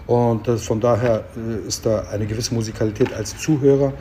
Und 0.07 0.47
das, 0.47 0.63
von 0.63 0.79
daher 0.79 1.25
äh, 1.35 1.67
ist 1.67 1.85
da 1.85 2.03
eine 2.11 2.25
gewisse 2.25 2.53
Musikalität 2.53 3.13
als 3.13 3.37
Zuhörer 3.37 3.93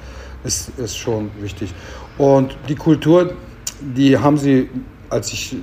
ist, 0.44 0.70
ist 0.78 0.96
schon 0.96 1.30
wichtig. 1.40 1.74
Und 2.16 2.56
die 2.68 2.74
Kultur, 2.74 3.34
die 3.80 4.16
haben 4.16 4.38
sie, 4.38 4.68
als 5.10 5.32
ich 5.32 5.56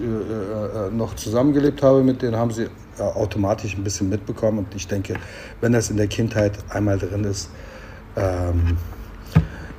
noch 0.91 1.15
zusammengelebt 1.15 1.81
habe 1.81 2.03
mit 2.03 2.21
denen, 2.21 2.35
haben 2.35 2.51
sie 2.51 2.67
automatisch 2.99 3.75
ein 3.75 3.83
bisschen 3.83 4.09
mitbekommen. 4.09 4.59
Und 4.59 4.75
ich 4.75 4.87
denke, 4.87 5.15
wenn 5.61 5.71
das 5.71 5.89
in 5.89 5.97
der 5.97 6.07
Kindheit 6.07 6.53
einmal 6.69 6.99
drin 6.99 7.23
ist, 7.23 7.49
ähm, 8.15 8.77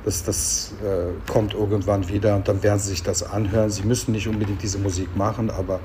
das, 0.09 0.23
das 0.23 0.73
äh, 0.83 1.31
kommt 1.31 1.53
irgendwann 1.53 2.09
wieder 2.09 2.35
und 2.35 2.47
dann 2.47 2.63
werden 2.63 2.79
sie 2.79 2.89
sich 2.89 3.03
das 3.03 3.21
anhören. 3.21 3.69
Sie 3.69 3.83
müssen 3.83 4.11
nicht 4.11 4.27
unbedingt 4.27 4.61
diese 4.63 4.79
Musik 4.79 5.15
machen, 5.15 5.51
aber 5.51 5.79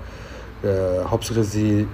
äh, 0.63 1.05
Hauptsache 1.05 1.45
sie 1.45 1.87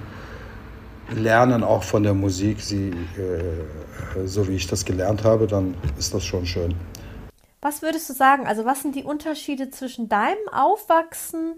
lernen 1.13 1.61
auch 1.63 1.83
von 1.83 2.03
der 2.03 2.13
Musik, 2.13 2.61
sie, 2.61 2.91
äh, 3.17 4.25
so 4.25 4.47
wie 4.47 4.55
ich 4.55 4.67
das 4.67 4.85
gelernt 4.85 5.25
habe, 5.25 5.45
dann 5.45 5.75
ist 5.99 6.13
das 6.13 6.23
schon 6.23 6.45
schön. 6.45 6.73
Was 7.61 7.81
würdest 7.81 8.09
du 8.09 8.13
sagen? 8.13 8.47
Also 8.47 8.63
was 8.63 8.81
sind 8.81 8.95
die 8.95 9.03
Unterschiede 9.03 9.69
zwischen 9.69 10.07
deinem 10.07 10.47
Aufwachsen 10.53 11.55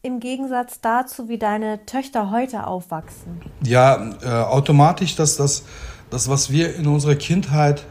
im 0.00 0.18
Gegensatz 0.18 0.80
dazu, 0.80 1.28
wie 1.28 1.36
deine 1.38 1.84
Töchter 1.84 2.30
heute 2.30 2.66
aufwachsen? 2.66 3.42
Ja, 3.62 4.12
äh, 4.22 4.28
automatisch, 4.28 5.14
dass 5.14 5.36
das, 5.36 5.64
das, 6.08 6.30
was 6.30 6.50
wir 6.50 6.74
in 6.74 6.86
unserer 6.86 7.16
Kindheit 7.16 7.84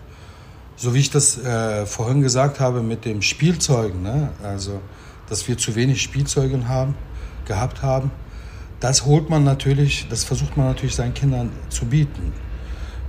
so 0.75 0.93
wie 0.93 0.99
ich 0.99 1.09
das 1.09 1.37
äh, 1.37 1.85
vorhin 1.85 2.21
gesagt 2.21 2.59
habe 2.59 2.81
mit 2.81 3.05
dem 3.05 3.21
Spielzeugen, 3.21 4.01
ne? 4.01 4.29
also 4.43 4.81
dass 5.29 5.47
wir 5.47 5.57
zu 5.57 5.75
wenig 5.75 6.01
Spielzeuge 6.01 6.67
haben, 6.67 6.95
gehabt 7.45 7.81
haben, 7.81 8.11
das 8.79 9.05
holt 9.05 9.29
man 9.29 9.43
natürlich, 9.43 10.07
das 10.09 10.23
versucht 10.23 10.57
man 10.57 10.67
natürlich 10.67 10.95
seinen 10.95 11.13
Kindern 11.13 11.51
zu 11.69 11.85
bieten. 11.85 12.33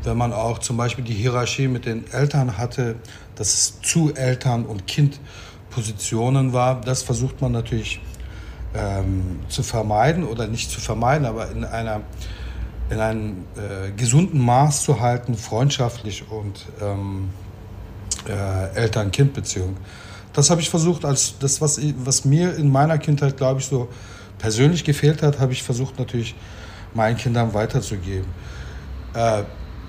Wenn 0.05 0.17
man 0.17 0.33
auch 0.33 0.59
zum 0.59 0.77
Beispiel 0.77 1.05
die 1.05 1.14
Hierarchie 1.14 1.69
mit 1.69 1.85
den 1.85 2.11
Eltern 2.12 2.57
hatte, 2.57 2.97
dass 3.35 3.53
es 3.53 3.81
zu 3.83 4.14
Eltern- 4.14 4.64
und 4.64 4.87
Kindpositionen 4.87 6.53
war, 6.53 6.81
das 6.81 7.03
versucht 7.03 7.41
man 7.41 7.53
natürlich 7.53 8.01
ähm, 8.75 9.41
zu 9.49 9.62
vermeiden 9.62 10.25
oder 10.25 10.47
nicht 10.47 10.71
zu 10.71 10.81
vermeiden, 10.81 11.27
aber 11.27 11.51
in 11.51 11.64
einer 11.64 12.03
in 12.89 13.01
einem 13.01 13.45
äh, 13.57 13.91
gesunden 13.91 14.39
Maß 14.41 14.85
zu 14.85 15.01
halten, 15.01 15.35
freundschaftlich 15.35 16.31
und 16.31 16.67
ähm, 16.81 17.31
äh, 18.29 18.74
Eltern-Kind-Beziehung. 18.74 19.77
Das 20.33 20.51
habe 20.51 20.61
ich 20.61 20.68
versucht, 20.68 21.05
als 21.05 21.39
das, 21.39 21.61
was, 21.61 21.81
was 22.05 22.24
mir 22.24 22.55
in 22.57 22.70
meiner 22.70 22.99
Kindheit, 22.99 23.37
glaube 23.37 23.61
ich, 23.61 23.66
so 23.66 23.89
persönlich 24.39 24.85
gefehlt 24.85 25.22
hat, 25.22 25.39
habe 25.39 25.53
ich 25.53 25.62
versucht 25.62 25.99
natürlich 25.99 26.35
meinen 26.95 27.16
Kindern 27.16 27.55
weiterzugeben. 27.55 28.27
Äh, 29.14 29.43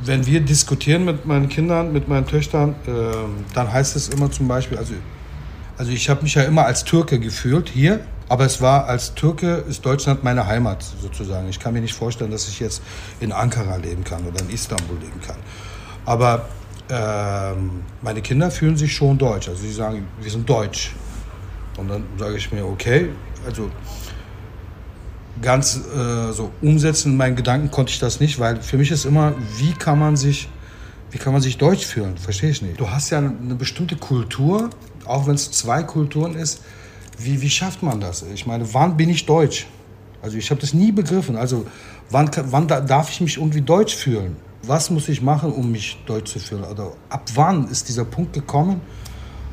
wenn 0.03 0.25
wir 0.25 0.41
diskutieren 0.41 1.05
mit 1.05 1.25
meinen 1.25 1.49
Kindern, 1.49 1.91
mit 1.91 2.07
meinen 2.07 2.27
Töchtern, 2.27 2.75
äh, 2.85 2.91
dann 3.53 3.71
heißt 3.71 3.95
es 3.95 4.09
immer 4.09 4.31
zum 4.31 4.47
Beispiel, 4.47 4.77
also, 4.77 4.93
also 5.77 5.91
ich 5.91 6.09
habe 6.09 6.23
mich 6.23 6.35
ja 6.35 6.43
immer 6.43 6.65
als 6.65 6.83
Türke 6.83 7.19
gefühlt 7.19 7.69
hier, 7.69 7.99
aber 8.29 8.45
es 8.45 8.61
war 8.61 8.85
als 8.85 9.15
Türke 9.15 9.63
ist 9.69 9.85
Deutschland 9.85 10.23
meine 10.23 10.45
Heimat 10.45 10.83
sozusagen. 11.01 11.47
Ich 11.49 11.59
kann 11.59 11.73
mir 11.73 11.81
nicht 11.81 11.95
vorstellen, 11.95 12.31
dass 12.31 12.47
ich 12.47 12.59
jetzt 12.59 12.81
in 13.19 13.31
Ankara 13.31 13.77
leben 13.77 14.03
kann 14.03 14.25
oder 14.25 14.41
in 14.41 14.49
Istanbul 14.49 14.97
leben 14.97 15.21
kann. 15.25 15.37
Aber 16.05 16.47
ähm, 16.89 17.81
meine 18.01 18.21
Kinder 18.21 18.51
fühlen 18.51 18.77
sich 18.77 18.93
schon 18.93 19.17
deutsch. 19.17 19.49
Also 19.49 19.61
sie 19.61 19.73
sagen, 19.73 20.07
wir 20.21 20.31
sind 20.31 20.49
deutsch. 20.49 20.93
Und 21.77 21.89
dann 21.89 22.03
sage 22.17 22.37
ich 22.37 22.51
mir, 22.51 22.65
okay, 22.65 23.09
also 23.45 23.69
ganz 25.41 25.77
äh, 25.77 26.31
so 26.31 26.51
umsetzen 26.61 27.11
in 27.11 27.17
meinen 27.17 27.35
Gedanken 27.35 27.69
konnte 27.69 27.91
ich 27.91 27.99
das 27.99 28.19
nicht, 28.19 28.39
weil 28.39 28.61
für 28.61 28.77
mich 28.77 28.91
ist 28.91 29.05
immer, 29.05 29.35
wie 29.57 29.73
kann 29.73 29.99
man 29.99 30.15
sich, 30.15 30.49
wie 31.11 31.17
kann 31.17 31.33
man 31.33 31.41
sich 31.41 31.57
deutsch 31.57 31.85
fühlen? 31.85 32.17
Verstehe 32.17 32.49
ich 32.49 32.61
nicht. 32.61 32.79
Du 32.79 32.89
hast 32.89 33.09
ja 33.11 33.19
eine 33.19 33.55
bestimmte 33.55 33.95
Kultur, 33.95 34.69
auch 35.05 35.27
wenn 35.27 35.35
es 35.35 35.51
zwei 35.51 35.83
Kulturen 35.83 36.35
ist. 36.35 36.61
Wie, 37.19 37.41
wie 37.41 37.49
schafft 37.49 37.83
man 37.83 37.99
das? 37.99 38.23
Ich 38.33 38.45
meine, 38.45 38.73
wann 38.73 38.97
bin 38.97 39.09
ich 39.09 39.25
deutsch? 39.25 39.67
Also 40.21 40.37
ich 40.37 40.49
habe 40.49 40.61
das 40.61 40.73
nie 40.73 40.91
begriffen. 40.91 41.35
Also 41.35 41.65
wann, 42.09 42.29
wann 42.35 42.67
darf 42.67 43.09
ich 43.11 43.21
mich 43.21 43.37
irgendwie 43.37 43.61
deutsch 43.61 43.95
fühlen? 43.95 44.35
Was 44.63 44.89
muss 44.89 45.07
ich 45.09 45.21
machen, 45.21 45.51
um 45.51 45.71
mich 45.71 45.97
deutsch 46.05 46.31
zu 46.31 46.39
fühlen? 46.39 46.63
Oder 46.63 46.91
ab 47.09 47.23
wann 47.35 47.67
ist 47.69 47.87
dieser 47.89 48.05
Punkt 48.05 48.33
gekommen, 48.33 48.81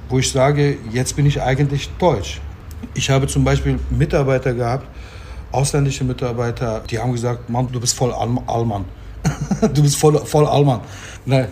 wo 0.08 0.18
ich 0.18 0.30
sage, 0.30 0.78
jetzt 0.92 1.16
bin 1.16 1.26
ich 1.26 1.40
eigentlich 1.40 1.88
deutsch? 1.98 2.40
Ich 2.94 3.10
habe 3.10 3.26
zum 3.26 3.44
Beispiel 3.44 3.78
Mitarbeiter 3.90 4.52
gehabt, 4.52 4.86
ausländische 5.52 6.04
Mitarbeiter, 6.04 6.82
die 6.90 6.98
haben 6.98 7.12
gesagt, 7.12 7.48
Mann, 7.48 7.68
du 7.70 7.80
bist 7.80 7.94
voll 7.94 8.12
Allmann. 8.12 8.84
du 9.74 9.82
bist 9.82 9.96
voll, 9.96 10.18
voll 10.26 10.46
Allmann. 10.46 10.80
Ne, 11.24 11.48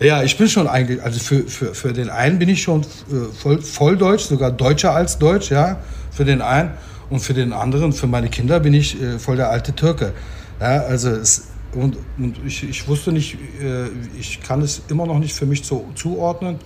Ja, 0.00 0.22
ich 0.22 0.36
bin 0.36 0.48
schon 0.48 0.66
eigentlich, 0.66 1.02
also 1.02 1.18
für, 1.20 1.42
für, 1.44 1.74
für 1.74 1.92
den 1.92 2.10
einen 2.10 2.38
bin 2.38 2.48
ich 2.48 2.62
schon 2.62 2.82
äh, 2.82 3.32
voll, 3.32 3.62
voll 3.62 3.96
Deutsch, 3.96 4.24
sogar 4.24 4.50
deutscher 4.50 4.94
als 4.94 5.18
Deutsch, 5.18 5.50
ja, 5.50 5.78
für 6.10 6.24
den 6.24 6.42
einen. 6.42 6.70
Und 7.08 7.18
für 7.18 7.34
den 7.34 7.52
anderen, 7.52 7.92
für 7.92 8.06
meine 8.06 8.28
Kinder 8.28 8.60
bin 8.60 8.72
ich 8.72 9.00
äh, 9.00 9.18
voll 9.18 9.36
der 9.36 9.50
alte 9.50 9.74
Türke. 9.74 10.12
Ja, 10.60 10.82
also 10.82 11.10
es, 11.10 11.49
und, 11.74 11.96
und 12.18 12.44
ich, 12.44 12.68
ich 12.68 12.88
wusste 12.88 13.12
nicht, 13.12 13.36
äh, 13.60 13.88
ich 14.18 14.40
kann 14.42 14.62
es 14.62 14.82
immer 14.88 15.06
noch 15.06 15.18
nicht 15.18 15.34
für 15.34 15.46
mich 15.46 15.62
zu, 15.62 15.84
zuordnen, 15.94 16.58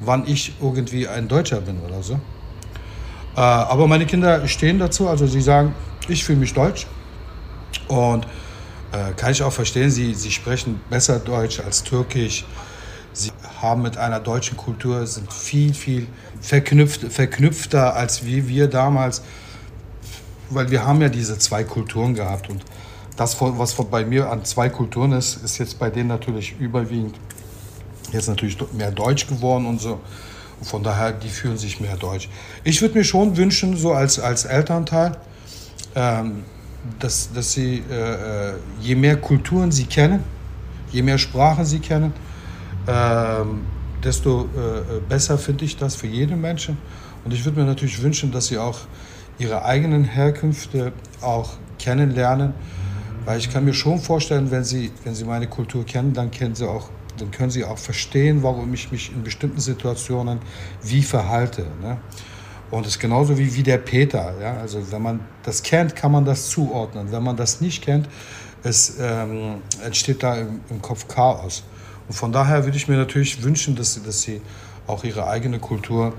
wann 0.00 0.26
ich 0.26 0.54
irgendwie 0.60 1.08
ein 1.08 1.28
Deutscher 1.28 1.60
bin 1.60 1.80
oder 1.80 2.02
so. 2.02 2.14
Äh, 3.34 3.40
aber 3.40 3.86
meine 3.86 4.04
Kinder 4.04 4.46
stehen 4.46 4.78
dazu, 4.78 5.08
also 5.08 5.26
sie 5.26 5.40
sagen, 5.40 5.74
ich 6.08 6.24
fühle 6.24 6.38
mich 6.38 6.52
deutsch. 6.52 6.86
Und 7.88 8.26
äh, 8.92 9.12
kann 9.16 9.32
ich 9.32 9.42
auch 9.42 9.52
verstehen, 9.52 9.90
sie, 9.90 10.14
sie 10.14 10.30
sprechen 10.30 10.80
besser 10.90 11.18
Deutsch 11.18 11.60
als 11.60 11.82
Türkisch. 11.82 12.44
Sie 13.14 13.30
haben 13.60 13.82
mit 13.82 13.96
einer 13.96 14.20
deutschen 14.20 14.56
Kultur, 14.56 15.06
sind 15.06 15.32
viel, 15.32 15.72
viel 15.74 16.06
verknüpft, 16.40 17.12
verknüpfter 17.12 17.94
als 17.94 18.24
wie 18.24 18.48
wir 18.48 18.68
damals. 18.68 19.22
Weil 20.50 20.70
wir 20.70 20.86
haben 20.86 21.00
ja 21.00 21.08
diese 21.08 21.38
zwei 21.38 21.64
Kulturen 21.64 22.14
gehabt. 22.14 22.50
Und 22.50 22.62
das, 23.16 23.40
was 23.40 23.74
bei 23.74 24.04
mir 24.04 24.30
an 24.30 24.44
zwei 24.44 24.68
Kulturen 24.68 25.12
ist, 25.12 25.42
ist 25.44 25.58
jetzt 25.58 25.78
bei 25.78 25.90
denen 25.90 26.08
natürlich 26.08 26.58
überwiegend 26.58 27.16
jetzt 28.12 28.28
natürlich 28.28 28.56
mehr 28.72 28.90
Deutsch 28.90 29.26
geworden 29.26 29.66
und 29.66 29.80
so. 29.80 30.00
Und 30.60 30.66
von 30.66 30.82
daher, 30.82 31.12
die 31.12 31.28
fühlen 31.28 31.56
sich 31.56 31.80
mehr 31.80 31.96
Deutsch. 31.96 32.28
Ich 32.64 32.80
würde 32.82 32.96
mir 32.98 33.04
schon 33.04 33.36
wünschen, 33.36 33.76
so 33.76 33.92
als, 33.92 34.18
als 34.18 34.44
Elternteil, 34.44 35.16
ähm, 35.94 36.44
dass, 36.98 37.32
dass 37.32 37.52
sie, 37.52 37.82
äh, 37.90 38.50
äh, 38.50 38.54
je 38.80 38.94
mehr 38.94 39.16
Kulturen 39.16 39.72
sie 39.72 39.84
kennen, 39.84 40.22
je 40.90 41.02
mehr 41.02 41.18
Sprachen 41.18 41.64
sie 41.64 41.80
kennen, 41.80 42.12
ähm, 42.86 43.62
desto 44.02 44.42
äh, 44.42 45.00
besser 45.08 45.38
finde 45.38 45.64
ich 45.64 45.76
das 45.76 45.94
für 45.94 46.06
jeden 46.06 46.40
Menschen. 46.40 46.78
Und 47.24 47.32
ich 47.32 47.44
würde 47.44 47.60
mir 47.60 47.66
natürlich 47.66 48.02
wünschen, 48.02 48.32
dass 48.32 48.48
sie 48.48 48.58
auch 48.58 48.80
ihre 49.38 49.64
eigenen 49.64 50.04
Herkünfte 50.04 50.92
auch 51.20 51.54
kennenlernen, 51.78 52.54
weil 53.24 53.38
ich 53.38 53.50
kann 53.50 53.64
mir 53.64 53.74
schon 53.74 53.98
vorstellen, 53.98 54.50
wenn 54.50 54.64
sie, 54.64 54.90
wenn 55.04 55.14
sie 55.14 55.24
meine 55.24 55.46
Kultur 55.46 55.84
kennen, 55.84 56.12
dann 56.12 56.30
kennen 56.30 56.54
sie 56.54 56.68
auch 56.68 56.88
dann 57.18 57.30
können 57.30 57.50
sie 57.50 57.64
auch 57.64 57.78
verstehen, 57.78 58.42
warum 58.42 58.72
ich 58.72 58.90
mich 58.90 59.12
in 59.12 59.22
bestimmten 59.22 59.60
Situationen 59.60 60.38
wie 60.82 61.02
verhalte. 61.02 61.66
Ne? 61.82 61.98
Und 62.70 62.86
es 62.86 62.92
ist 62.92 63.00
genauso 63.00 63.36
wie, 63.38 63.54
wie 63.54 63.62
der 63.62 63.78
Peter. 63.78 64.34
Ja? 64.40 64.56
Also 64.56 64.90
wenn 64.90 65.02
man 65.02 65.20
das 65.42 65.62
kennt, 65.62 65.94
kann 65.94 66.10
man 66.10 66.24
das 66.24 66.48
zuordnen. 66.48 67.12
Wenn 67.12 67.22
man 67.22 67.36
das 67.36 67.60
nicht 67.60 67.84
kennt, 67.84 68.08
es 68.62 68.96
ähm, 69.00 69.56
entsteht 69.84 70.22
da 70.22 70.36
im, 70.36 70.60
im, 70.70 70.80
Kopf 70.80 71.06
Chaos. 71.08 71.64
Und 72.08 72.14
von 72.14 72.32
daher 72.32 72.64
würde 72.64 72.76
ich 72.76 72.88
mir 72.88 72.96
natürlich 72.96 73.42
wünschen, 73.42 73.76
dass 73.76 73.94
sie, 73.94 74.02
dass 74.02 74.22
sie 74.22 74.40
auch 74.86 75.04
ihre 75.04 75.26
eigene 75.26 75.58
Kultur 75.58 76.14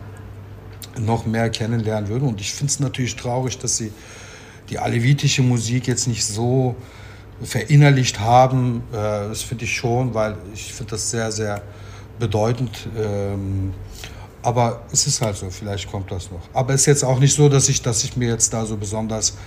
noch 0.99 1.25
mehr 1.25 1.49
kennenlernen 1.49 2.07
würden. 2.09 2.27
Und 2.27 2.39
ich 2.39 2.53
finde 2.53 2.71
es 2.71 2.79
natürlich 2.79 3.15
traurig, 3.15 3.57
dass 3.57 3.77
sie 3.77 3.91
die 4.69 4.77
alevitische 4.77 5.41
Musik 5.41 5.87
jetzt 5.87 6.07
nicht 6.07 6.23
so 6.23 6.75
verinnerlicht 7.43 8.19
haben. 8.19 8.83
Äh, 8.91 8.95
das 9.29 9.41
finde 9.41 9.65
ich 9.65 9.75
schon, 9.75 10.13
weil 10.13 10.35
ich 10.53 10.73
finde 10.73 10.91
das 10.91 11.09
sehr, 11.09 11.31
sehr 11.31 11.61
bedeutend. 12.19 12.87
Ähm, 12.97 13.73
aber 14.41 14.81
es 14.91 15.07
ist 15.07 15.21
halt 15.21 15.37
so, 15.37 15.49
vielleicht 15.49 15.89
kommt 15.89 16.11
das 16.11 16.29
noch. 16.29 16.41
Aber 16.53 16.73
es 16.73 16.81
ist 16.81 16.87
jetzt 16.87 17.03
auch 17.03 17.19
nicht 17.19 17.33
so, 17.33 17.47
dass 17.49 17.69
ich, 17.69 17.81
dass 17.81 18.03
ich 18.03 18.17
mir 18.17 18.29
jetzt 18.29 18.53
da 18.53 18.65
so 18.65 18.75
besonders 18.75 19.37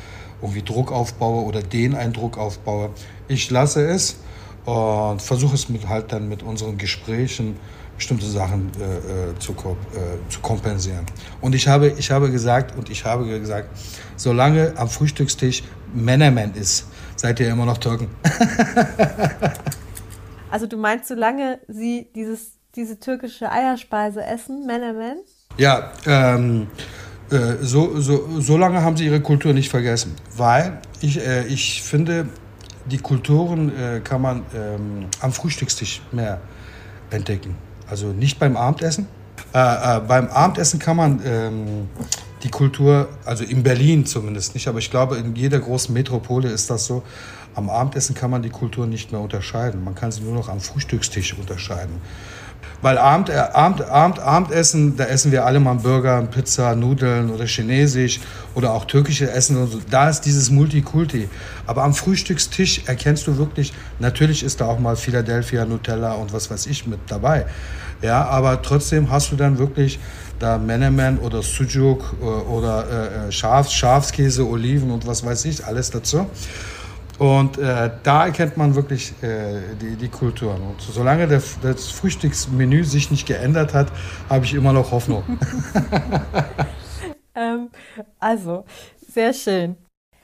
irgendwie 0.41 0.63
Druck 0.63 0.91
aufbaue 0.91 1.45
oder 1.45 1.63
den 1.63 1.95
einen 1.95 2.13
Druck 2.13 2.39
aufbaue. 2.39 2.91
Ich 3.29 3.51
lasse 3.51 3.87
es 3.87 4.17
und 4.65 5.23
versuche 5.23 5.55
es 5.55 5.69
mit, 5.69 5.89
halt 5.89 6.13
dann 6.13 6.29
mit 6.29 6.43
unseren 6.43 6.79
Gesprächen 6.79 7.57
bestimmte 7.97 8.27
Sachen 8.27 8.71
äh, 8.79 9.31
äh 9.31 9.39
zu, 9.39 9.53
äh, 9.53 10.31
zu 10.31 10.41
kompensieren. 10.41 11.07
Und 11.41 11.55
ich 11.55 11.69
habe, 11.69 11.89
ich 11.97 12.11
habe 12.11 12.31
gesagt 12.31 12.77
und 12.77 12.91
ich 12.91 13.05
habe 13.05 13.27
gesagt, 13.27 13.69
solange 14.17 14.75
am 14.77 14.89
Frühstückstisch 14.89 15.63
Männerman 15.95 16.55
ist, 16.55 16.87
seid 17.17 17.41
ihr 17.41 17.49
immer 17.49 17.67
noch 17.67 17.79
Türken. 17.79 18.09
also 20.51 20.67
du 20.67 20.77
meinst, 20.77 21.09
solange 21.09 21.61
sie 21.69 22.09
dieses 22.15 22.57
diese 22.77 23.01
türkische 23.01 23.51
Eierspeise 23.51 24.23
essen, 24.23 24.67
Menemen? 24.67 25.19
Ja, 25.57 25.93
ähm, 26.07 26.69
äh, 27.31 27.55
so, 27.63 27.99
so, 28.01 28.41
so 28.41 28.57
lange 28.57 28.83
haben 28.83 28.97
sie 28.97 29.07
ihre 29.07 29.21
Kultur 29.21 29.55
nicht 29.55 29.71
vergessen, 29.71 30.15
weil 30.37 30.79
ich, 31.01 31.19
äh, 31.19 31.47
ich 31.47 31.83
finde, 31.83 32.29
die 32.85 32.99
Kulturen 32.99 33.77
äh, 33.77 34.01
kann 34.01 34.21
man 34.21 34.45
ähm, 34.55 35.07
am 35.21 35.33
Frühstückstisch 35.33 36.03
mehr 36.13 36.41
entdecken. 37.11 37.57
Also 37.89 38.09
nicht 38.09 38.39
beim 38.39 38.57
Abendessen. 38.57 39.09
Äh, 39.55 39.97
äh, 39.97 40.01
beim 40.01 40.29
Abendessen 40.29 40.79
kann 40.79 40.97
man 40.97 41.21
ähm, 41.25 41.89
die 42.47 42.51
Kultur, 42.53 43.09
also 43.25 43.43
in 43.43 43.65
Berlin 43.65 44.07
zumindest 44.07 44.55
nicht, 44.55 44.69
aber 44.69 44.79
ich 44.79 44.93
glaube, 44.93 45.17
in 45.17 45.35
jeder 45.35 45.59
großen 45.59 45.93
Metropole 45.93 46.49
ist 46.49 46.71
das 46.71 46.87
so. 46.87 47.03
Am 47.57 47.69
Abendessen 47.69 48.15
kann 48.15 48.31
man 48.31 48.43
die 48.43 48.51
Kultur 48.51 48.87
nicht 48.87 49.11
mehr 49.11 49.21
unterscheiden. 49.21 49.83
Man 49.83 49.97
kann 49.97 50.13
sie 50.13 50.21
nur 50.21 50.35
noch 50.35 50.49
am 50.49 50.61
Frühstückstisch 50.61 51.37
unterscheiden. 51.37 51.97
Weil 52.83 52.99
Abend, 52.99 53.31
äh, 53.31 53.33
Abend, 53.33 53.83
Abend, 53.83 54.21
Abendessen, 54.21 54.97
da 54.97 55.05
essen 55.07 55.33
wir 55.33 55.45
alle 55.45 55.59
mal 55.59 55.75
Burger, 55.75 56.23
Pizza, 56.23 56.77
Nudeln 56.77 57.31
oder 57.31 57.47
Chinesisch 57.47 58.21
oder 58.55 58.73
auch 58.73 58.85
türkische 58.85 59.29
Essen 59.29 59.57
und 59.57 59.73
so. 59.73 59.81
Da 59.91 60.09
ist 60.09 60.21
dieses 60.21 60.51
Multikulti. 60.51 61.29
Aber 61.67 61.83
am 61.83 61.95
Frühstückstisch 61.95 62.83
erkennst 62.87 63.27
du 63.27 63.39
wirklich, 63.39 63.73
natürlich 63.99 64.45
ist 64.45 64.61
da 64.61 64.67
auch 64.67 64.79
mal 64.79 64.95
Philadelphia, 64.95 65.65
Nutella 65.65 66.13
und 66.13 66.33
was 66.33 66.49
weiß 66.49 66.67
ich 66.67 66.87
mit 66.87 67.01
dabei. 67.09 67.47
Ja, 68.03 68.27
aber 68.27 68.63
trotzdem 68.63 69.11
hast 69.11 69.33
du 69.33 69.37
dann 69.37 69.59
wirklich 69.59 69.99
da 70.39 70.59
Menemen 70.59 71.19
oder 71.19 71.43
Sujuk 71.43 72.15
äh, 72.21 72.25
oder 72.25 72.87
äh, 72.89 73.29
äh, 73.29 73.33
Schaf, 73.33 73.71
Schafskäse, 73.71 74.47
Oliven 74.47 74.91
und 74.91 75.07
was 75.07 75.25
weiß 75.25 75.45
ich, 75.47 75.65
alles 75.65 75.91
dazu. 75.91 76.27
Und 77.19 77.57
äh, 77.57 77.91
da 78.03 78.27
erkennt 78.27 78.57
man 78.59 78.75
wirklich 78.75 79.15
äh, 79.23 79.61
die, 79.81 79.97
die 79.97 80.09
Kulturen. 80.09 80.61
Und 80.61 80.81
solange 80.81 81.27
der, 81.27 81.43
das 81.63 81.89
Frühstücksmenü 81.89 82.85
sich 82.85 83.11
nicht 83.11 83.27
geändert 83.27 83.73
hat, 83.73 83.89
habe 84.29 84.45
ich 84.45 84.53
immer 84.53 84.75
noch 84.75 84.91
Hoffnung. 84.91 85.25
ähm, 87.35 87.71
also, 88.19 88.65
sehr 89.09 89.33
schön. 89.33 89.77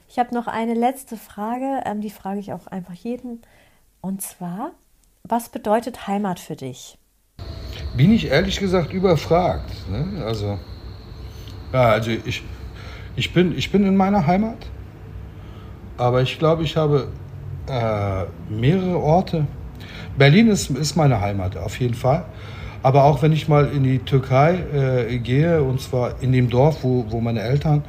Ich 0.07 0.19
habe 0.19 0.35
noch 0.35 0.47
eine 0.47 0.75
letzte 0.75 1.17
Frage, 1.17 1.81
ähm, 1.87 2.03
die 2.03 2.11
frage 2.11 2.41
ich 2.41 2.53
auch 2.53 2.67
einfach 2.67 2.93
jeden. 2.93 3.41
Und 4.03 4.21
zwar, 4.21 4.73
was 5.23 5.49
bedeutet 5.49 6.07
Heimat 6.07 6.39
für 6.39 6.57
dich? 6.57 6.99
Bin 7.97 8.13
ich 8.13 8.31
ehrlich 8.31 8.59
gesagt 8.59 8.93
überfragt. 8.93 9.71
Ne? 9.91 10.25
Also, 10.25 10.59
ja, 11.73 11.91
also 11.91 12.11
ich, 12.11 12.43
ich, 13.17 13.33
bin, 13.33 13.57
ich 13.57 13.71
bin 13.71 13.85
in 13.85 13.97
meiner 13.97 14.27
Heimat 14.27 14.59
aber 16.03 16.23
ich 16.23 16.39
glaube, 16.39 16.65
ich 16.65 16.77
habe 16.77 17.09
äh, 17.69 18.25
mehrere 18.53 18.99
Orte. 18.99 19.47
Berlin 20.17 20.49
ist, 20.49 20.71
ist 20.71 20.97
meine 20.97 21.21
Heimat, 21.21 21.57
auf 21.57 21.79
jeden 21.79 21.95
Fall. 21.95 22.25
Aber 22.83 23.05
auch 23.05 23.23
wenn 23.23 23.33
ich 23.33 23.47
mal 23.47 23.69
in 23.69 23.85
die 23.85 24.01
Türkei 24.01 24.65
äh, 24.75 25.19
gehe, 25.19 25.63
und 25.63 25.81
zwar 25.81 26.21
in 26.21 26.33
dem 26.33 26.51
Dorf, 26.51 26.83
wo, 26.83 27.07
wo 27.09 27.21
meine 27.21 27.41
Eltern 27.41 27.85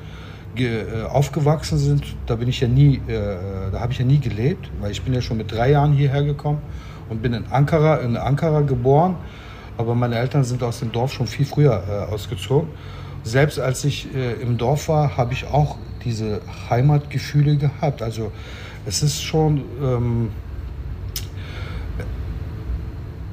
äh, 0.56 1.04
aufgewachsen 1.10 1.80
sind, 1.80 2.04
da 2.28 2.36
bin 2.36 2.47
ich 2.47 2.60
ja 2.60 2.68
nie, 2.68 3.01
äh, 3.08 3.72
da 3.72 3.80
habe 3.80 3.91
ich 3.91 3.99
ja 3.99 4.06
nie 4.06 4.20
gelebt, 4.20 4.70
weil 4.80 4.91
ich 4.91 5.01
bin 5.01 5.14
ja 5.14 5.22
schon 5.22 5.38
mit 5.38 5.51
drei 5.51 5.72
Jahren 5.72 5.93
hierher 5.93 6.24
gekommen 6.24 6.62
und 7.10 7.24
bin 7.24 7.34
in 7.34 7.45
Ankara, 7.49 7.97
in 7.97 8.16
Ankara 8.16 8.62
geboren. 8.62 9.16
Aber 9.78 9.95
meine 9.95 10.17
Eltern 10.17 10.43
sind 10.43 10.63
aus 10.63 10.80
dem 10.80 10.91
Dorf 10.91 11.13
schon 11.13 11.28
viel 11.28 11.45
früher 11.45 11.84
äh, 11.89 12.13
ausgezogen. 12.13 12.69
Selbst 13.24 13.59
als 13.59 13.84
ich 13.86 14.13
äh, 14.13 14.34
im 14.34 14.57
Dorf 14.57 14.89
war, 14.89 15.17
habe 15.17 15.34
ich 15.34 15.45
auch 15.47 15.78
diese 16.03 16.41
Heimatgefühle 16.69 17.57
gehabt. 17.57 18.01
Also 18.01 18.32
es 18.86 19.01
ist 19.01 19.24
schon 19.24 19.63
ähm, 19.82 20.30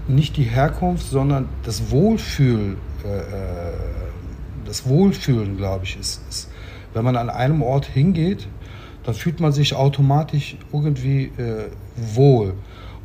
nicht 0.07 0.37
die 0.37 0.45
Herkunft, 0.45 1.09
sondern 1.09 1.49
das 1.65 1.91
Wohlfühl, 1.91 2.77
äh, 3.05 3.19
äh, 3.19 3.23
das 4.65 4.89
Wohlfühlen, 4.89 5.57
glaube 5.57 5.85
ich, 5.85 5.99
ist, 5.99 6.23
ist, 6.29 6.51
wenn 6.95 7.05
man 7.05 7.17
an 7.17 7.31
einem 7.31 7.63
Ort 7.63 7.87
hingeht, 7.87 8.47
dann 9.05 9.15
fühlt 9.15 9.41
man 9.41 9.53
sich 9.53 9.75
automatisch 9.75 10.57
irgendwie 10.73 11.33
äh, 11.39 11.71
wohl. 11.97 12.55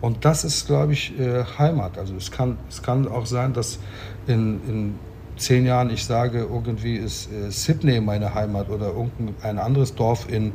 Und 0.06 0.24
das 0.24 0.43
ist, 0.43 0.68
glaube 0.68 0.93
ich, 0.93 1.20
äh, 1.20 1.43
Heimat. 1.58 1.97
Also 1.97 2.14
es 2.16 2.30
kann, 2.30 2.60
es 2.70 2.84
kann 2.84 3.08
auch 3.08 3.26
sein, 3.26 3.53
dass 3.53 3.80
in, 4.28 4.62
in 4.68 4.99
zehn 5.36 5.66
Jahren 5.66 5.89
ich 5.89 6.06
sage, 6.06 6.41
irgendwie 6.41 6.97
ist 6.97 7.28
äh, 7.32 7.49
Sydney 7.49 7.99
meine 8.01 8.36
Heimat 8.36 8.70
oder 8.70 8.89
irgendein 8.89 9.58
anderes 9.58 9.95
Dorf 9.95 10.28
in, 10.30 10.53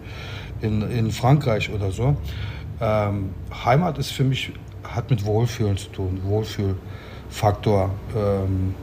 in, 0.61 0.89
in 0.93 1.11
Frankreich 1.11 1.69
oder 1.73 1.91
so. 1.91 2.17
Ähm, 2.81 3.31
Heimat 3.65 3.99
ist 3.99 4.13
für 4.13 4.23
mich, 4.23 4.53
hat 4.85 5.11
mit 5.11 5.25
Wohlfühlen 5.25 5.77
zu 5.77 5.89
tun, 5.89 6.21
Wohlfühlfaktor. 6.23 7.91
Ähm, 8.17 8.77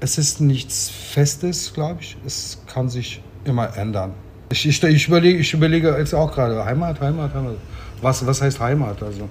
es 0.00 0.16
ist 0.16 0.40
nichts 0.40 0.88
Festes, 0.88 1.74
glaube 1.74 1.98
ich. 2.00 2.16
Es 2.24 2.62
kann 2.66 2.88
sich 2.88 3.22
immer 3.44 3.76
ändern. 3.76 4.14
Ich, 4.48 4.66
ich, 4.66 4.82
ich, 4.82 5.06
überlege, 5.06 5.38
ich 5.38 5.52
überlege 5.52 5.94
jetzt 5.98 6.14
auch 6.14 6.32
gerade, 6.32 6.64
Heimat, 6.64 6.98
Heimat, 7.02 7.34
Heimat. 7.34 7.56
Was, 8.04 8.26
was 8.26 8.42
heißt 8.42 8.60
Heimat? 8.60 9.02
Also, 9.02 9.30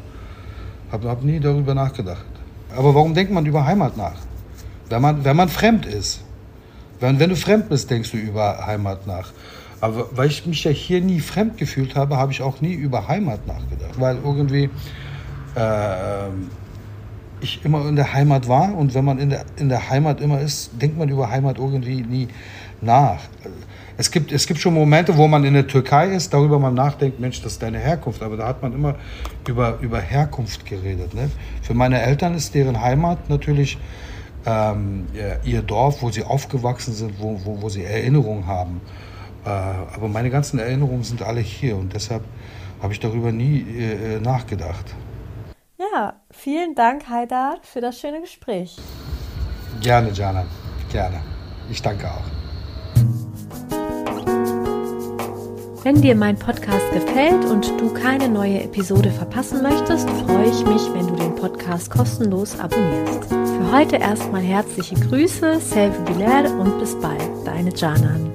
habe 0.91 1.07
hab 1.07 1.23
nie 1.23 1.39
darüber 1.39 1.75
nachgedacht. 1.75 2.25
Aber 2.75 2.95
warum 2.95 3.13
denkt 3.13 3.31
man 3.31 3.45
über 3.45 3.63
Heimat 3.67 3.97
nach? 3.97 4.19
Wenn 4.89 4.99
man, 4.99 5.23
wenn 5.23 5.35
man 5.35 5.47
fremd 5.47 5.85
ist. 5.85 6.21
Wenn, 6.99 7.19
wenn 7.19 7.29
du 7.29 7.35
fremd 7.35 7.69
bist, 7.69 7.91
denkst 7.91 8.09
du 8.09 8.17
über 8.17 8.65
Heimat 8.65 9.05
nach. 9.05 9.31
Aber 9.79 10.07
weil 10.15 10.29
ich 10.29 10.47
mich 10.47 10.63
ja 10.63 10.71
hier 10.71 11.01
nie 11.01 11.19
fremd 11.19 11.57
gefühlt 11.57 11.95
habe, 11.95 12.17
habe 12.17 12.31
ich 12.31 12.41
auch 12.41 12.61
nie 12.61 12.73
über 12.73 13.07
Heimat 13.07 13.45
nachgedacht. 13.45 13.99
Weil 13.99 14.17
irgendwie 14.23 14.71
äh, 15.53 16.29
ich 17.41 17.63
immer 17.63 17.87
in 17.87 17.95
der 17.95 18.11
Heimat 18.11 18.47
war 18.47 18.75
und 18.75 18.95
wenn 18.95 19.05
man 19.05 19.19
in 19.19 19.29
der, 19.29 19.45
in 19.57 19.69
der 19.69 19.87
Heimat 19.91 20.19
immer 20.19 20.41
ist, 20.41 20.71
denkt 20.81 20.97
man 20.97 21.09
über 21.09 21.29
Heimat 21.29 21.59
irgendwie 21.59 22.01
nie 22.01 22.27
nach. 22.81 23.19
Es 23.97 24.09
gibt, 24.09 24.31
es 24.31 24.47
gibt 24.47 24.59
schon 24.59 24.73
Momente, 24.73 25.17
wo 25.17 25.27
man 25.27 25.43
in 25.43 25.53
der 25.53 25.67
Türkei 25.67 26.07
ist, 26.09 26.33
darüber 26.33 26.57
man 26.59 26.73
nachdenkt, 26.73 27.19
Mensch, 27.19 27.41
das 27.41 27.53
ist 27.53 27.61
deine 27.61 27.79
Herkunft. 27.79 28.23
Aber 28.23 28.37
da 28.37 28.47
hat 28.47 28.61
man 28.61 28.73
immer 28.73 28.95
über, 29.47 29.77
über 29.81 29.99
Herkunft 29.99 30.65
geredet. 30.65 31.13
Ne? 31.13 31.29
Für 31.61 31.73
meine 31.73 32.01
Eltern 32.01 32.33
ist 32.33 32.55
deren 32.55 32.81
Heimat 32.81 33.29
natürlich 33.29 33.77
ähm, 34.45 35.07
ihr 35.43 35.61
Dorf, 35.61 36.01
wo 36.01 36.09
sie 36.09 36.23
aufgewachsen 36.23 36.93
sind, 36.93 37.19
wo, 37.19 37.39
wo, 37.43 37.61
wo 37.61 37.69
sie 37.69 37.83
Erinnerungen 37.83 38.47
haben. 38.47 38.81
Äh, 39.45 39.49
aber 39.49 40.07
meine 40.07 40.29
ganzen 40.29 40.59
Erinnerungen 40.59 41.03
sind 41.03 41.21
alle 41.21 41.41
hier 41.41 41.75
und 41.77 41.93
deshalb 41.93 42.23
habe 42.81 42.93
ich 42.93 42.99
darüber 42.99 43.31
nie 43.31 43.61
äh, 43.61 44.19
nachgedacht. 44.19 44.93
Ja, 45.77 46.21
vielen 46.31 46.75
Dank, 46.75 47.09
Haidar, 47.09 47.57
für 47.61 47.81
das 47.81 47.99
schöne 47.99 48.21
Gespräch. 48.21 48.77
Gerne, 49.81 50.11
Jana, 50.11 50.45
gerne. 50.91 51.21
Ich 51.69 51.81
danke 51.81 52.09
auch. 52.09 52.42
Wenn 55.83 56.01
dir 56.01 56.15
mein 56.15 56.37
Podcast 56.37 56.93
gefällt 56.93 57.43
und 57.43 57.67
du 57.77 57.93
keine 57.93 58.29
neue 58.29 58.63
Episode 58.63 59.11
verpassen 59.11 59.61
möchtest, 59.61 60.09
freue 60.09 60.49
ich 60.49 60.65
mich, 60.65 60.81
wenn 60.93 61.07
du 61.07 61.15
den 61.15 61.35
Podcast 61.35 61.91
kostenlos 61.91 62.57
abonnierst. 62.57 63.25
Für 63.29 63.71
heute 63.73 63.97
erstmal 63.97 64.41
herzliche 64.43 64.95
Grüße, 64.95 65.59
Selvi 65.59 66.13
Bilal 66.13 66.45
und 66.57 66.79
bis 66.79 66.95
bald, 67.01 67.21
deine 67.43 67.75
Janan. 67.75 68.31